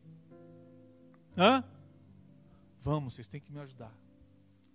Hã? 1.37 1.65
Vamos, 2.81 3.15
vocês 3.15 3.27
têm 3.27 3.41
que 3.41 3.53
me 3.53 3.61
ajudar. 3.61 3.93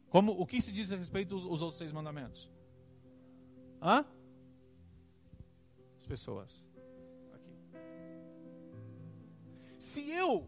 Como, 0.10 0.32
o 0.32 0.45
que 0.45 0.62
se 0.62 0.71
diz 0.71 0.91
a 0.91 0.97
respeito 0.97 1.29
dos, 1.29 1.62
outros 1.62 1.77
seis 1.77 1.91
mandamentos? 1.91 2.49
Hã? 3.82 4.05
As 5.97 6.05
pessoas. 6.05 6.65
Se 9.79 10.11
eu 10.11 10.45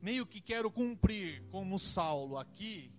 meio 0.00 0.26
que 0.26 0.40
quero 0.40 0.68
cumprir 0.68 1.44
como 1.52 1.78
Saulo 1.78 2.36
aqui, 2.36 2.92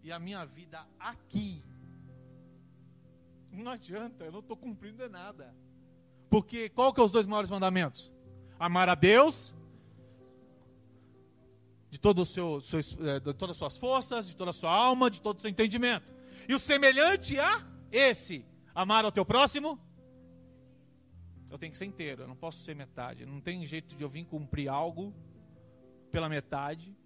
e 0.00 0.12
a 0.12 0.18
minha 0.18 0.44
vida 0.44 0.86
aqui, 0.98 1.64
não 3.50 3.72
adianta, 3.72 4.24
eu 4.24 4.30
não 4.30 4.38
estou 4.38 4.56
cumprindo 4.56 5.08
nada. 5.08 5.52
Porque 6.30 6.68
qual 6.68 6.92
que 6.92 7.00
é 7.00 7.02
os 7.02 7.10
dois 7.10 7.26
maiores 7.26 7.50
mandamentos? 7.50 8.12
Amar 8.58 8.88
a 8.88 8.94
Deus 8.94 9.56
de, 11.90 11.98
todo 11.98 12.22
o 12.22 12.24
seu, 12.24 12.60
seu, 12.60 12.80
é, 13.08 13.18
de 13.18 13.34
todas 13.34 13.50
as 13.50 13.58
suas 13.58 13.76
forças, 13.76 14.28
de 14.28 14.36
toda 14.36 14.50
a 14.50 14.52
sua 14.52 14.72
alma, 14.72 15.10
de 15.10 15.20
todo 15.20 15.38
o 15.38 15.40
seu 15.40 15.50
entendimento. 15.50 16.06
E 16.48 16.54
o 16.54 16.58
semelhante 16.60 17.40
a 17.40 17.60
esse, 17.90 18.44
amar 18.72 19.04
ao 19.04 19.12
teu 19.12 19.24
próximo 19.24 19.80
eu 21.54 21.58
tenho 21.58 21.70
que 21.70 21.78
ser 21.78 21.84
inteiro, 21.84 22.24
eu 22.24 22.26
não 22.26 22.34
posso 22.34 22.64
ser 22.64 22.74
metade. 22.74 23.24
Não 23.24 23.40
tem 23.40 23.64
jeito 23.64 23.94
de 23.94 24.02
eu 24.02 24.08
vir 24.08 24.24
cumprir 24.24 24.68
algo 24.68 25.14
pela 26.10 26.28
metade. 26.28 26.96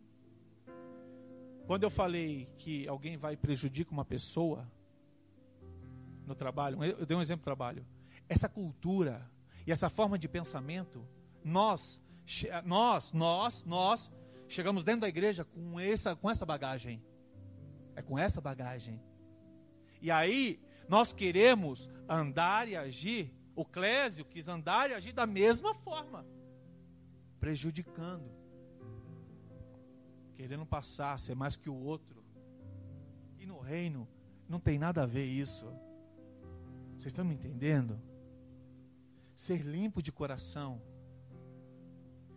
Quando 1.67 1.83
eu 1.83 1.91
falei 1.91 2.49
que 2.57 2.89
alguém 2.89 3.19
vai 3.19 3.37
prejudicar 3.37 3.93
uma 3.93 4.07
pessoa 4.07 4.67
no 6.27 6.35
trabalho, 6.35 6.83
eu 6.83 7.05
dei 7.05 7.15
um 7.15 7.21
exemplo 7.21 7.43
do 7.43 7.45
trabalho. 7.45 7.87
Essa 8.27 8.49
cultura 8.49 9.31
e 9.67 9.71
essa 9.71 9.91
forma 9.91 10.19
de 10.19 10.27
pensamento, 10.27 11.07
nós, 11.45 12.01
nós, 12.65 13.13
nós, 13.13 13.67
nós 13.67 14.11
chegamos 14.49 14.83
dentro 14.83 15.03
da 15.03 15.09
igreja 15.11 15.45
com 15.45 15.79
essa, 15.79 16.17
com 16.17 16.31
essa 16.31 16.47
bagagem. 16.47 17.05
É 17.95 18.01
com 18.01 18.19
essa 18.19 18.41
bagagem. 18.41 18.99
E 20.01 20.11
aí 20.11 20.59
nós 20.89 21.13
queremos 21.13 21.91
andar 22.09 22.67
e 22.67 22.75
agir 22.75 23.38
o 23.59 23.65
Clésio 23.65 24.25
quis 24.25 24.47
andar 24.47 24.89
e 24.89 24.95
agir 24.95 25.13
da 25.13 25.27
mesma 25.27 25.75
forma, 25.75 26.25
prejudicando, 27.41 28.31
querendo 30.37 30.65
passar, 30.65 31.19
ser 31.19 31.35
mais 31.35 31.57
que 31.57 31.69
o 31.69 31.75
outro. 31.75 32.25
E 33.37 33.45
no 33.47 33.59
reino 33.59 34.07
não 34.49 34.61
tem 34.61 34.79
nada 34.79 35.03
a 35.03 35.07
ver 35.07 35.25
isso. 35.25 35.67
Vocês 36.97 37.07
estão 37.07 37.25
me 37.25 37.35
entendendo? 37.35 38.01
Ser 39.35 39.63
limpo 39.63 40.01
de 40.01 40.13
coração 40.13 40.81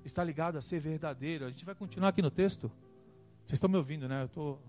está 0.04 0.24
ligado 0.24 0.58
a 0.58 0.62
ser 0.62 0.80
verdadeiro. 0.80 1.46
A 1.46 1.52
gente 1.52 1.66
vai 1.66 1.76
continuar 1.76 2.10
aqui 2.10 2.24
no 2.24 2.32
texto. 2.32 2.72
Vocês 3.46 3.58
estão 3.58 3.70
me 3.70 3.78
ouvindo, 3.78 4.10
né? 4.10 4.24
Eu 4.24 4.26
estou 4.26 4.60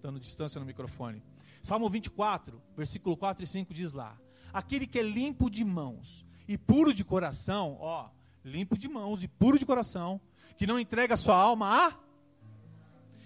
dando 0.00 0.18
distância 0.18 0.58
no 0.58 0.66
microfone. 0.66 1.22
Salmo 1.62 1.88
24, 1.88 2.60
versículo 2.76 3.16
4 3.16 3.44
e 3.44 3.46
5 3.46 3.72
diz 3.72 3.92
lá: 3.92 4.18
aquele 4.52 4.86
que 4.86 4.98
é 4.98 5.02
limpo 5.02 5.50
de 5.50 5.64
mãos 5.64 6.24
e 6.46 6.58
puro 6.58 6.92
de 6.92 7.04
coração, 7.04 7.76
ó, 7.80 8.10
limpo 8.44 8.76
de 8.76 8.88
mãos 8.88 9.22
e 9.22 9.28
puro 9.28 9.58
de 9.58 9.64
coração, 9.64 10.20
que 10.56 10.66
não 10.66 10.78
entrega 10.78 11.16
sua 11.16 11.36
alma 11.36 11.88
a? 11.88 11.98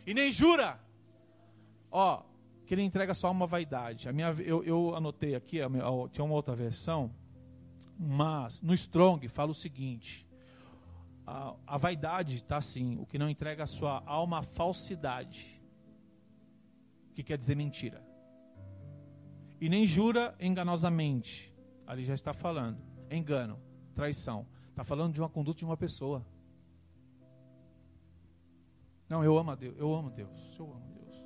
E 0.06 0.14
nem 0.14 0.30
jura, 0.30 0.80
ó, 1.90 2.22
que 2.64 2.74
ele 2.74 2.82
entrega 2.82 3.14
sua 3.14 3.28
alma 3.28 3.44
à 3.44 3.48
vaidade. 3.48 4.08
A 4.08 4.12
minha, 4.12 4.30
eu, 4.38 4.62
eu 4.62 4.94
anotei 4.94 5.34
aqui, 5.34 5.60
a 5.60 5.68
minha, 5.68 5.84
tinha 6.12 6.24
uma 6.24 6.34
outra 6.34 6.54
versão, 6.54 7.10
mas 7.98 8.62
no 8.62 8.72
Strong 8.74 9.26
fala 9.28 9.50
o 9.50 9.54
seguinte: 9.54 10.26
a, 11.26 11.54
a 11.66 11.76
vaidade 11.76 12.36
está 12.36 12.58
assim, 12.58 12.96
o 12.98 13.06
que 13.06 13.18
não 13.18 13.28
entrega 13.28 13.64
a 13.64 13.66
sua 13.66 14.02
alma 14.06 14.38
à 14.38 14.42
falsidade, 14.42 15.60
que 17.14 17.22
quer 17.24 17.36
dizer 17.36 17.56
mentira 17.56 18.05
e 19.60 19.68
nem 19.68 19.86
jura 19.86 20.34
enganosamente. 20.40 21.52
Ali 21.86 22.04
já 22.04 22.14
está 22.14 22.32
falando. 22.32 22.82
Engano, 23.10 23.60
traição. 23.94 24.46
Está 24.70 24.84
falando 24.84 25.14
de 25.14 25.20
uma 25.20 25.28
conduta 25.28 25.58
de 25.58 25.64
uma 25.64 25.76
pessoa. 25.76 26.26
Não, 29.08 29.22
eu 29.22 29.38
amo 29.38 29.52
a 29.52 29.54
Deus. 29.54 29.76
Eu 29.78 29.94
amo 29.94 30.10
Deus. 30.10 30.56
Eu 30.58 30.72
amo 30.72 30.90
Deus. 30.92 31.24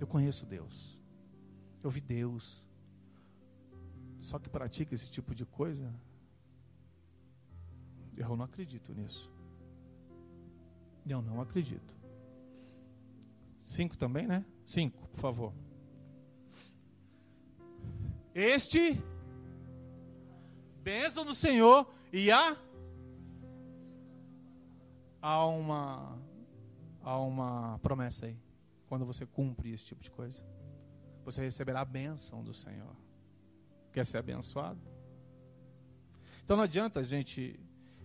Eu 0.00 0.06
conheço 0.06 0.46
Deus. 0.46 1.00
Eu 1.82 1.90
vi 1.90 2.00
Deus. 2.00 2.66
Só 4.20 4.38
que 4.38 4.48
pratica 4.48 4.94
esse 4.94 5.10
tipo 5.10 5.34
de 5.34 5.44
coisa. 5.44 5.92
Eu 8.16 8.36
não 8.36 8.44
acredito 8.44 8.94
nisso. 8.94 9.30
Eu 11.04 11.20
não 11.20 11.40
acredito. 11.40 12.01
Cinco 13.62 13.96
também, 13.96 14.26
né? 14.26 14.44
Cinco, 14.66 15.08
por 15.08 15.20
favor. 15.20 15.54
Este, 18.34 19.00
bênção 20.82 21.24
do 21.24 21.34
Senhor 21.34 21.88
e 22.12 22.30
a 22.30 22.56
há 25.20 25.46
uma 25.46 26.18
há 27.02 27.18
uma 27.18 27.78
promessa 27.78 28.26
aí. 28.26 28.36
Quando 28.88 29.06
você 29.06 29.24
cumpre 29.24 29.72
esse 29.72 29.86
tipo 29.86 30.02
de 30.02 30.10
coisa, 30.10 30.42
você 31.24 31.40
receberá 31.40 31.80
a 31.80 31.84
bênção 31.84 32.42
do 32.42 32.52
Senhor. 32.52 32.94
Quer 33.92 34.04
ser 34.04 34.18
abençoado? 34.18 34.80
Então 36.44 36.56
não 36.56 36.64
adianta 36.64 37.00
a 37.00 37.02
gente 37.02 37.58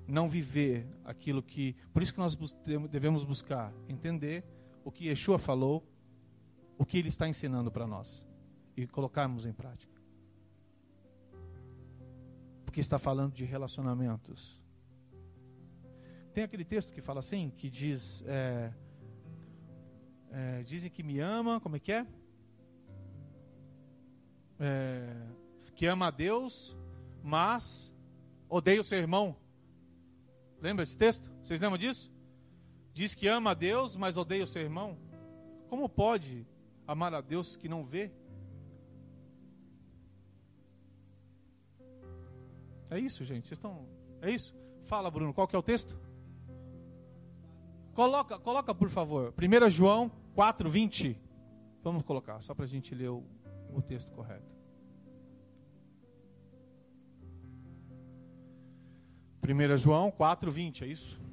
não 0.07 0.29
viver 0.29 0.87
aquilo 1.03 1.41
que. 1.41 1.75
Por 1.91 2.01
isso 2.01 2.13
que 2.13 2.19
nós 2.19 2.37
devemos 2.89 3.23
buscar 3.23 3.73
entender 3.89 4.45
o 4.87 4.91
que 4.91 5.09
Yeshua 5.09 5.37
falou 5.37 5.85
o 6.77 6.85
que 6.85 6.97
ele 6.97 7.09
está 7.09 7.27
ensinando 7.27 7.69
para 7.69 7.85
nós 7.85 8.25
e 8.73 8.87
colocarmos 8.87 9.45
em 9.45 9.51
prática. 9.51 10.01
Porque 12.63 12.79
está 12.79 12.97
falando 12.97 13.33
de 13.33 13.43
relacionamentos. 13.43 14.63
Tem 16.33 16.41
aquele 16.41 16.63
texto 16.63 16.93
que 16.93 17.01
fala 17.01 17.19
assim, 17.19 17.49
que 17.57 17.69
diz: 17.69 18.23
é, 18.27 18.73
é, 20.31 20.63
dizem 20.63 20.89
que 20.89 21.03
me 21.03 21.19
ama, 21.19 21.59
como 21.59 21.75
é 21.75 21.79
que 21.79 21.91
é? 21.91 22.07
é? 24.57 25.27
Que 25.75 25.85
ama 25.85 26.07
a 26.07 26.11
Deus, 26.11 26.77
mas 27.21 27.93
odeia 28.47 28.79
o 28.79 28.85
seu 28.85 28.99
irmão. 28.99 29.35
Lembra 30.61 30.83
esse 30.83 30.97
texto? 30.97 31.29
Vocês 31.43 31.59
lembram 31.59 31.77
disso? 31.77 32.09
Diz 32.97 33.13
que 33.13 33.27
ama 33.27 33.51
a 33.51 33.53
Deus, 33.53 33.95
mas 33.95 34.17
odeia 34.17 34.43
o 34.43 34.47
seu 34.47 34.59
irmão. 34.59 34.97
Como 35.69 35.87
pode 35.87 36.47
amar 36.87 37.13
a 37.13 37.21
Deus 37.21 37.55
que 37.55 37.69
não 37.69 37.85
vê? 37.85 38.09
É 42.89 42.97
isso, 42.97 43.23
gente. 43.23 43.47
Vocês 43.47 43.59
estão. 43.59 43.87
É 44.19 44.31
isso? 44.31 44.55
Fala, 44.85 45.11
Bruno, 45.11 45.31
qual 45.31 45.47
que 45.47 45.55
é 45.55 45.59
o 45.59 45.61
texto? 45.61 45.95
Coloca, 47.93 48.39
coloca 48.39 48.73
por 48.73 48.89
favor. 48.89 49.31
1 49.31 49.69
João 49.69 50.11
4, 50.33 50.67
20. 50.67 51.21
Vamos 51.83 52.01
colocar, 52.01 52.41
só 52.41 52.55
para 52.55 52.65
a 52.65 52.67
gente 52.67 52.95
ler 52.95 53.09
o, 53.09 53.23
o 53.75 53.79
texto 53.79 54.11
correto. 54.11 54.57
1 59.43 59.77
João 59.77 60.09
4, 60.09 60.51
20, 60.51 60.83
é 60.83 60.87
isso? 60.87 61.26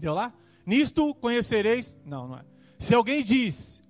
Deu 0.00 0.14
lá? 0.14 0.32
Nisto 0.64 1.14
conhecereis. 1.14 1.98
Não, 2.04 2.26
não 2.26 2.38
é. 2.38 2.44
Se 2.78 2.94
alguém 2.94 3.22
diz. 3.22 3.82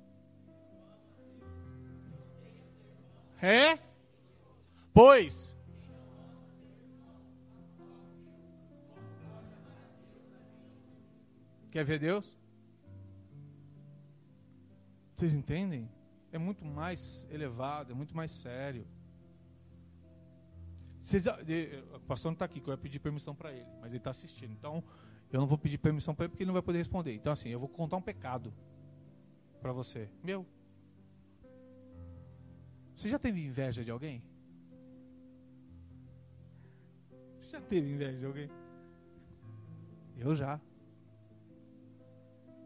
É? 3.41 3.79
Pois. 4.93 5.57
Quer 11.71 11.85
ver 11.85 12.01
Deus? 12.01 12.37
Vocês 15.15 15.37
entendem? 15.37 15.89
É 16.33 16.39
muito 16.39 16.65
mais 16.65 17.27
elevado, 17.31 17.93
é 17.93 17.95
muito 17.95 18.17
mais 18.17 18.33
sério. 18.33 18.85
Vocês, 21.01 21.25
o 21.27 22.01
pastor 22.01 22.31
não 22.31 22.35
está 22.35 22.45
aqui, 22.45 22.61
que 22.61 22.69
eu 22.69 22.73
ia 22.73 22.79
pedir 22.79 22.99
permissão 22.99 23.35
para 23.35 23.53
ele, 23.53 23.67
mas 23.81 23.91
ele 23.91 23.99
está 23.99 24.11
assistindo. 24.11 24.53
Então, 24.53 24.83
eu 25.33 25.41
não 25.41 25.47
vou 25.47 25.57
pedir 25.57 25.79
permissão 25.79 26.15
para 26.15 26.25
ele 26.25 26.31
porque 26.31 26.43
ele 26.43 26.49
não 26.49 26.55
vai 26.55 26.63
poder 26.63 26.79
responder. 26.79 27.15
Então, 27.15 27.33
assim, 27.33 27.51
eu 27.51 27.61
vou 27.61 27.69
contar 27.69 27.97
um 27.97 28.03
pecado 28.03 28.53
para 29.61 29.73
você. 29.73 30.11
Meu. 30.23 30.45
Você 32.95 33.09
já 33.09 33.19
teve 33.19 33.45
inveja 33.45 33.85
de 33.85 33.91
alguém? 33.91 34.23
Você 37.39 37.57
já 37.57 37.61
teve 37.61 37.91
inveja 37.91 38.19
de 38.19 38.27
alguém? 38.27 38.51
Eu 40.19 40.35
já. 40.35 40.61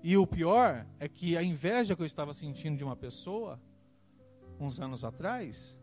E 0.03 0.17
o 0.17 0.27
pior 0.27 0.87
é 0.99 1.09
que 1.09 1.37
a 1.37 1.43
inveja 1.43 1.95
que 1.95 2.03
eu 2.03 2.07
estava 2.07 2.35
sentindo 2.35 2.77
de 2.77 2.85
uma 2.85 2.97
pessoa, 2.97 3.61
uns 4.59 4.81
anos 4.81 5.05
atrás, 5.05 5.79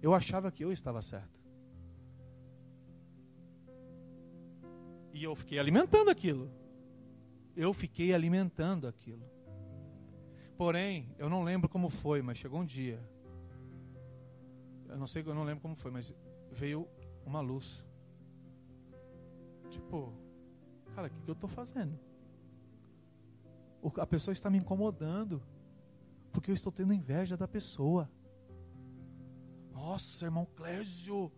eu 0.00 0.14
achava 0.14 0.52
que 0.52 0.64
eu 0.64 0.72
estava 0.72 1.02
certo. 1.02 1.39
E 5.20 5.24
eu 5.24 5.34
fiquei 5.36 5.58
alimentando 5.58 6.08
aquilo. 6.08 6.50
Eu 7.54 7.74
fiquei 7.74 8.14
alimentando 8.14 8.88
aquilo. 8.88 9.22
Porém, 10.56 11.14
eu 11.18 11.28
não 11.28 11.42
lembro 11.44 11.68
como 11.68 11.90
foi, 11.90 12.22
mas 12.22 12.38
chegou 12.38 12.58
um 12.58 12.64
dia. 12.64 12.98
Eu 14.88 14.96
não 14.96 15.06
sei, 15.06 15.22
eu 15.26 15.34
não 15.34 15.44
lembro 15.44 15.60
como 15.60 15.76
foi, 15.76 15.90
mas 15.90 16.14
veio 16.50 16.88
uma 17.26 17.42
luz. 17.42 17.84
Tipo, 19.68 20.14
cara, 20.94 21.08
o 21.08 21.10
que, 21.10 21.20
que 21.20 21.30
eu 21.30 21.34
estou 21.34 21.50
fazendo? 21.50 22.00
A 23.98 24.06
pessoa 24.06 24.32
está 24.32 24.48
me 24.48 24.56
incomodando. 24.56 25.42
Porque 26.32 26.50
eu 26.50 26.54
estou 26.54 26.72
tendo 26.72 26.94
inveja 26.94 27.36
da 27.36 27.46
pessoa. 27.46 28.10
Nossa, 29.70 30.24
irmão 30.24 30.46
Clésio, 30.56 31.30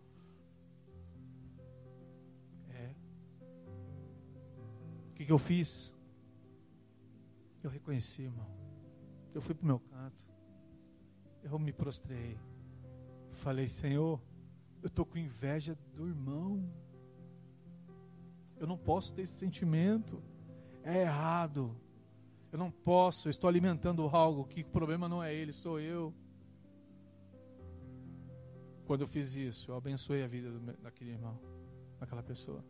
que, 5.23 5.27
que 5.27 5.31
eu 5.31 5.37
fiz? 5.37 5.93
Eu 7.63 7.69
reconheci, 7.69 8.23
irmão. 8.23 8.47
Eu 9.33 9.41
fui 9.41 9.55
para 9.55 9.63
o 9.63 9.67
meu 9.67 9.79
canto. 9.79 10.25
Eu 11.41 11.57
me 11.57 11.71
prostrei. 11.71 12.37
Falei, 13.31 13.67
Senhor, 13.67 14.21
eu 14.81 14.87
estou 14.87 15.05
com 15.05 15.17
inveja 15.17 15.77
do 15.95 16.07
irmão. 16.07 16.69
Eu 18.57 18.67
não 18.67 18.77
posso 18.77 19.13
ter 19.13 19.21
esse 19.21 19.33
sentimento. 19.33 20.21
É 20.83 21.03
errado. 21.03 21.75
Eu 22.51 22.59
não 22.59 22.69
posso. 22.69 23.27
Eu 23.27 23.31
estou 23.31 23.47
alimentando 23.47 24.03
algo 24.07 24.45
que 24.45 24.61
o 24.61 24.65
problema 24.65 25.07
não 25.07 25.23
é 25.23 25.33
ele, 25.33 25.53
sou 25.53 25.79
eu. 25.79 26.13
Quando 28.85 29.01
eu 29.01 29.07
fiz 29.07 29.37
isso, 29.37 29.71
eu 29.71 29.75
abençoei 29.75 30.21
a 30.23 30.27
vida 30.27 30.51
daquele 30.81 31.11
irmão, 31.11 31.39
daquela 31.97 32.21
pessoa. 32.21 32.63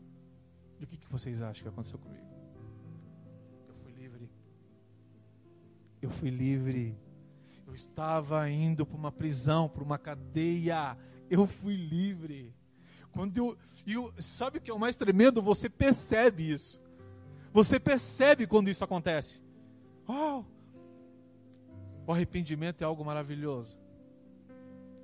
E 0.79 0.83
o 0.83 0.87
que, 0.87 0.97
que 0.97 1.09
vocês 1.09 1.41
acham 1.41 1.63
que 1.63 1.69
aconteceu 1.69 1.97
comigo? 1.97 2.32
Eu 6.05 6.09
fui 6.09 6.29
livre. 6.29 6.97
Eu 7.65 7.73
estava 7.73 8.49
indo 8.49 8.85
para 8.85 8.97
uma 8.97 9.11
prisão, 9.11 9.69
para 9.69 9.83
uma 9.83 9.97
cadeia. 9.97 10.97
Eu 11.29 11.47
fui 11.47 11.75
livre. 11.75 12.53
Quando 13.11 13.37
eu, 13.37 13.57
eu, 13.85 14.13
sabe 14.19 14.57
o 14.57 14.61
que 14.61 14.69
é 14.69 14.73
o 14.73 14.79
mais 14.79 14.97
tremendo? 14.97 15.41
Você 15.41 15.69
percebe 15.69 16.51
isso. 16.51 16.81
Você 17.51 17.79
percebe 17.79 18.47
quando 18.47 18.69
isso 18.69 18.83
acontece. 18.83 19.41
Oh, 20.07 20.43
o 22.05 22.11
arrependimento 22.11 22.81
é 22.81 22.85
algo 22.85 23.05
maravilhoso. 23.05 23.79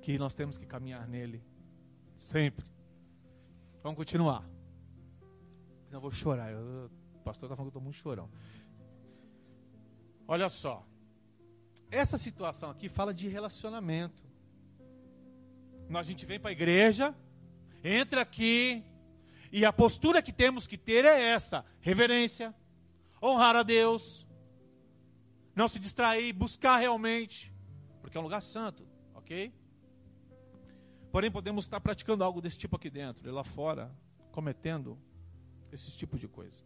Que 0.02 0.18
nós 0.18 0.34
temos 0.34 0.58
que 0.58 0.66
caminhar 0.66 1.06
nele. 1.06 1.42
Sempre. 2.16 2.66
Vamos 3.82 3.96
continuar. 3.96 4.48
Não 5.90 6.00
vou 6.00 6.10
chorar. 6.10 6.52
Eu, 6.52 6.90
o 7.14 7.18
pastor 7.20 7.46
está 7.46 7.56
falando 7.56 7.70
que 7.70 7.76
eu 7.76 7.80
estou 7.80 7.82
muito 7.82 7.96
chorão. 7.96 8.28
Olha 10.28 10.48
só. 10.48 10.86
Essa 11.90 12.16
situação 12.16 12.70
aqui 12.70 12.88
fala 12.88 13.12
de 13.12 13.28
relacionamento. 13.28 14.22
A 15.92 16.02
gente 16.02 16.24
vem 16.24 16.38
para 16.38 16.50
a 16.50 16.52
igreja, 16.52 17.14
entra 17.82 18.20
aqui, 18.20 18.84
e 19.50 19.64
a 19.64 19.72
postura 19.72 20.22
que 20.22 20.32
temos 20.32 20.66
que 20.66 20.78
ter 20.78 21.04
é 21.04 21.20
essa: 21.20 21.64
reverência, 21.80 22.54
honrar 23.20 23.56
a 23.56 23.64
Deus, 23.64 24.24
não 25.54 25.66
se 25.66 25.80
distrair, 25.80 26.32
buscar 26.32 26.76
realmente, 26.76 27.52
porque 28.00 28.16
é 28.16 28.20
um 28.20 28.24
lugar 28.24 28.40
santo, 28.40 28.86
ok? 29.14 29.52
Porém, 31.10 31.30
podemos 31.30 31.64
estar 31.64 31.80
praticando 31.80 32.22
algo 32.22 32.40
desse 32.40 32.56
tipo 32.56 32.76
aqui 32.76 32.88
dentro 32.88 33.28
e 33.28 33.32
lá 33.32 33.42
fora, 33.42 33.90
cometendo 34.30 34.96
esse 35.72 35.90
tipo 35.98 36.16
de 36.16 36.28
coisa. 36.28 36.62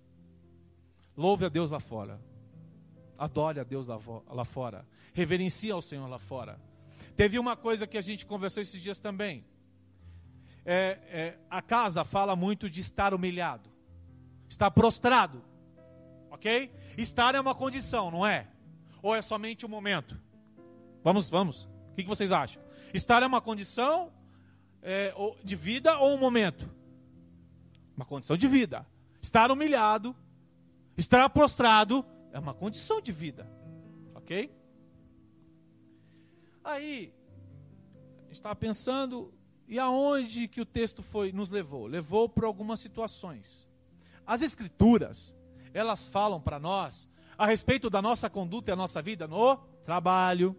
Louve 1.16 1.46
a 1.46 1.48
Deus 1.48 1.70
lá 1.70 1.80
fora. 1.80 2.20
Adore 3.18 3.60
a 3.60 3.64
Deus 3.64 3.86
lá, 3.86 4.44
fora. 4.44 4.86
Reverencie 5.12 5.70
ao 5.70 5.80
Senhor 5.80 6.06
lá 6.08 6.18
fora. 6.18 6.58
Teve 7.16 7.38
uma 7.38 7.56
coisa 7.56 7.86
que 7.86 7.96
a 7.96 8.00
gente 8.00 8.26
conversou 8.26 8.62
esses 8.62 8.80
dias 8.82 8.98
também. 8.98 9.44
É, 10.64 10.98
é, 11.08 11.38
a 11.48 11.62
casa 11.62 12.04
fala 12.04 12.34
muito 12.34 12.68
de 12.68 12.80
estar 12.80 13.12
humilhado, 13.12 13.70
estar 14.48 14.70
prostrado, 14.70 15.44
ok? 16.30 16.72
Estar 16.96 17.34
é 17.34 17.40
uma 17.40 17.54
condição, 17.54 18.10
não 18.10 18.26
é? 18.26 18.48
Ou 19.02 19.14
é 19.14 19.20
somente 19.20 19.66
um 19.66 19.68
momento? 19.68 20.18
Vamos, 21.02 21.28
vamos. 21.28 21.64
O 21.92 21.94
que, 21.94 22.02
que 22.02 22.08
vocês 22.08 22.32
acham? 22.32 22.62
Estar 22.92 23.22
é 23.22 23.26
uma 23.26 23.40
condição 23.40 24.10
é, 24.82 25.14
de 25.44 25.54
vida 25.54 25.98
ou 25.98 26.14
um 26.14 26.18
momento? 26.18 26.68
Uma 27.94 28.06
condição 28.06 28.36
de 28.36 28.48
vida. 28.48 28.86
Estar 29.20 29.50
humilhado, 29.50 30.16
estar 30.96 31.28
prostrado 31.28 32.04
é 32.34 32.38
uma 32.38 32.52
condição 32.52 33.00
de 33.00 33.12
vida. 33.12 33.48
Ok? 34.12 34.52
Aí, 36.64 37.14
a 38.22 38.26
gente 38.26 38.32
estava 38.32 38.56
pensando, 38.56 39.32
e 39.68 39.78
aonde 39.78 40.48
que 40.48 40.60
o 40.60 40.66
texto 40.66 41.00
foi 41.00 41.30
nos 41.30 41.50
levou? 41.50 41.86
Levou 41.86 42.28
para 42.28 42.48
algumas 42.48 42.80
situações. 42.80 43.68
As 44.26 44.42
escrituras, 44.42 45.32
elas 45.72 46.08
falam 46.08 46.40
para 46.40 46.58
nós 46.58 47.08
a 47.38 47.46
respeito 47.46 47.88
da 47.88 48.02
nossa 48.02 48.28
conduta 48.28 48.72
e 48.72 48.72
a 48.72 48.76
nossa 48.76 49.00
vida 49.00 49.28
no 49.28 49.56
trabalho. 49.84 50.56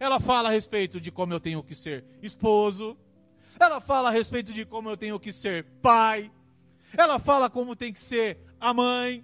Ela 0.00 0.18
fala 0.18 0.48
a 0.48 0.52
respeito 0.52 0.98
de 0.98 1.12
como 1.12 1.30
eu 1.30 1.40
tenho 1.40 1.62
que 1.62 1.74
ser 1.74 2.06
esposo. 2.22 2.96
Ela 3.60 3.82
fala 3.82 4.08
a 4.08 4.12
respeito 4.12 4.50
de 4.50 4.64
como 4.64 4.88
eu 4.88 4.96
tenho 4.96 5.20
que 5.20 5.30
ser 5.30 5.64
pai. 5.82 6.32
Ela 6.96 7.18
fala 7.18 7.50
como 7.50 7.76
tem 7.76 7.92
que 7.92 8.00
ser 8.00 8.38
a 8.58 8.72
mãe. 8.72 9.22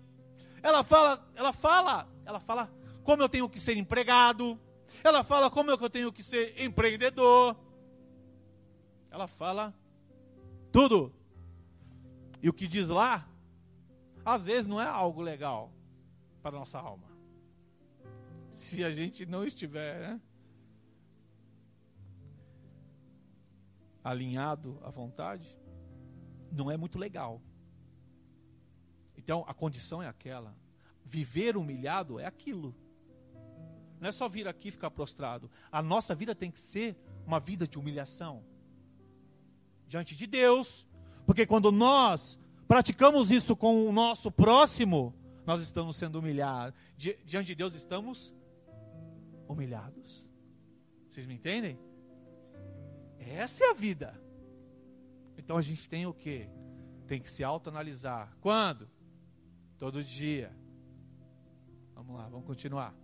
Ela 0.62 0.84
fala, 0.84 1.28
ela 1.34 1.52
fala, 1.52 2.08
ela 2.24 2.40
fala 2.40 2.72
como 3.02 3.22
eu 3.22 3.28
tenho 3.28 3.48
que 3.48 3.58
ser 3.58 3.76
empregado. 3.76 4.58
Ela 5.02 5.24
fala 5.24 5.50
como 5.50 5.70
eu 5.70 5.90
tenho 5.90 6.12
que 6.12 6.22
ser 6.22 6.60
empreendedor. 6.62 7.56
Ela 9.10 9.26
fala 9.26 9.74
tudo. 10.70 11.12
E 12.40 12.48
o 12.48 12.52
que 12.52 12.68
diz 12.68 12.88
lá, 12.88 13.28
às 14.24 14.44
vezes 14.44 14.66
não 14.66 14.80
é 14.80 14.86
algo 14.86 15.20
legal 15.20 15.72
para 16.40 16.56
a 16.56 16.58
nossa 16.60 16.78
alma. 16.78 17.10
Se 18.50 18.84
a 18.84 18.90
gente 18.90 19.26
não 19.26 19.44
estiver 19.44 20.00
né, 20.00 20.20
alinhado 24.04 24.78
à 24.84 24.90
vontade, 24.90 25.56
não 26.50 26.70
é 26.70 26.76
muito 26.76 26.98
legal. 26.98 27.40
Então 29.22 29.44
a 29.46 29.54
condição 29.54 30.02
é 30.02 30.08
aquela. 30.08 30.56
Viver 31.04 31.56
humilhado 31.56 32.18
é 32.18 32.26
aquilo. 32.26 32.74
não 34.00 34.08
é 34.08 34.12
só 34.12 34.28
vir 34.28 34.48
aqui 34.48 34.68
e 34.68 34.72
ficar 34.72 34.90
prostrado. 34.90 35.50
A 35.70 35.80
nossa 35.80 36.14
vida 36.14 36.34
tem 36.34 36.50
que 36.50 36.60
ser 36.60 36.96
uma 37.24 37.38
vida 37.38 37.66
de 37.66 37.78
humilhação 37.78 38.44
diante 39.86 40.16
de 40.16 40.26
Deus, 40.26 40.86
porque 41.26 41.46
quando 41.46 41.70
nós 41.70 42.40
praticamos 42.66 43.30
isso 43.30 43.54
com 43.54 43.86
o 43.86 43.92
nosso 43.92 44.30
próximo, 44.30 45.14
nós 45.46 45.60
estamos 45.60 45.96
sendo 45.96 46.18
humilhados. 46.18 46.78
Di 46.96 47.16
diante 47.24 47.48
de 47.48 47.54
Deus 47.54 47.74
estamos 47.74 48.34
humilhados. 49.46 50.30
Vocês 51.08 51.26
me 51.26 51.34
entendem? 51.34 51.78
Essa 53.18 53.64
é 53.66 53.70
a 53.70 53.74
vida. 53.74 54.20
Então 55.36 55.56
a 55.56 55.62
gente 55.62 55.88
tem 55.88 56.06
o 56.06 56.14
que? 56.14 56.48
Tem 57.06 57.20
que 57.20 57.30
se 57.30 57.44
autoanalisar. 57.44 58.34
Quando? 58.40 58.88
Todo 59.82 60.00
dia. 60.00 60.52
Vamos 61.92 62.14
lá, 62.14 62.28
vamos 62.28 62.46
continuar. 62.46 62.94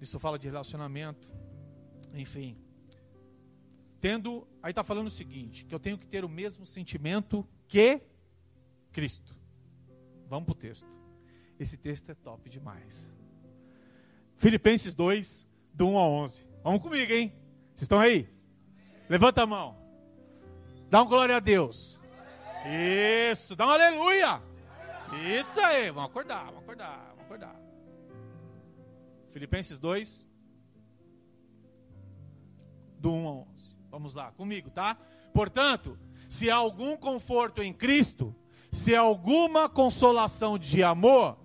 Isso 0.00 0.18
fala 0.18 0.36
de 0.36 0.48
relacionamento. 0.48 1.30
Enfim. 2.12 2.58
Tendo, 4.00 4.48
aí 4.60 4.72
está 4.72 4.82
falando 4.82 5.06
o 5.06 5.10
seguinte: 5.10 5.64
que 5.64 5.72
eu 5.72 5.78
tenho 5.78 5.96
que 5.96 6.08
ter 6.08 6.24
o 6.24 6.28
mesmo 6.28 6.66
sentimento 6.66 7.46
que 7.68 8.00
Cristo. 8.90 9.38
Vamos 10.28 10.46
para 10.46 10.52
o 10.52 10.56
texto. 10.56 10.98
Esse 11.56 11.76
texto 11.76 12.10
é 12.10 12.14
top 12.16 12.50
demais. 12.50 13.16
Filipenses 14.38 14.92
2, 14.92 15.46
do 15.72 15.86
1 15.86 15.98
a 15.98 16.08
11. 16.08 16.50
Vamos 16.64 16.82
comigo, 16.82 17.12
hein? 17.12 17.32
Vocês 17.68 17.82
estão 17.82 18.00
aí? 18.00 18.28
Levanta 19.08 19.44
a 19.44 19.46
mão. 19.46 19.78
Dá 20.90 21.00
um 21.00 21.06
glória 21.06 21.36
a 21.36 21.38
Deus. 21.38 21.96
Isso, 23.30 23.54
dá 23.54 23.66
um 23.66 23.70
aleluia. 23.70 24.42
Isso 25.38 25.60
aí, 25.60 25.90
vamos 25.90 26.10
acordar, 26.10 26.46
vamos 26.46 26.62
acordar, 26.62 27.06
vamos 27.10 27.24
acordar. 27.24 27.56
Filipenses 29.30 29.78
2, 29.78 30.26
do 32.98 33.12
1 33.12 33.28
a 33.28 33.32
11. 33.32 33.76
Vamos 33.90 34.14
lá, 34.14 34.32
comigo, 34.32 34.70
tá? 34.70 34.96
Portanto, 35.32 35.98
se 36.28 36.50
há 36.50 36.56
algum 36.56 36.96
conforto 36.96 37.62
em 37.62 37.72
Cristo, 37.72 38.34
se 38.72 38.94
há 38.94 39.00
alguma 39.00 39.68
consolação 39.68 40.58
de 40.58 40.82
amor, 40.82 41.38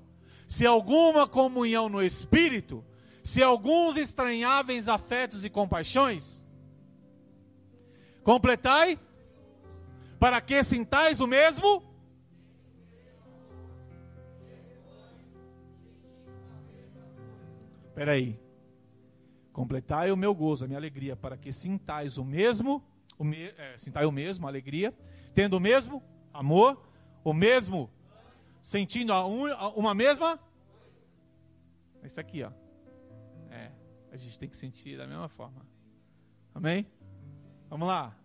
se 0.48 0.66
há 0.66 0.70
alguma 0.70 1.28
comunhão 1.28 1.88
no 1.88 2.02
Espírito, 2.02 2.84
se 3.24 3.44
há 3.44 3.48
alguns 3.48 3.96
estranháveis 3.96 4.90
afetos 4.90 5.46
e 5.46 5.50
compaixões, 5.50 6.44
completai, 8.24 9.00
para 10.22 10.40
que 10.40 10.62
sintais 10.62 11.20
o 11.20 11.26
mesmo. 11.26 11.82
Espera 17.88 18.12
aí. 18.12 18.40
Completai 19.52 20.12
o 20.12 20.16
meu 20.16 20.36
gozo, 20.36 20.64
a 20.64 20.68
minha 20.68 20.78
alegria, 20.78 21.16
para 21.16 21.36
que 21.36 21.52
sintais 21.52 22.20
o 22.20 22.24
mesmo, 22.24 22.84
o 23.18 23.24
me, 23.24 23.46
é, 23.46 23.76
sintai 23.80 24.06
o 24.06 24.12
mesmo, 24.12 24.46
a 24.46 24.50
alegria, 24.52 24.94
tendo 25.34 25.58
o 25.58 25.60
mesmo 25.60 26.04
amor, 26.32 26.80
o 27.24 27.34
mesmo, 27.34 27.90
sentindo 28.62 29.12
a 29.14 29.26
un, 29.26 29.52
a 29.52 29.70
uma 29.70 29.96
mesma. 29.96 30.40
Isso 32.04 32.22
aqui, 32.22 32.44
ó. 32.44 32.52
É, 33.50 33.72
a 34.12 34.18
gente 34.18 34.38
tem 34.38 34.48
que 34.48 34.56
sentir 34.56 35.00
da 35.00 35.08
mesma 35.08 35.30
forma. 35.30 35.66
Amém? 36.54 36.86
Vamos 37.68 37.88
lá. 37.88 38.21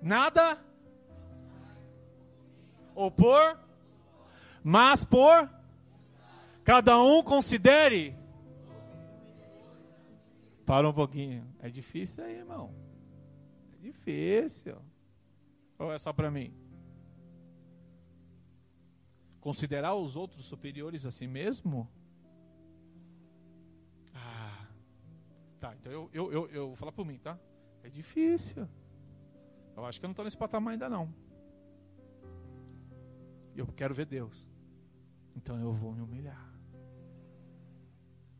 Nada 0.00 0.58
ou 2.94 3.10
por, 3.10 3.58
mas 4.62 5.04
por 5.04 5.48
cada 6.64 7.00
um 7.00 7.22
considere 7.22 8.16
para 10.66 10.88
um 10.88 10.92
pouquinho. 10.92 11.46
É 11.60 11.70
difícil 11.70 12.24
aí, 12.24 12.36
irmão. 12.36 12.74
É 13.72 13.76
difícil. 13.78 14.76
Ou 15.78 15.92
é 15.92 15.98
só 15.98 16.12
para 16.12 16.30
mim? 16.30 16.52
Considerar 19.40 19.94
os 19.94 20.14
outros 20.14 20.44
superiores 20.44 21.06
a 21.06 21.10
si 21.10 21.26
mesmo? 21.26 21.88
Ah. 24.12 24.66
Tá, 25.58 25.74
então 25.74 25.90
eu, 25.90 26.10
eu, 26.12 26.32
eu, 26.32 26.48
eu 26.48 26.66
vou 26.66 26.76
falar 26.76 26.92
por 26.92 27.06
mim, 27.06 27.18
tá? 27.18 27.38
É 27.82 27.88
difícil. 27.88 28.68
Eu 29.78 29.86
acho 29.86 30.00
que 30.00 30.04
eu 30.04 30.08
não 30.08 30.12
estou 30.12 30.24
nesse 30.24 30.36
patamar 30.36 30.72
ainda 30.72 30.88
não. 30.88 31.14
Eu 33.54 33.66
quero 33.68 33.94
ver 33.94 34.06
Deus. 34.06 34.44
Então 35.36 35.60
eu 35.60 35.72
vou 35.72 35.92
me 35.92 36.02
humilhar. 36.02 36.52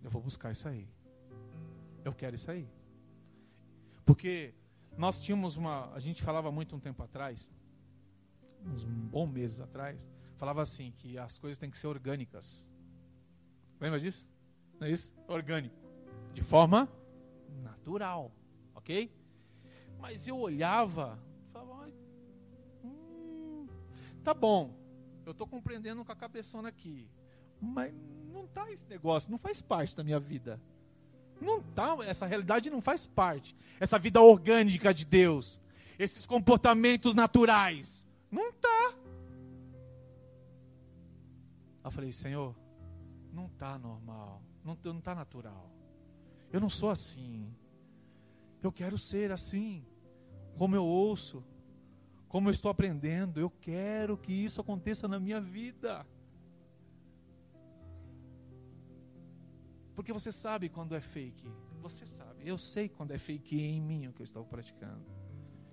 Eu 0.03 0.11
vou 0.11 0.21
buscar 0.21 0.51
isso 0.51 0.67
aí. 0.69 0.89
Eu 2.05 2.13
quero 2.13 2.35
isso 2.35 2.51
aí. 2.51 2.69
Porque 4.05 4.53
nós 4.97 5.21
tínhamos 5.21 5.57
uma. 5.57 5.93
A 5.93 6.01
gente 6.01 6.23
falava 6.23 6.51
muito 6.51 6.75
um 6.75 6.81
tempo 6.81 7.03
atrás, 7.05 7.53
uns 8.67 8.83
bons 8.85 9.31
meses 9.31 9.61
atrás, 9.61 10.09
falava 10.37 10.61
assim: 10.61 10.93
que 10.97 11.17
as 11.19 11.39
coisas 11.39 11.57
têm 11.57 11.71
que 11.71 11.79
ser 11.79 11.87
orgânicas. 11.87 12.67
Lembra 13.81 14.01
disso? 14.01 14.29
Não 14.81 14.89
é 14.89 14.91
isso? 14.91 15.15
Orgânico. 15.29 15.77
De 16.33 16.43
forma 16.43 16.89
natural. 17.63 18.33
Ok? 18.75 19.13
Mas 20.01 20.27
eu 20.27 20.39
olhava, 20.39 21.19
tá 24.29 24.35
bom, 24.35 24.75
eu 25.25 25.33
estou 25.33 25.47
compreendendo 25.47 26.05
com 26.05 26.13
a 26.13 26.15
cabeçona 26.15 26.69
aqui, 26.69 27.09
mas 27.59 27.95
não 28.31 28.47
tá 28.47 28.71
esse 28.71 28.87
negócio, 28.87 29.31
não 29.31 29.39
faz 29.39 29.63
parte 29.63 29.97
da 29.97 30.05
minha 30.05 30.21
vida. 30.21 30.61
Não 31.41 31.63
tá, 31.63 31.97
essa 32.05 32.27
realidade 32.27 32.69
não 32.69 32.83
faz 32.83 33.07
parte. 33.07 33.57
Essa 33.81 33.99
vida 33.99 34.21
orgânica 34.21 34.93
de 34.93 35.07
Deus, 35.07 35.59
esses 35.99 36.27
comportamentos 36.27 37.15
naturais, 37.15 38.07
não 38.31 38.53
tá. 38.53 38.93
Eu 41.83 41.91
falei, 41.91 42.13
Senhor, 42.13 42.55
não 43.33 43.49
tá 43.49 43.79
normal, 43.79 44.43
não, 44.63 44.77
não 44.85 45.01
tá 45.01 45.15
natural. 45.15 45.73
Eu 46.53 46.61
não 46.61 46.69
sou 46.69 46.91
assim. 46.91 47.51
Eu 48.63 48.71
quero 48.71 48.99
ser 48.99 49.33
assim, 49.33 49.87
como 50.59 50.77
eu 50.77 50.85
ouço, 50.85 51.43
como 52.29 52.49
eu 52.49 52.51
estou 52.51 52.71
aprendendo. 52.71 53.41
Eu 53.41 53.51
quero 53.51 54.17
que 54.17 54.33
isso 54.33 54.61
aconteça 54.61 55.09
na 55.09 55.19
minha 55.19 55.41
vida. 55.41 56.07
Porque 59.95 60.13
você 60.13 60.31
sabe 60.31 60.69
quando 60.69 60.95
é 60.95 61.01
fake. 61.01 61.51
Você 61.81 62.07
sabe. 62.07 62.47
Eu 62.47 62.59
sei 62.59 62.89
quando 62.89 63.13
é 63.13 63.19
fake 63.19 63.61
em 63.61 63.81
mim 63.81 64.07
o 64.07 64.13
que 64.13 64.23
eu 64.23 64.25
estou 64.25 64.45
praticando. 64.45 65.05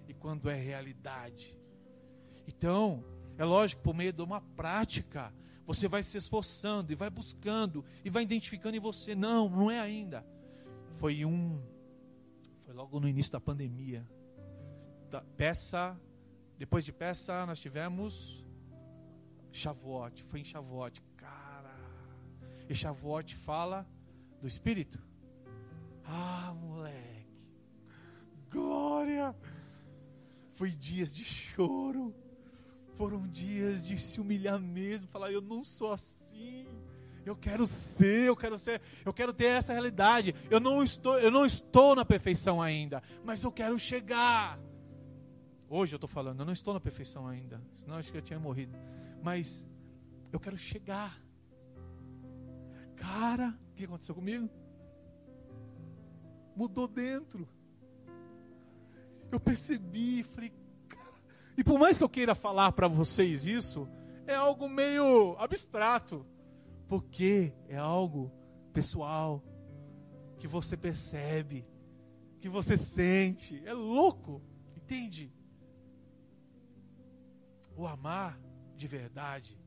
E 0.07 0.13
quando 0.13 0.49
é 0.49 0.55
realidade. 0.55 1.59
Então, 2.47 3.03
é 3.37 3.43
lógico, 3.43 3.81
por 3.81 3.93
meio 3.93 4.13
de 4.13 4.21
uma 4.21 4.41
prática, 4.41 5.33
você 5.65 5.87
vai 5.87 6.03
se 6.03 6.17
esforçando 6.17 6.91
e 6.91 6.95
vai 6.95 7.09
buscando 7.09 7.83
e 8.03 8.09
vai 8.09 8.23
identificando 8.23 8.77
em 8.77 8.79
você. 8.79 9.13
Não, 9.13 9.49
não 9.49 9.69
é 9.69 9.79
ainda. 9.79 10.25
Foi 10.93 11.25
um. 11.25 11.61
Foi 12.63 12.73
logo 12.73 12.99
no 12.99 13.07
início 13.07 13.31
da 13.31 13.39
pandemia. 13.39 14.07
Peça. 15.35 15.99
Depois 16.57 16.85
de 16.85 16.93
peça, 16.93 17.45
nós 17.45 17.59
tivemos 17.59 18.45
Shavuot. 19.51 20.23
Foi 20.23 20.39
em 20.39 20.45
Shavuot. 20.45 21.01
Cara. 21.17 21.75
E 22.69 22.73
Shavuot 22.73 23.35
fala 23.35 23.87
do 24.41 24.47
Espírito? 24.47 24.99
Ah, 26.05 26.53
moleque. 26.53 27.51
Glória. 28.49 29.35
Foi 30.53 30.69
dias 30.69 31.13
de 31.13 31.23
choro. 31.23 32.13
Foram 32.95 33.27
dias 33.27 33.85
de 33.85 33.99
se 33.99 34.21
humilhar 34.21 34.57
mesmo, 34.57 35.07
falar 35.09 35.29
eu 35.29 35.41
não 35.41 35.63
sou 35.65 35.91
assim. 35.91 36.65
Eu 37.25 37.35
quero 37.35 37.65
ser, 37.65 38.27
eu 38.27 38.35
quero 38.35 38.57
ser, 38.57 38.81
eu 39.03 39.11
quero 39.11 39.33
ter 39.33 39.45
essa 39.45 39.73
realidade. 39.73 40.33
Eu 40.49 40.59
não 40.59 40.81
estou, 40.81 41.17
eu 41.19 41.31
não 41.31 41.45
estou 41.45 41.93
na 41.95 42.05
perfeição 42.05 42.61
ainda, 42.61 43.01
mas 43.23 43.43
eu 43.43 43.51
quero 43.51 43.77
chegar. 43.77 44.57
Hoje 45.69 45.93
eu 45.93 45.97
estou 45.97 46.07
falando, 46.07 46.39
eu 46.39 46.45
não 46.45 46.53
estou 46.53 46.73
na 46.73 46.79
perfeição 46.79 47.27
ainda, 47.27 47.61
senão 47.73 47.95
acho 47.95 48.11
que 48.11 48.17
eu 48.17 48.21
tinha 48.21 48.39
morrido. 48.39 48.77
Mas 49.23 49.67
eu 50.31 50.39
quero 50.39 50.57
chegar. 50.57 51.19
Cara, 52.95 53.57
o 53.71 53.75
que 53.75 53.85
aconteceu 53.85 54.13
comigo? 54.13 54.49
Mudou 56.55 56.87
dentro. 56.87 57.47
Eu 59.31 59.39
percebi, 59.39 60.23
falei, 60.23 60.53
cara. 60.87 61.13
E 61.57 61.63
por 61.63 61.79
mais 61.79 61.97
que 61.97 62.03
eu 62.03 62.09
queira 62.09 62.35
falar 62.35 62.71
para 62.71 62.87
vocês 62.87 63.45
isso, 63.45 63.87
é 64.27 64.35
algo 64.35 64.69
meio 64.69 65.35
abstrato. 65.39 66.25
Porque 66.87 67.51
é 67.67 67.77
algo 67.77 68.31
pessoal, 68.71 69.43
que 70.37 70.47
você 70.47 70.77
percebe, 70.77 71.65
que 72.39 72.47
você 72.47 72.77
sente. 72.77 73.61
É 73.65 73.73
louco, 73.73 74.41
entende? 74.75 75.33
O 77.75 77.85
amar 77.87 78.39
de 78.75 78.87
verdade, 78.87 79.59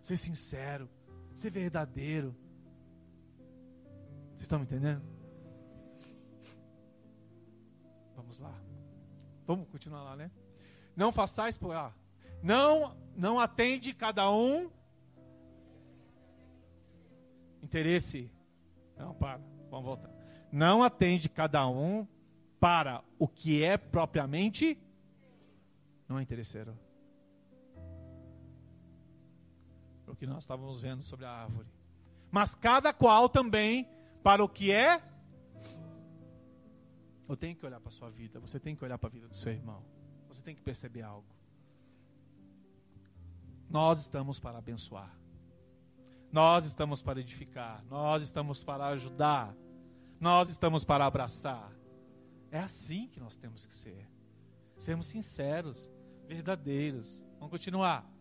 ser 0.00 0.16
sincero, 0.16 0.88
ser 1.34 1.50
verdadeiro. 1.50 2.34
Vocês 4.30 4.42
estão 4.42 4.58
me 4.58 4.64
entendendo? 4.64 5.02
Vamos 8.14 8.38
lá. 8.38 8.54
Vamos 9.46 9.68
continuar 9.68 10.02
lá, 10.02 10.16
né? 10.16 10.30
Não 10.94 11.12
façais 11.12 11.56
por. 11.56 11.74
Ah, 11.74 11.94
não, 12.42 12.96
não 13.16 13.38
atende 13.38 13.92
cada 13.94 14.30
um. 14.30 14.70
Interesse. 17.62 18.30
Não, 18.96 19.14
para. 19.14 19.40
Vamos 19.70 19.86
voltar. 19.86 20.10
Não 20.50 20.82
atende 20.82 21.28
cada 21.28 21.66
um 21.68 22.06
para 22.60 23.02
o 23.18 23.28
que 23.28 23.62
é 23.62 23.76
propriamente. 23.76 24.78
Não 26.08 26.18
é 26.18 26.22
interesseiro. 26.22 26.76
Que 30.18 30.26
nós 30.26 30.42
estávamos 30.42 30.80
vendo 30.80 31.02
sobre 31.02 31.24
a 31.24 31.30
árvore. 31.30 31.68
Mas 32.30 32.54
cada 32.54 32.92
qual 32.92 33.28
também 33.28 33.88
para 34.22 34.42
o 34.44 34.48
que 34.48 34.72
é. 34.72 35.02
Eu 37.28 37.36
tenho 37.36 37.54
que 37.54 37.64
olhar 37.64 37.78
para 37.80 37.88
a 37.88 37.92
sua 37.92 38.10
vida, 38.10 38.40
você 38.40 38.58
tem 38.58 38.74
que 38.74 38.84
olhar 38.84 38.98
para 38.98 39.08
a 39.08 39.12
vida 39.12 39.28
do 39.28 39.36
seu 39.36 39.52
irmão. 39.52 39.82
Você 40.28 40.42
tem 40.42 40.54
que 40.54 40.62
perceber 40.62 41.02
algo. 41.02 41.26
Nós 43.68 44.00
estamos 44.00 44.40
para 44.40 44.58
abençoar. 44.58 45.14
Nós 46.32 46.64
estamos 46.64 47.02
para 47.02 47.20
edificar. 47.20 47.84
Nós 47.84 48.22
estamos 48.22 48.64
para 48.64 48.86
ajudar. 48.88 49.54
Nós 50.18 50.48
estamos 50.50 50.84
para 50.84 51.06
abraçar. 51.06 51.70
É 52.50 52.58
assim 52.58 53.08
que 53.08 53.20
nós 53.20 53.36
temos 53.36 53.66
que 53.66 53.74
ser. 53.74 54.08
Sermos 54.76 55.06
sinceros, 55.06 55.90
verdadeiros. 56.26 57.24
Vamos 57.38 57.50
continuar. 57.50 58.17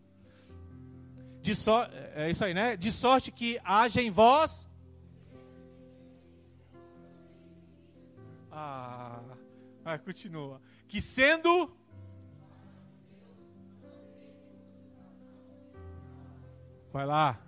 De 1.48 1.56
so... 1.56 1.72
É 2.14 2.30
isso 2.30 2.44
aí, 2.44 2.54
né? 2.54 2.76
De 2.76 2.92
sorte 2.92 3.32
que 3.32 3.58
haja 3.64 4.02
em 4.02 4.12
vós. 4.12 4.68
Ah, 8.52 9.22
ah, 9.86 9.98
continua. 9.98 10.60
Que 10.90 11.00
sendo. 11.00 11.74
Vai 16.92 17.06
lá. 17.06 17.40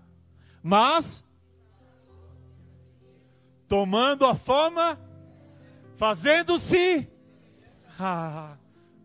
Mas. 0.64 1.22
Tomando 3.68 4.26
a 4.26 4.34
forma. 4.34 4.98
Fazendo-se. 5.98 7.06
Ah, 8.00 8.56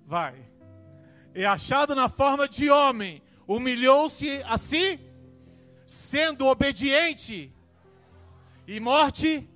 vai. 0.07 0.49
E 1.35 1.45
achado 1.45 1.97
na 1.97 2.09
forma 2.09 2.47
de 2.47 2.71
homem 2.71 3.21
humilhou-se 3.47 4.43
a 4.45 4.57
si, 4.57 5.01
sendo 5.87 6.47
obediente. 6.47 7.53
E 8.67 8.81
morte 8.81 9.49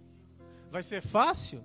vai 0.70 0.82
ser 0.82 1.03
fácil? 1.03 1.64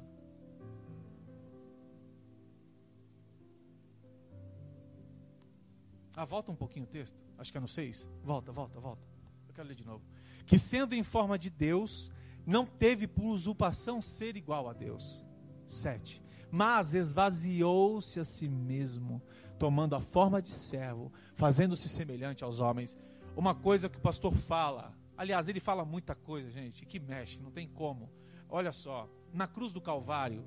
Ah, 6.15 6.25
volta 6.25 6.51
um 6.51 6.55
pouquinho 6.55 6.85
o 6.85 6.87
texto. 6.87 7.17
Acho 7.37 7.51
que 7.51 7.57
é 7.57 7.61
no 7.61 7.67
6. 7.67 8.07
Volta, 8.23 8.51
volta, 8.51 8.79
volta. 8.79 9.01
Eu 9.47 9.53
quero 9.53 9.67
ler 9.67 9.75
de 9.75 9.85
novo. 9.85 10.03
Que 10.45 10.59
sendo 10.59 10.93
em 10.93 11.03
forma 11.03 11.37
de 11.37 11.49
Deus, 11.49 12.11
não 12.45 12.65
teve 12.65 13.07
por 13.07 13.25
usurpação 13.25 14.01
ser 14.01 14.37
igual 14.37 14.69
a 14.69 14.73
Deus. 14.73 15.25
7. 15.67 16.23
Mas 16.51 16.93
esvaziou-se 16.93 18.19
a 18.19 18.23
si 18.23 18.47
mesmo, 18.47 19.21
tomando 19.57 19.95
a 19.95 20.01
forma 20.01 20.41
de 20.41 20.49
servo, 20.49 21.11
fazendo-se 21.35 21.87
semelhante 21.89 22.43
aos 22.43 22.59
homens. 22.59 22.97
Uma 23.35 23.55
coisa 23.55 23.89
que 23.89 23.97
o 23.97 24.01
pastor 24.01 24.33
fala, 24.33 24.93
aliás, 25.17 25.47
ele 25.47 25.59
fala 25.59 25.85
muita 25.85 26.15
coisa, 26.15 26.49
gente, 26.49 26.85
que 26.85 26.99
mexe, 26.99 27.41
não 27.41 27.51
tem 27.51 27.67
como. 27.67 28.09
Olha 28.49 28.71
só, 28.71 29.09
na 29.33 29.47
cruz 29.47 29.73
do 29.73 29.81
Calvário, 29.81 30.45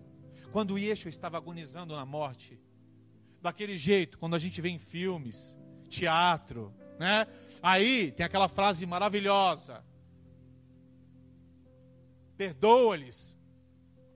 quando 0.52 0.78
Yeshua 0.78 1.08
estava 1.08 1.36
agonizando 1.36 1.94
na 1.94 2.04
morte, 2.04 2.60
daquele 3.42 3.76
jeito, 3.76 4.18
quando 4.18 4.34
a 4.34 4.38
gente 4.38 4.60
vê 4.60 4.68
em 4.68 4.78
filmes, 4.78 5.56
teatro, 5.88 6.72
né? 6.98 7.26
Aí 7.62 8.12
tem 8.12 8.24
aquela 8.24 8.48
frase 8.48 8.86
maravilhosa: 8.86 9.84
Perdoa-lhes, 12.36 13.36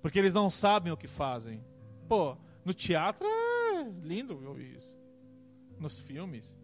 porque 0.03 0.19
eles 0.19 0.35
não 0.35 0.51
sabem 0.51 0.93
o 0.93 0.97
que 0.97 1.09
fazem. 1.09 1.65
Pô, 2.09 2.37
no 2.65 2.75
teatro 2.75 3.29
lindo 3.83 4.47
ouvir 4.47 4.77
isso. 4.77 4.99
Nos 5.79 5.99
filmes. 5.99 6.59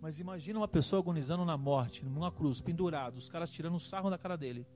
Mas 0.00 0.20
imagina 0.20 0.58
uma 0.58 0.68
pessoa 0.68 1.00
agonizando 1.00 1.44
na 1.44 1.56
morte, 1.56 2.04
numa 2.04 2.30
cruz, 2.30 2.60
pendurado, 2.60 3.16
os 3.16 3.28
caras 3.28 3.50
tirando 3.50 3.74
um 3.74 3.78
sarro 3.78 4.10
da 4.10 4.18
cara 4.18 4.36
dele. 4.36 4.66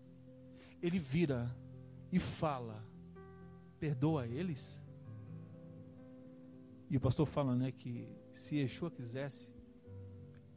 Ele 0.81 0.99
vira 0.99 1.55
e 2.11 2.19
fala: 2.19 2.83
Perdoa 3.79 4.27
eles? 4.27 4.83
E 6.91 6.97
o 6.97 7.01
pastor 7.01 7.27
fala 7.27 7.55
né, 7.55 7.71
que 7.71 8.09
se 8.33 8.57
Yeshua 8.57 8.91
quisesse, 8.91 9.53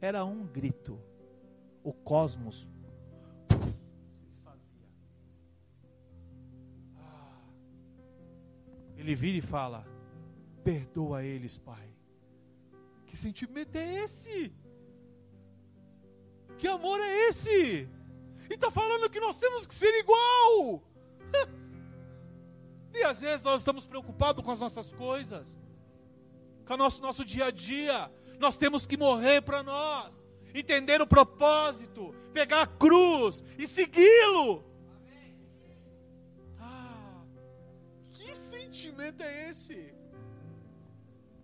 era 0.00 0.24
um 0.24 0.46
grito. 0.46 0.98
O 1.84 1.92
cosmos. 1.92 2.66
Ah. 6.96 7.42
Ele 8.96 9.14
vira 9.14 9.36
e 9.36 9.40
fala: 9.40 9.91
Perdoa 10.64 11.24
eles, 11.24 11.58
Pai. 11.58 11.92
Que 13.06 13.16
sentimento 13.16 13.76
é 13.76 14.04
esse? 14.04 14.54
Que 16.56 16.68
amor 16.68 17.00
é 17.00 17.28
esse? 17.28 17.88
E 18.48 18.54
está 18.54 18.70
falando 18.70 19.10
que 19.10 19.20
nós 19.20 19.38
temos 19.38 19.66
que 19.66 19.74
ser 19.74 19.92
igual. 19.98 20.82
E 22.94 23.02
às 23.04 23.22
vezes 23.22 23.42
nós 23.42 23.62
estamos 23.62 23.86
preocupados 23.86 24.44
com 24.44 24.50
as 24.50 24.60
nossas 24.60 24.92
coisas, 24.92 25.58
com 26.66 26.74
o 26.74 26.76
nosso, 26.76 27.00
nosso 27.00 27.24
dia 27.24 27.46
a 27.46 27.50
dia. 27.50 28.12
Nós 28.38 28.58
temos 28.58 28.84
que 28.84 28.98
morrer 28.98 29.40
para 29.40 29.62
nós, 29.62 30.26
entender 30.54 31.00
o 31.00 31.06
propósito, 31.06 32.14
pegar 32.34 32.60
a 32.60 32.66
cruz 32.66 33.42
e 33.58 33.66
segui-lo. 33.66 34.62
Ah, 36.60 37.24
que 38.10 38.36
sentimento 38.36 39.22
é 39.22 39.48
esse? 39.48 39.94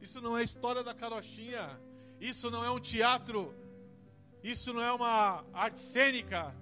Isso 0.09 0.23
não 0.23 0.39
é 0.39 0.43
história 0.43 0.83
da 0.83 0.95
carochinha. 0.95 1.79
Isso 2.19 2.51
não 2.51 2.65
é 2.65 2.71
um 2.71 2.81
teatro. 2.81 3.55
Isso 4.43 4.73
não 4.73 4.83
é 4.83 4.91
uma 4.91 5.45
arte 5.53 5.79
cênica. 5.79 6.57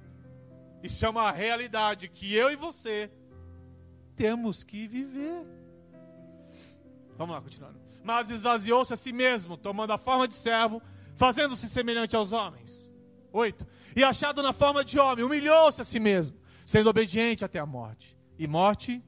Isso 0.82 1.06
é 1.06 1.08
uma 1.08 1.30
realidade 1.30 2.08
que 2.08 2.34
eu 2.34 2.50
e 2.50 2.56
você 2.56 3.08
temos 4.16 4.64
que 4.64 4.88
viver. 4.88 5.46
Vamos 7.16 7.36
lá, 7.36 7.40
continuando. 7.40 7.80
Mas 8.02 8.30
esvaziou-se 8.30 8.92
a 8.92 8.96
si 8.96 9.12
mesmo, 9.12 9.56
tomando 9.56 9.92
a 9.92 9.98
forma 9.98 10.26
de 10.26 10.34
servo, 10.34 10.82
fazendo-se 11.14 11.68
semelhante 11.68 12.16
aos 12.16 12.32
homens. 12.32 12.92
Oito. 13.32 13.64
E 13.94 14.02
achado 14.02 14.42
na 14.42 14.52
forma 14.52 14.84
de 14.84 14.98
homem, 14.98 15.24
humilhou-se 15.24 15.80
a 15.80 15.84
si 15.84 16.00
mesmo, 16.00 16.36
sendo 16.66 16.90
obediente 16.90 17.44
até 17.44 17.60
a 17.60 17.66
morte. 17.66 18.18
E 18.36 18.48
morte, 18.48 19.00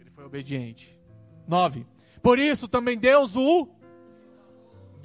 ele 0.00 0.10
foi 0.10 0.24
obediente. 0.24 0.98
Nove. 1.46 1.93
Por 2.24 2.38
isso 2.38 2.66
também 2.66 2.96
Deus 2.96 3.36
o 3.36 3.68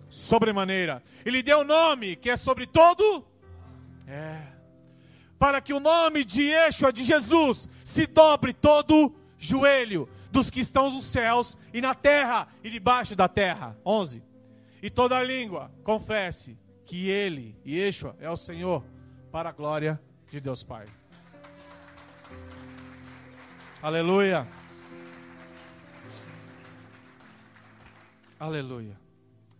sobremaneira. 0.09 1.03
Ele 1.25 1.43
deu 1.43 1.59
o 1.59 1.63
nome 1.65 2.15
que 2.15 2.29
é 2.29 2.37
sobre 2.37 2.65
todo. 2.65 3.27
É. 4.07 4.41
Para 5.37 5.59
que 5.59 5.73
o 5.73 5.81
nome 5.81 6.23
de 6.23 6.43
Yeshua, 6.43 6.93
de 6.93 7.03
Jesus, 7.03 7.67
se 7.83 8.07
dobre 8.07 8.53
todo 8.53 9.13
joelho 9.37 10.07
dos 10.31 10.49
que 10.49 10.61
estão 10.61 10.89
nos 10.89 11.03
céus 11.03 11.57
e 11.73 11.81
na 11.81 11.93
terra 11.93 12.47
e 12.63 12.69
debaixo 12.69 13.17
da 13.17 13.27
terra. 13.27 13.77
11. 13.85 14.23
E 14.81 14.89
toda 14.89 15.21
língua 15.21 15.69
confesse 15.83 16.57
que 16.85 17.09
Ele, 17.09 17.53
Yeshua, 17.67 18.15
é 18.21 18.29
o 18.29 18.37
Senhor, 18.37 18.81
para 19.29 19.49
a 19.49 19.51
glória 19.51 19.99
de 20.31 20.39
Deus 20.39 20.63
Pai. 20.63 20.85
Aleluia. 23.83 24.47
Aleluia. 28.39 28.97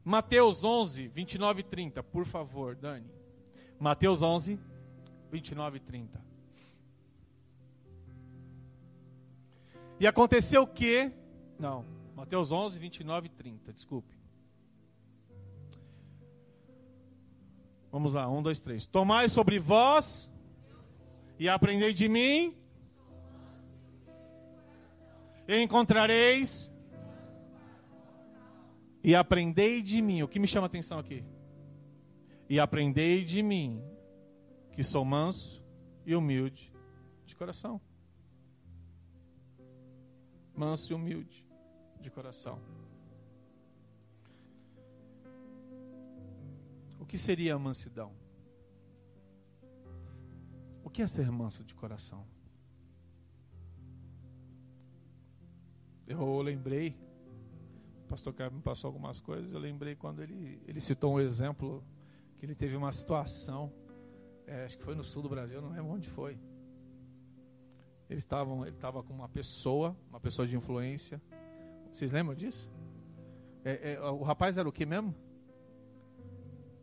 Mateus 0.06 0.64
11, 0.64 1.10
29 1.10 1.60
e 1.60 1.64
30, 1.64 2.02
por 2.02 2.26
favor, 2.26 2.76
Dani. 2.76 3.12
Mateus 3.78 4.24
11, 4.24 4.58
29 5.30 5.78
e 5.78 5.80
30. 5.82 6.26
E 10.00 10.08
aconteceu 10.08 10.66
que. 10.66 11.12
Não, 11.60 11.86
Mateus 12.16 12.54
11, 12.54 12.80
29 12.80 13.28
e 13.28 13.30
30, 13.30 13.74
desculpe. 13.74 14.18
Vamos 17.92 18.14
lá, 18.14 18.30
1, 18.30 18.42
2, 18.42 18.60
3. 18.62 18.86
Tomai 18.86 19.28
sobre 19.28 19.60
vós 19.60 20.32
e 21.38 21.50
aprendei 21.50 21.92
de 21.92 22.08
mim, 22.08 22.56
e 25.48 25.62
encontrareis 25.62 26.69
e 29.04 29.16
aprendei 29.16 29.82
de 29.82 30.02
mim. 30.02 30.22
O 30.22 30.28
que 30.28 30.40
me 30.40 30.48
chama 30.48 30.68
atenção 30.68 31.00
aqui? 31.00 31.24
E 32.50 32.60
aprendei 32.60 33.24
de 33.24 33.42
mim. 33.42 33.82
que 34.72 34.84
sou 34.84 35.04
manso 35.04 35.62
e 36.06 36.16
humilde 36.16 36.72
de 37.26 37.36
coração. 37.36 37.82
Manso 40.56 40.94
e 40.94 40.96
humilde 40.96 41.46
de 42.00 42.10
coração. 42.10 42.62
O 46.98 47.06
que 47.06 47.18
seria 47.18 47.56
a 47.56 47.60
mansidão? 47.60 48.14
O 50.84 50.90
que 50.90 51.02
é 51.02 51.08
ser 51.08 51.30
manso 51.30 51.64
de 51.64 51.76
coração? 51.76 52.26
Eu 56.08 56.42
lembrei, 56.42 56.98
pastor 58.10 58.34
Caio 58.34 58.52
me 58.52 58.62
passou 58.62 58.88
algumas 58.88 59.20
coisas, 59.20 59.52
eu 59.52 59.60
lembrei 59.60 59.96
quando 59.96 60.22
ele, 60.22 60.62
ele 60.68 60.82
citou 60.82 61.14
um 61.14 61.20
exemplo, 61.20 61.84
que 62.38 62.46
ele 62.46 62.56
teve 62.56 62.76
uma 62.76 62.92
situação, 62.92 63.72
é, 64.48 64.66
acho 64.66 64.78
que 64.78 64.84
foi 64.84 64.96
no 64.96 65.04
sul 65.04 65.22
do 65.22 65.30
Brasil, 65.30 65.62
não 65.62 65.70
lembro 65.70 65.92
onde 65.92 66.10
foi. 66.10 66.40
Eles 68.10 68.24
estavam, 68.24 68.66
ele 68.66 68.76
estava 68.76 69.04
com 69.04 69.14
uma 69.14 69.30
pessoa, 69.30 69.96
uma 70.10 70.20
pessoa 70.20 70.48
de 70.48 70.58
influência. 70.58 71.22
Vocês 71.92 72.12
lembram 72.12 72.34
disso? 72.36 72.68
É, 73.64 73.94
é, 73.94 74.02
o 74.02 74.24
rapaz 74.24 74.58
era 74.58 74.68
o 74.68 74.72
que 74.72 74.86
mesmo? 74.86 75.14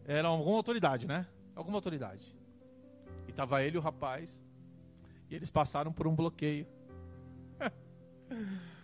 Era 0.04 0.28
alguma 0.28 0.56
autoridade, 0.56 1.08
né? 1.08 1.26
Alguma 1.56 1.78
autoridade. 1.78 2.36
E 3.26 3.30
estava 3.30 3.64
ele 3.64 3.76
e 3.76 3.78
o 3.78 3.82
rapaz. 3.82 4.46
E 5.28 5.34
eles 5.34 5.50
passaram 5.50 5.92
por 5.92 6.06
um 6.06 6.14
bloqueio. 6.14 6.68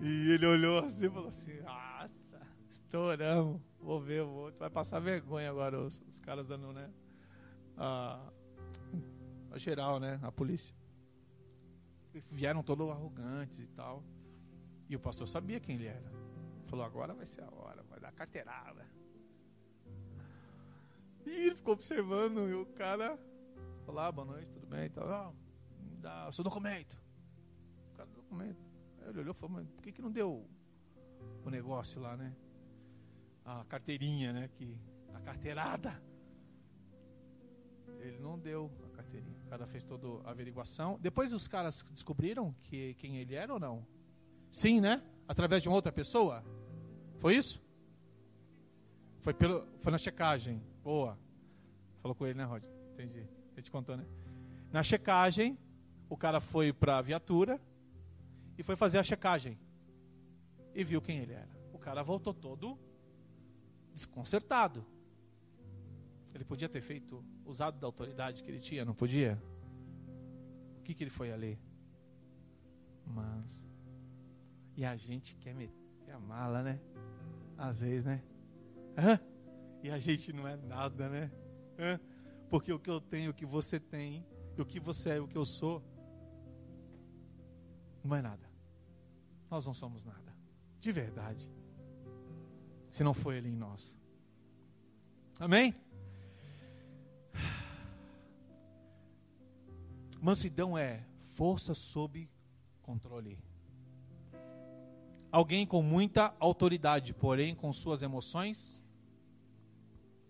e 0.00 0.30
ele 0.30 0.46
olhou 0.46 0.78
assim 0.78 1.06
e 1.06 1.10
falou 1.10 1.28
assim: 1.28 1.60
Nossa, 1.60 2.40
estouramos. 2.68 3.60
Vou 3.80 4.00
ver, 4.00 4.24
vou, 4.24 4.52
vai 4.52 4.70
passar 4.70 4.98
vergonha 5.00 5.50
agora 5.50 5.80
os, 5.80 6.00
os 6.08 6.20
caras 6.20 6.46
dando, 6.46 6.72
né? 6.72 6.90
A, 7.76 8.30
a 9.52 9.58
geral, 9.58 9.98
né? 9.98 10.18
A 10.22 10.30
polícia 10.30 10.74
vieram 12.26 12.62
todos 12.62 12.88
arrogantes 12.90 13.58
e 13.58 13.66
tal. 13.68 14.02
E 14.88 14.96
o 14.96 15.00
pastor 15.00 15.28
sabia 15.28 15.60
quem 15.60 15.76
ele 15.76 15.86
era. 15.86 16.12
Falou: 16.66 16.84
agora 16.84 17.14
vai 17.14 17.26
ser 17.26 17.42
a 17.42 17.50
hora, 17.50 17.82
vai 17.84 18.00
dar 18.00 18.12
carteirada. 18.12 18.86
E 21.26 21.30
ele 21.30 21.54
ficou 21.54 21.74
observando 21.74 22.48
e 22.48 22.54
o 22.54 22.66
cara 22.66 23.18
falou: 23.84 24.00
ah, 24.00 24.12
boa 24.12 24.26
noite, 24.26 24.50
tudo 24.50 24.66
bem? 24.66 24.86
Então, 24.86 25.04
ah, 25.04 25.32
dá 26.00 26.28
o 26.28 26.32
seu 26.32 26.44
documento. 26.44 26.96
O 27.92 27.96
cara, 27.96 28.08
documento. 28.10 28.67
Ele 29.08 29.20
olhou 29.20 29.34
e 29.34 29.38
falou: 29.38 29.56
mas 29.56 29.68
por 29.70 29.82
que, 29.82 29.92
que 29.92 30.02
não 30.02 30.10
deu 30.10 30.46
o 31.44 31.50
negócio 31.50 32.00
lá, 32.00 32.16
né? 32.16 32.34
A 33.44 33.64
carteirinha, 33.64 34.32
né? 34.32 34.48
Que, 34.48 34.78
a 35.14 35.20
carteirada. 35.20 36.02
Ele 38.00 38.18
não 38.18 38.38
deu 38.38 38.70
a 38.84 38.96
carteirinha. 38.96 39.40
O 39.46 39.48
cara 39.48 39.66
fez 39.66 39.82
toda 39.84 40.06
a 40.28 40.30
averiguação. 40.30 40.98
Depois 41.00 41.32
os 41.32 41.48
caras 41.48 41.82
descobriram 41.92 42.54
que, 42.64 42.94
quem 42.94 43.16
ele 43.16 43.34
era 43.34 43.52
ou 43.52 43.58
não? 43.58 43.86
Sim, 44.50 44.80
né? 44.80 45.02
Através 45.26 45.62
de 45.62 45.68
uma 45.68 45.76
outra 45.76 45.90
pessoa? 45.90 46.44
Foi 47.18 47.34
isso? 47.34 47.60
Foi, 49.20 49.34
pelo, 49.34 49.66
foi 49.80 49.90
na 49.90 49.98
checagem. 49.98 50.62
Boa. 50.82 51.18
Falou 52.00 52.14
com 52.14 52.26
ele, 52.26 52.38
né, 52.38 52.44
Rod? 52.44 52.62
Entendi. 52.92 53.26
Ele 53.52 53.62
te 53.62 53.70
contou, 53.70 53.96
né? 53.96 54.06
Na 54.70 54.82
checagem, 54.82 55.58
o 56.08 56.16
cara 56.16 56.40
foi 56.40 56.72
para 56.72 56.98
a 56.98 57.02
viatura 57.02 57.60
e 58.58 58.62
foi 58.64 58.74
fazer 58.74 58.98
a 58.98 59.02
checagem. 59.04 59.56
E 60.74 60.82
viu 60.82 61.00
quem 61.00 61.20
ele 61.20 61.32
era. 61.32 61.48
O 61.72 61.78
cara 61.78 62.02
voltou 62.02 62.34
todo 62.34 62.76
desconcertado. 63.94 64.84
Ele 66.34 66.44
podia 66.44 66.68
ter 66.68 66.80
feito, 66.80 67.24
usado 67.44 67.78
da 67.78 67.86
autoridade 67.86 68.42
que 68.42 68.50
ele 68.50 68.60
tinha, 68.60 68.84
não 68.84 68.94
podia? 68.94 69.40
O 70.78 70.82
que, 70.82 70.92
que 70.92 71.02
ele 71.04 71.10
foi 71.10 71.32
ali? 71.32 71.58
Mas. 73.06 73.66
E 74.76 74.84
a 74.84 74.94
gente 74.96 75.36
quer 75.36 75.54
meter 75.54 76.12
a 76.12 76.18
mala, 76.18 76.62
né? 76.62 76.80
Às 77.56 77.80
vezes, 77.80 78.04
né? 78.04 78.22
Hã? 78.96 79.18
E 79.82 79.90
a 79.90 79.98
gente 79.98 80.32
não 80.32 80.46
é 80.46 80.56
nada, 80.56 81.08
né? 81.08 81.30
Hã? 81.78 81.98
Porque 82.48 82.72
o 82.72 82.78
que 82.78 82.90
eu 82.90 83.00
tenho, 83.00 83.30
o 83.30 83.34
que 83.34 83.46
você 83.46 83.78
tem, 83.80 84.26
o 84.56 84.64
que 84.64 84.80
você 84.80 85.10
é, 85.10 85.20
o 85.20 85.28
que 85.28 85.36
eu 85.36 85.44
sou, 85.44 85.82
não 88.04 88.16
é 88.16 88.22
nada. 88.22 88.47
Nós 89.50 89.66
não 89.66 89.74
somos 89.74 90.04
nada. 90.04 90.34
De 90.80 90.92
verdade. 90.92 91.50
Se 92.88 93.02
não 93.02 93.14
foi 93.14 93.36
Ele 93.36 93.48
em 93.48 93.56
nós. 93.56 93.96
Amém? 95.40 95.74
Mansidão 100.20 100.76
é 100.76 101.06
força 101.26 101.74
sob 101.74 102.28
controle. 102.82 103.38
Alguém 105.30 105.66
com 105.66 105.82
muita 105.82 106.34
autoridade, 106.40 107.14
porém 107.14 107.54
com 107.54 107.72
suas 107.72 108.02
emoções 108.02 108.82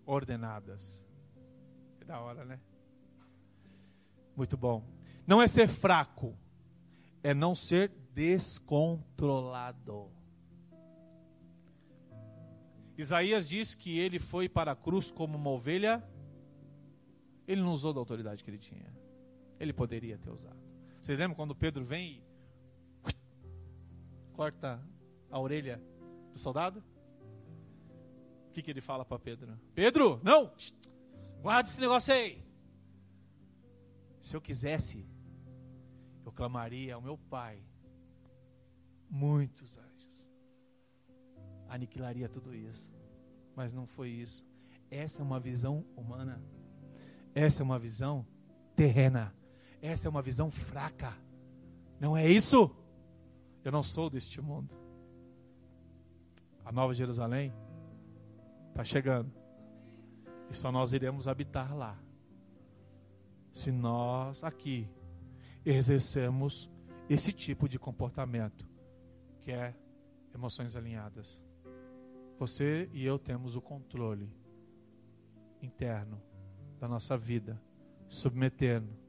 ordenadas. 0.05 1.09
É 2.01 2.05
da 2.05 2.21
hora, 2.21 2.45
né? 2.45 2.61
Muito 4.37 4.57
bom. 4.57 4.85
Não 5.27 5.41
é 5.41 5.47
ser 5.47 5.69
fraco, 5.69 6.37
é 7.29 7.35
não 7.35 7.55
ser 7.55 7.91
descontrolado. 8.15 10.11
Isaías 12.97 13.47
diz 13.47 13.75
que 13.75 13.99
ele 13.99 14.19
foi 14.19 14.49
para 14.49 14.73
a 14.73 14.75
cruz 14.75 15.11
como 15.11 15.37
uma 15.37 15.51
ovelha. 15.51 16.03
Ele 17.47 17.61
não 17.61 17.75
usou 17.75 17.93
da 17.93 18.01
autoridade 18.01 18.43
que 18.43 18.49
ele 18.49 18.57
tinha. 18.57 18.91
Ele 19.61 19.75
poderia 19.75 20.17
ter 20.17 20.31
usado. 20.31 20.57
Vocês 21.03 21.19
lembram 21.19 21.37
quando 21.37 21.55
Pedro 21.55 21.85
vem 21.85 22.23
e 23.07 23.13
corta 24.33 24.83
a 25.31 25.39
orelha 25.39 25.83
do 26.33 26.39
soldado? 26.39 26.83
O 28.49 28.53
que, 28.53 28.63
que 28.63 28.71
ele 28.71 28.81
fala 28.81 29.05
para 29.05 29.19
Pedro? 29.19 29.61
Pedro, 29.75 30.19
não! 30.25 30.51
Guarda 31.43 31.69
esse 31.69 31.79
negócio 31.79 32.15
aí. 32.15 32.43
Se 34.19 34.35
eu 34.35 34.41
quisesse, 34.41 35.07
eu 36.29 36.33
clamaria 36.33 36.95
ao 36.95 37.01
meu 37.01 37.17
pai. 37.17 37.59
Muitos 39.09 39.79
anjos. 39.79 40.31
Aniquilaria 41.67 42.29
tudo 42.29 42.55
isso. 42.55 42.95
Mas 43.57 43.73
não 43.73 43.87
foi 43.87 44.11
isso. 44.11 44.45
Essa 44.91 45.23
é 45.23 45.25
uma 45.25 45.41
visão 45.41 45.87
humana. 45.97 46.43
Essa 47.35 47.63
é 47.63 47.65
uma 47.65 47.79
visão 47.79 48.27
terrena. 48.77 49.35
Essa 49.81 50.07
é 50.07 50.11
uma 50.11 50.21
visão 50.21 50.51
fraca. 50.51 51.17
Não 51.99 52.15
é 52.15 52.29
isso? 52.29 52.77
Eu 53.65 53.73
não 53.73 53.83
sou 53.83 54.11
deste 54.11 54.39
mundo. 54.39 54.75
A 56.63 56.71
Nova 56.71 56.93
Jerusalém 56.93 57.55
está 58.69 58.85
chegando. 58.85 59.33
E 60.51 60.55
só 60.55 60.71
nós 60.71 60.93
iremos 60.93 61.27
habitar 61.27 61.75
lá. 61.75 61.99
Se 63.51 63.73
nós 63.73 64.45
aqui 64.45 64.89
exercemos 65.71 66.71
esse 67.09 67.33
tipo 67.33 67.69
de 67.69 67.79
comportamento, 67.79 68.69
que 69.41 69.51
é 69.51 69.75
emoções 70.35 70.77
alinhadas. 70.77 71.43
Você 72.39 72.89
e 72.93 73.05
eu 73.05 73.19
temos 73.19 73.57
o 73.57 73.61
controle 73.61 74.33
interno 75.61 76.23
da 76.79 76.87
nossa 76.87 77.17
vida, 77.17 77.61
submetendo 78.09 79.09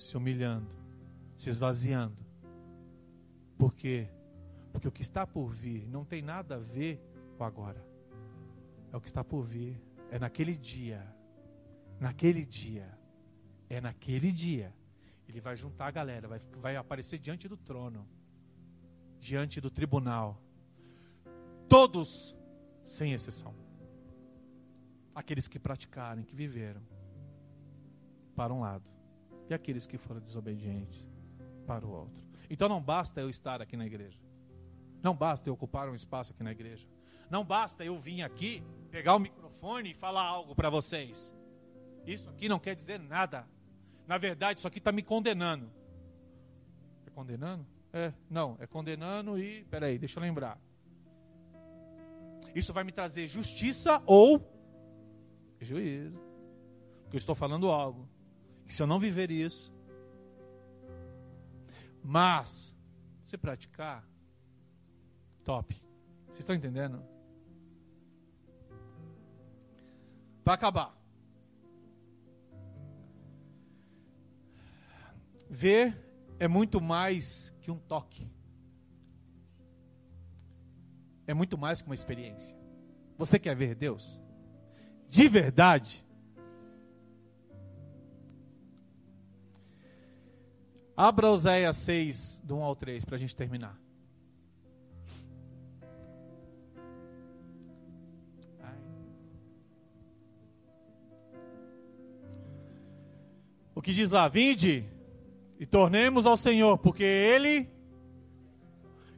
se 0.00 0.16
humilhando, 0.16 0.70
se 1.36 1.50
esvaziando. 1.50 2.24
Por 3.58 3.74
quê? 3.74 4.08
Porque 4.72 4.88
o 4.88 4.92
que 4.92 5.02
está 5.02 5.26
por 5.26 5.48
vir 5.50 5.86
não 5.86 6.04
tem 6.04 6.22
nada 6.22 6.54
a 6.54 6.58
ver 6.58 6.98
com 7.36 7.44
agora. 7.44 7.84
É 8.90 8.96
o 8.96 9.00
que 9.00 9.08
está 9.08 9.22
por 9.22 9.42
vir. 9.42 9.80
É 10.10 10.18
naquele 10.18 10.56
dia. 10.56 11.06
Naquele 11.98 12.44
dia. 12.46 12.98
É 13.68 13.80
naquele 13.80 14.32
dia. 14.32 14.74
Ele 15.30 15.40
vai 15.40 15.56
juntar 15.56 15.86
a 15.86 15.90
galera, 15.90 16.26
vai, 16.26 16.40
vai 16.56 16.76
aparecer 16.76 17.18
diante 17.18 17.48
do 17.48 17.56
trono, 17.56 18.06
diante 19.18 19.60
do 19.60 19.70
tribunal. 19.70 20.42
Todos, 21.68 22.36
sem 22.84 23.12
exceção. 23.12 23.54
Aqueles 25.14 25.46
que 25.46 25.58
praticaram, 25.58 26.24
que 26.24 26.34
viveram, 26.34 26.82
para 28.34 28.52
um 28.52 28.60
lado 28.60 28.90
e 29.48 29.54
aqueles 29.54 29.86
que 29.86 29.98
foram 29.98 30.20
desobedientes 30.20 31.08
para 31.66 31.86
o 31.86 31.90
outro. 31.90 32.24
Então 32.48 32.68
não 32.68 32.82
basta 32.82 33.20
eu 33.20 33.30
estar 33.30 33.62
aqui 33.62 33.76
na 33.76 33.86
igreja. 33.86 34.18
Não 35.02 35.14
basta 35.14 35.48
eu 35.48 35.54
ocupar 35.54 35.88
um 35.88 35.94
espaço 35.94 36.32
aqui 36.32 36.42
na 36.42 36.50
igreja. 36.50 36.88
Não 37.30 37.44
basta 37.44 37.84
eu 37.84 37.96
vir 37.98 38.22
aqui, 38.22 38.64
pegar 38.90 39.14
o 39.14 39.20
microfone 39.20 39.92
e 39.92 39.94
falar 39.94 40.24
algo 40.24 40.56
para 40.56 40.68
vocês. 40.68 41.32
Isso 42.04 42.28
aqui 42.28 42.48
não 42.48 42.58
quer 42.58 42.74
dizer 42.74 42.98
nada. 42.98 43.46
Na 44.10 44.18
verdade, 44.18 44.58
isso 44.58 44.66
aqui 44.66 44.78
está 44.78 44.90
me 44.90 45.04
condenando. 45.04 45.70
É 47.06 47.10
condenando? 47.10 47.64
É, 47.92 48.12
não, 48.28 48.56
é 48.58 48.66
condenando 48.66 49.38
e. 49.38 49.64
Peraí, 49.66 50.00
deixa 50.00 50.18
eu 50.18 50.22
lembrar. 50.22 50.60
Isso 52.52 52.72
vai 52.72 52.82
me 52.82 52.90
trazer 52.90 53.28
justiça 53.28 54.02
ou 54.04 54.44
juízo. 55.60 56.20
que 57.08 57.14
eu 57.14 57.18
estou 57.18 57.36
falando 57.36 57.70
algo, 57.70 58.08
que 58.66 58.74
se 58.74 58.82
eu 58.82 58.86
não 58.88 58.98
viver 58.98 59.30
isso, 59.30 59.72
mas 62.02 62.76
se 63.22 63.38
praticar, 63.38 64.04
top. 65.44 65.76
Vocês 66.26 66.40
estão 66.40 66.56
entendendo? 66.56 67.00
Para 70.42 70.54
acabar. 70.54 70.99
Ver 75.52 75.98
é 76.38 76.46
muito 76.46 76.80
mais 76.80 77.52
que 77.60 77.72
um 77.72 77.78
toque. 77.78 78.30
É 81.26 81.34
muito 81.34 81.58
mais 81.58 81.82
que 81.82 81.88
uma 81.88 81.94
experiência. 81.94 82.56
Você 83.18 83.36
quer 83.36 83.56
ver 83.56 83.74
Deus? 83.74 84.20
De 85.08 85.26
verdade? 85.26 86.06
Abra 90.96 91.28
Oséias 91.28 91.76
6, 91.78 92.42
do 92.44 92.56
1 92.56 92.62
ao 92.62 92.76
3, 92.76 93.04
para 93.04 93.16
a 93.16 93.18
gente 93.18 93.34
terminar. 93.34 93.76
O 103.74 103.82
que 103.82 103.92
diz 103.92 104.10
lá? 104.10 104.28
Vinde 104.28 104.99
e 105.60 105.66
tornemos 105.66 106.24
ao 106.24 106.38
Senhor, 106.38 106.78
porque 106.78 107.04
Ele 107.04 107.68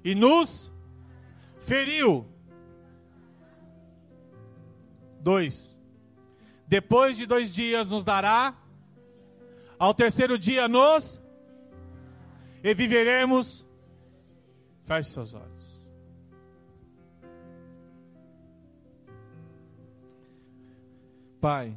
e 0.03 0.13
nos 0.13 0.73
feriu. 1.61 2.27
Dois. 5.21 5.81
Depois 6.67 7.17
de 7.17 7.27
dois 7.27 7.55
dias 7.55 7.91
nos 7.91 8.05
dará, 8.05 8.57
ao 9.79 9.95
terceiro 9.95 10.37
dia 10.37 10.67
nos 10.67 11.23
e 12.65 12.75
viveremos. 12.75 13.65
Feche 14.83 15.11
seus 15.11 15.35
olhos. 15.35 15.89
Pai, 21.41 21.77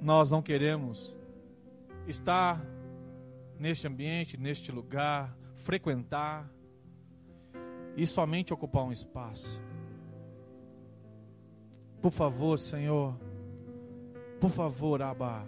nós 0.00 0.30
não 0.30 0.40
queremos 0.40 1.16
estar 2.06 2.64
neste 3.58 3.86
ambiente, 3.86 4.38
neste 4.38 4.70
lugar, 4.70 5.36
frequentar 5.56 6.50
e 7.96 8.06
somente 8.06 8.52
ocupar 8.52 8.84
um 8.84 8.92
espaço. 8.92 9.60
Por 12.02 12.10
favor, 12.10 12.58
Senhor, 12.58 13.16
por 14.40 14.50
favor, 14.50 15.00
Abba, 15.00 15.46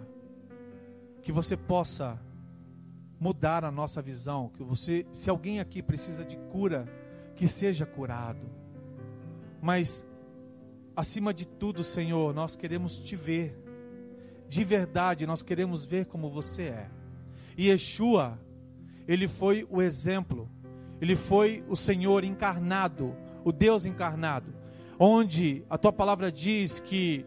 que 1.21 1.31
você 1.31 1.55
possa 1.55 2.19
mudar 3.19 3.63
a 3.63 3.71
nossa 3.71 4.01
visão, 4.01 4.49
que 4.49 4.63
você, 4.63 5.05
se 5.11 5.29
alguém 5.29 5.59
aqui 5.59 5.81
precisa 5.81 6.23
de 6.23 6.37
cura, 6.51 6.87
que 7.35 7.47
seja 7.47 7.85
curado. 7.85 8.49
Mas 9.61 10.05
acima 10.95 11.33
de 11.33 11.45
tudo, 11.45 11.83
Senhor, 11.83 12.33
nós 12.33 12.55
queremos 12.55 12.99
te 12.99 13.15
ver. 13.15 13.66
De 14.49 14.63
verdade, 14.63 15.25
nós 15.25 15.41
queremos 15.41 15.85
ver 15.85 16.05
como 16.05 16.29
você 16.29 16.63
é. 16.63 16.89
E 17.57 17.69
Yeshua, 17.69 18.39
ele 19.07 19.27
foi 19.27 19.67
o 19.69 19.81
exemplo. 19.81 20.49
Ele 21.01 21.15
foi 21.15 21.63
o 21.67 21.75
Senhor 21.75 22.23
encarnado, 22.23 23.15
o 23.43 23.51
Deus 23.51 23.85
encarnado, 23.85 24.53
onde 24.97 25.63
a 25.69 25.77
tua 25.77 25.93
palavra 25.93 26.31
diz 26.31 26.79
que 26.79 27.25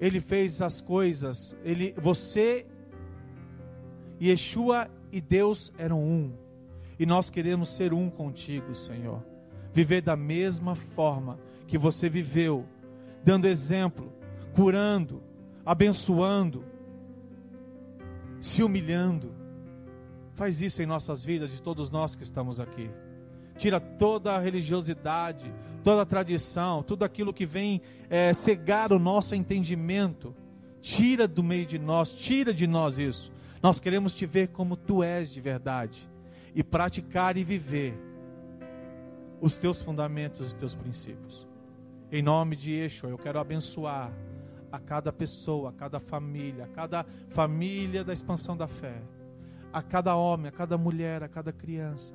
ele 0.00 0.20
fez 0.20 0.62
as 0.62 0.80
coisas, 0.80 1.54
ele 1.62 1.94
você 1.98 2.66
Yeshua 4.20 4.90
e 5.12 5.20
Deus 5.20 5.72
eram 5.78 6.02
um. 6.02 6.32
E 6.98 7.06
nós 7.06 7.30
queremos 7.30 7.70
ser 7.70 7.92
um 7.94 8.10
contigo, 8.10 8.74
Senhor. 8.74 9.24
Viver 9.72 10.02
da 10.02 10.16
mesma 10.16 10.74
forma 10.74 11.38
que 11.66 11.78
você 11.78 12.08
viveu, 12.08 12.66
dando 13.24 13.46
exemplo, 13.46 14.12
curando, 14.54 15.22
abençoando, 15.64 16.64
se 18.40 18.62
humilhando. 18.62 19.34
Faz 20.34 20.62
isso 20.62 20.82
em 20.82 20.86
nossas 20.86 21.24
vidas, 21.24 21.50
de 21.50 21.60
todos 21.60 21.90
nós 21.90 22.14
que 22.14 22.22
estamos 22.22 22.60
aqui. 22.60 22.90
Tira 23.56 23.78
toda 23.78 24.34
a 24.34 24.38
religiosidade, 24.38 25.52
toda 25.84 26.02
a 26.02 26.06
tradição, 26.06 26.82
tudo 26.82 27.04
aquilo 27.04 27.32
que 27.32 27.44
vem 27.44 27.82
é, 28.08 28.32
cegar 28.32 28.92
o 28.92 28.98
nosso 28.98 29.34
entendimento. 29.34 30.34
Tira 30.80 31.28
do 31.28 31.42
meio 31.42 31.66
de 31.66 31.78
nós, 31.78 32.12
tira 32.12 32.54
de 32.54 32.66
nós 32.66 32.98
isso 32.98 33.30
nós 33.62 33.78
queremos 33.78 34.14
te 34.14 34.24
ver 34.24 34.48
como 34.48 34.76
tu 34.76 35.02
és 35.02 35.30
de 35.30 35.40
verdade 35.40 36.08
e 36.54 36.62
praticar 36.64 37.36
e 37.36 37.44
viver 37.44 37.94
os 39.40 39.56
teus 39.56 39.82
fundamentos, 39.82 40.40
os 40.40 40.52
teus 40.52 40.74
princípios. 40.74 41.46
Em 42.10 42.22
nome 42.22 42.56
de 42.56 42.72
Yeshua, 42.72 43.10
eu 43.10 43.18
quero 43.18 43.38
abençoar 43.38 44.12
a 44.70 44.78
cada 44.78 45.12
pessoa, 45.12 45.70
a 45.70 45.72
cada 45.72 45.98
família, 45.98 46.64
a 46.64 46.68
cada 46.68 47.04
família 47.28 48.04
da 48.04 48.12
expansão 48.12 48.56
da 48.56 48.66
fé, 48.66 49.02
a 49.72 49.82
cada 49.82 50.14
homem, 50.14 50.48
a 50.48 50.52
cada 50.52 50.76
mulher, 50.76 51.22
a 51.22 51.28
cada 51.28 51.52
criança. 51.52 52.14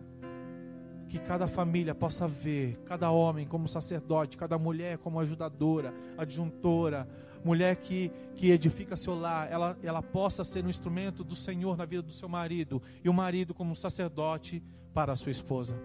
Que 1.08 1.20
cada 1.20 1.47
família 1.47 1.93
possa 1.93 2.28
ver 2.28 2.78
cada 2.86 3.12
homem 3.12 3.47
como 3.47 3.68
sacerdote, 3.68 4.38
cada 4.38 4.58
mulher 4.58 4.97
como 4.97 5.20
ajudadora, 5.20 5.93
adjuntora, 6.18 7.08
mulher 7.45 7.76
que, 7.76 8.12
que 8.34 8.49
edifica 8.49 8.95
seu 8.95 9.14
lar, 9.14 9.49
ela, 9.51 9.78
ela 9.84 10.01
possa 10.01 10.43
ser 10.43 10.66
um 10.66 10.70
instrumento 10.70 11.24
do 11.24 11.36
Senhor 11.36 11.78
na 11.78 11.86
vida 11.86 12.01
do 12.01 12.12
seu 12.12 12.28
marido, 12.28 12.82
e 13.03 13.08
o 13.08 13.14
marido 13.14 13.53
como 13.53 13.76
sacerdote 13.76 14.64
para 14.93 15.14
a 15.14 15.16
sua 15.16 15.32
esposa. 15.32 15.78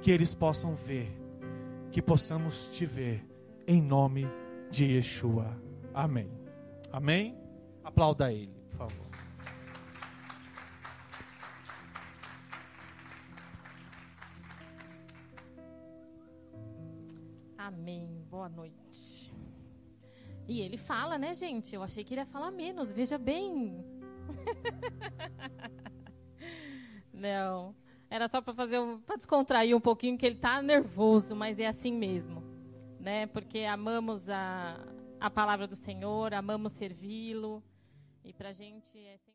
Que 0.00 0.12
eles 0.12 0.32
possam 0.32 0.76
ver, 0.76 1.10
que 1.90 2.00
possamos 2.00 2.68
te 2.68 2.86
ver, 2.86 3.26
em 3.66 3.82
nome 3.82 4.28
de 4.70 4.84
Yeshua. 4.84 5.65
Amém. 5.96 6.30
Amém? 6.92 7.34
Aplauda 7.82 8.30
ele, 8.30 8.52
por 8.68 8.76
favor. 8.76 9.06
Amém. 17.56 18.22
Boa 18.28 18.46
noite. 18.46 19.32
E 20.46 20.60
ele 20.60 20.76
fala, 20.76 21.16
né, 21.16 21.32
gente? 21.32 21.74
Eu 21.74 21.82
achei 21.82 22.04
que 22.04 22.12
ele 22.12 22.20
ia 22.20 22.26
falar 22.26 22.50
menos, 22.50 22.92
veja 22.92 23.16
bem. 23.16 23.82
Não. 27.10 27.74
Era 28.10 28.28
só 28.28 28.42
para 28.42 28.52
fazer 28.52 28.78
um, 28.78 29.00
para 29.00 29.16
descontrair 29.16 29.74
um 29.74 29.80
pouquinho 29.80 30.18
que 30.18 30.26
ele 30.26 30.36
tá 30.36 30.60
nervoso, 30.60 31.34
mas 31.34 31.58
é 31.58 31.66
assim 31.66 31.94
mesmo, 31.94 32.42
né? 33.00 33.26
Porque 33.28 33.60
amamos 33.60 34.28
a, 34.28 34.78
a 35.20 35.30
palavra 35.30 35.66
do 35.66 35.74
Senhor, 35.74 36.34
amamos 36.34 36.72
servi-lo. 36.72 37.62
E 38.24 38.32
para 38.32 38.52
gente 38.52 38.98
é 38.98 39.16
sempre 39.18 39.34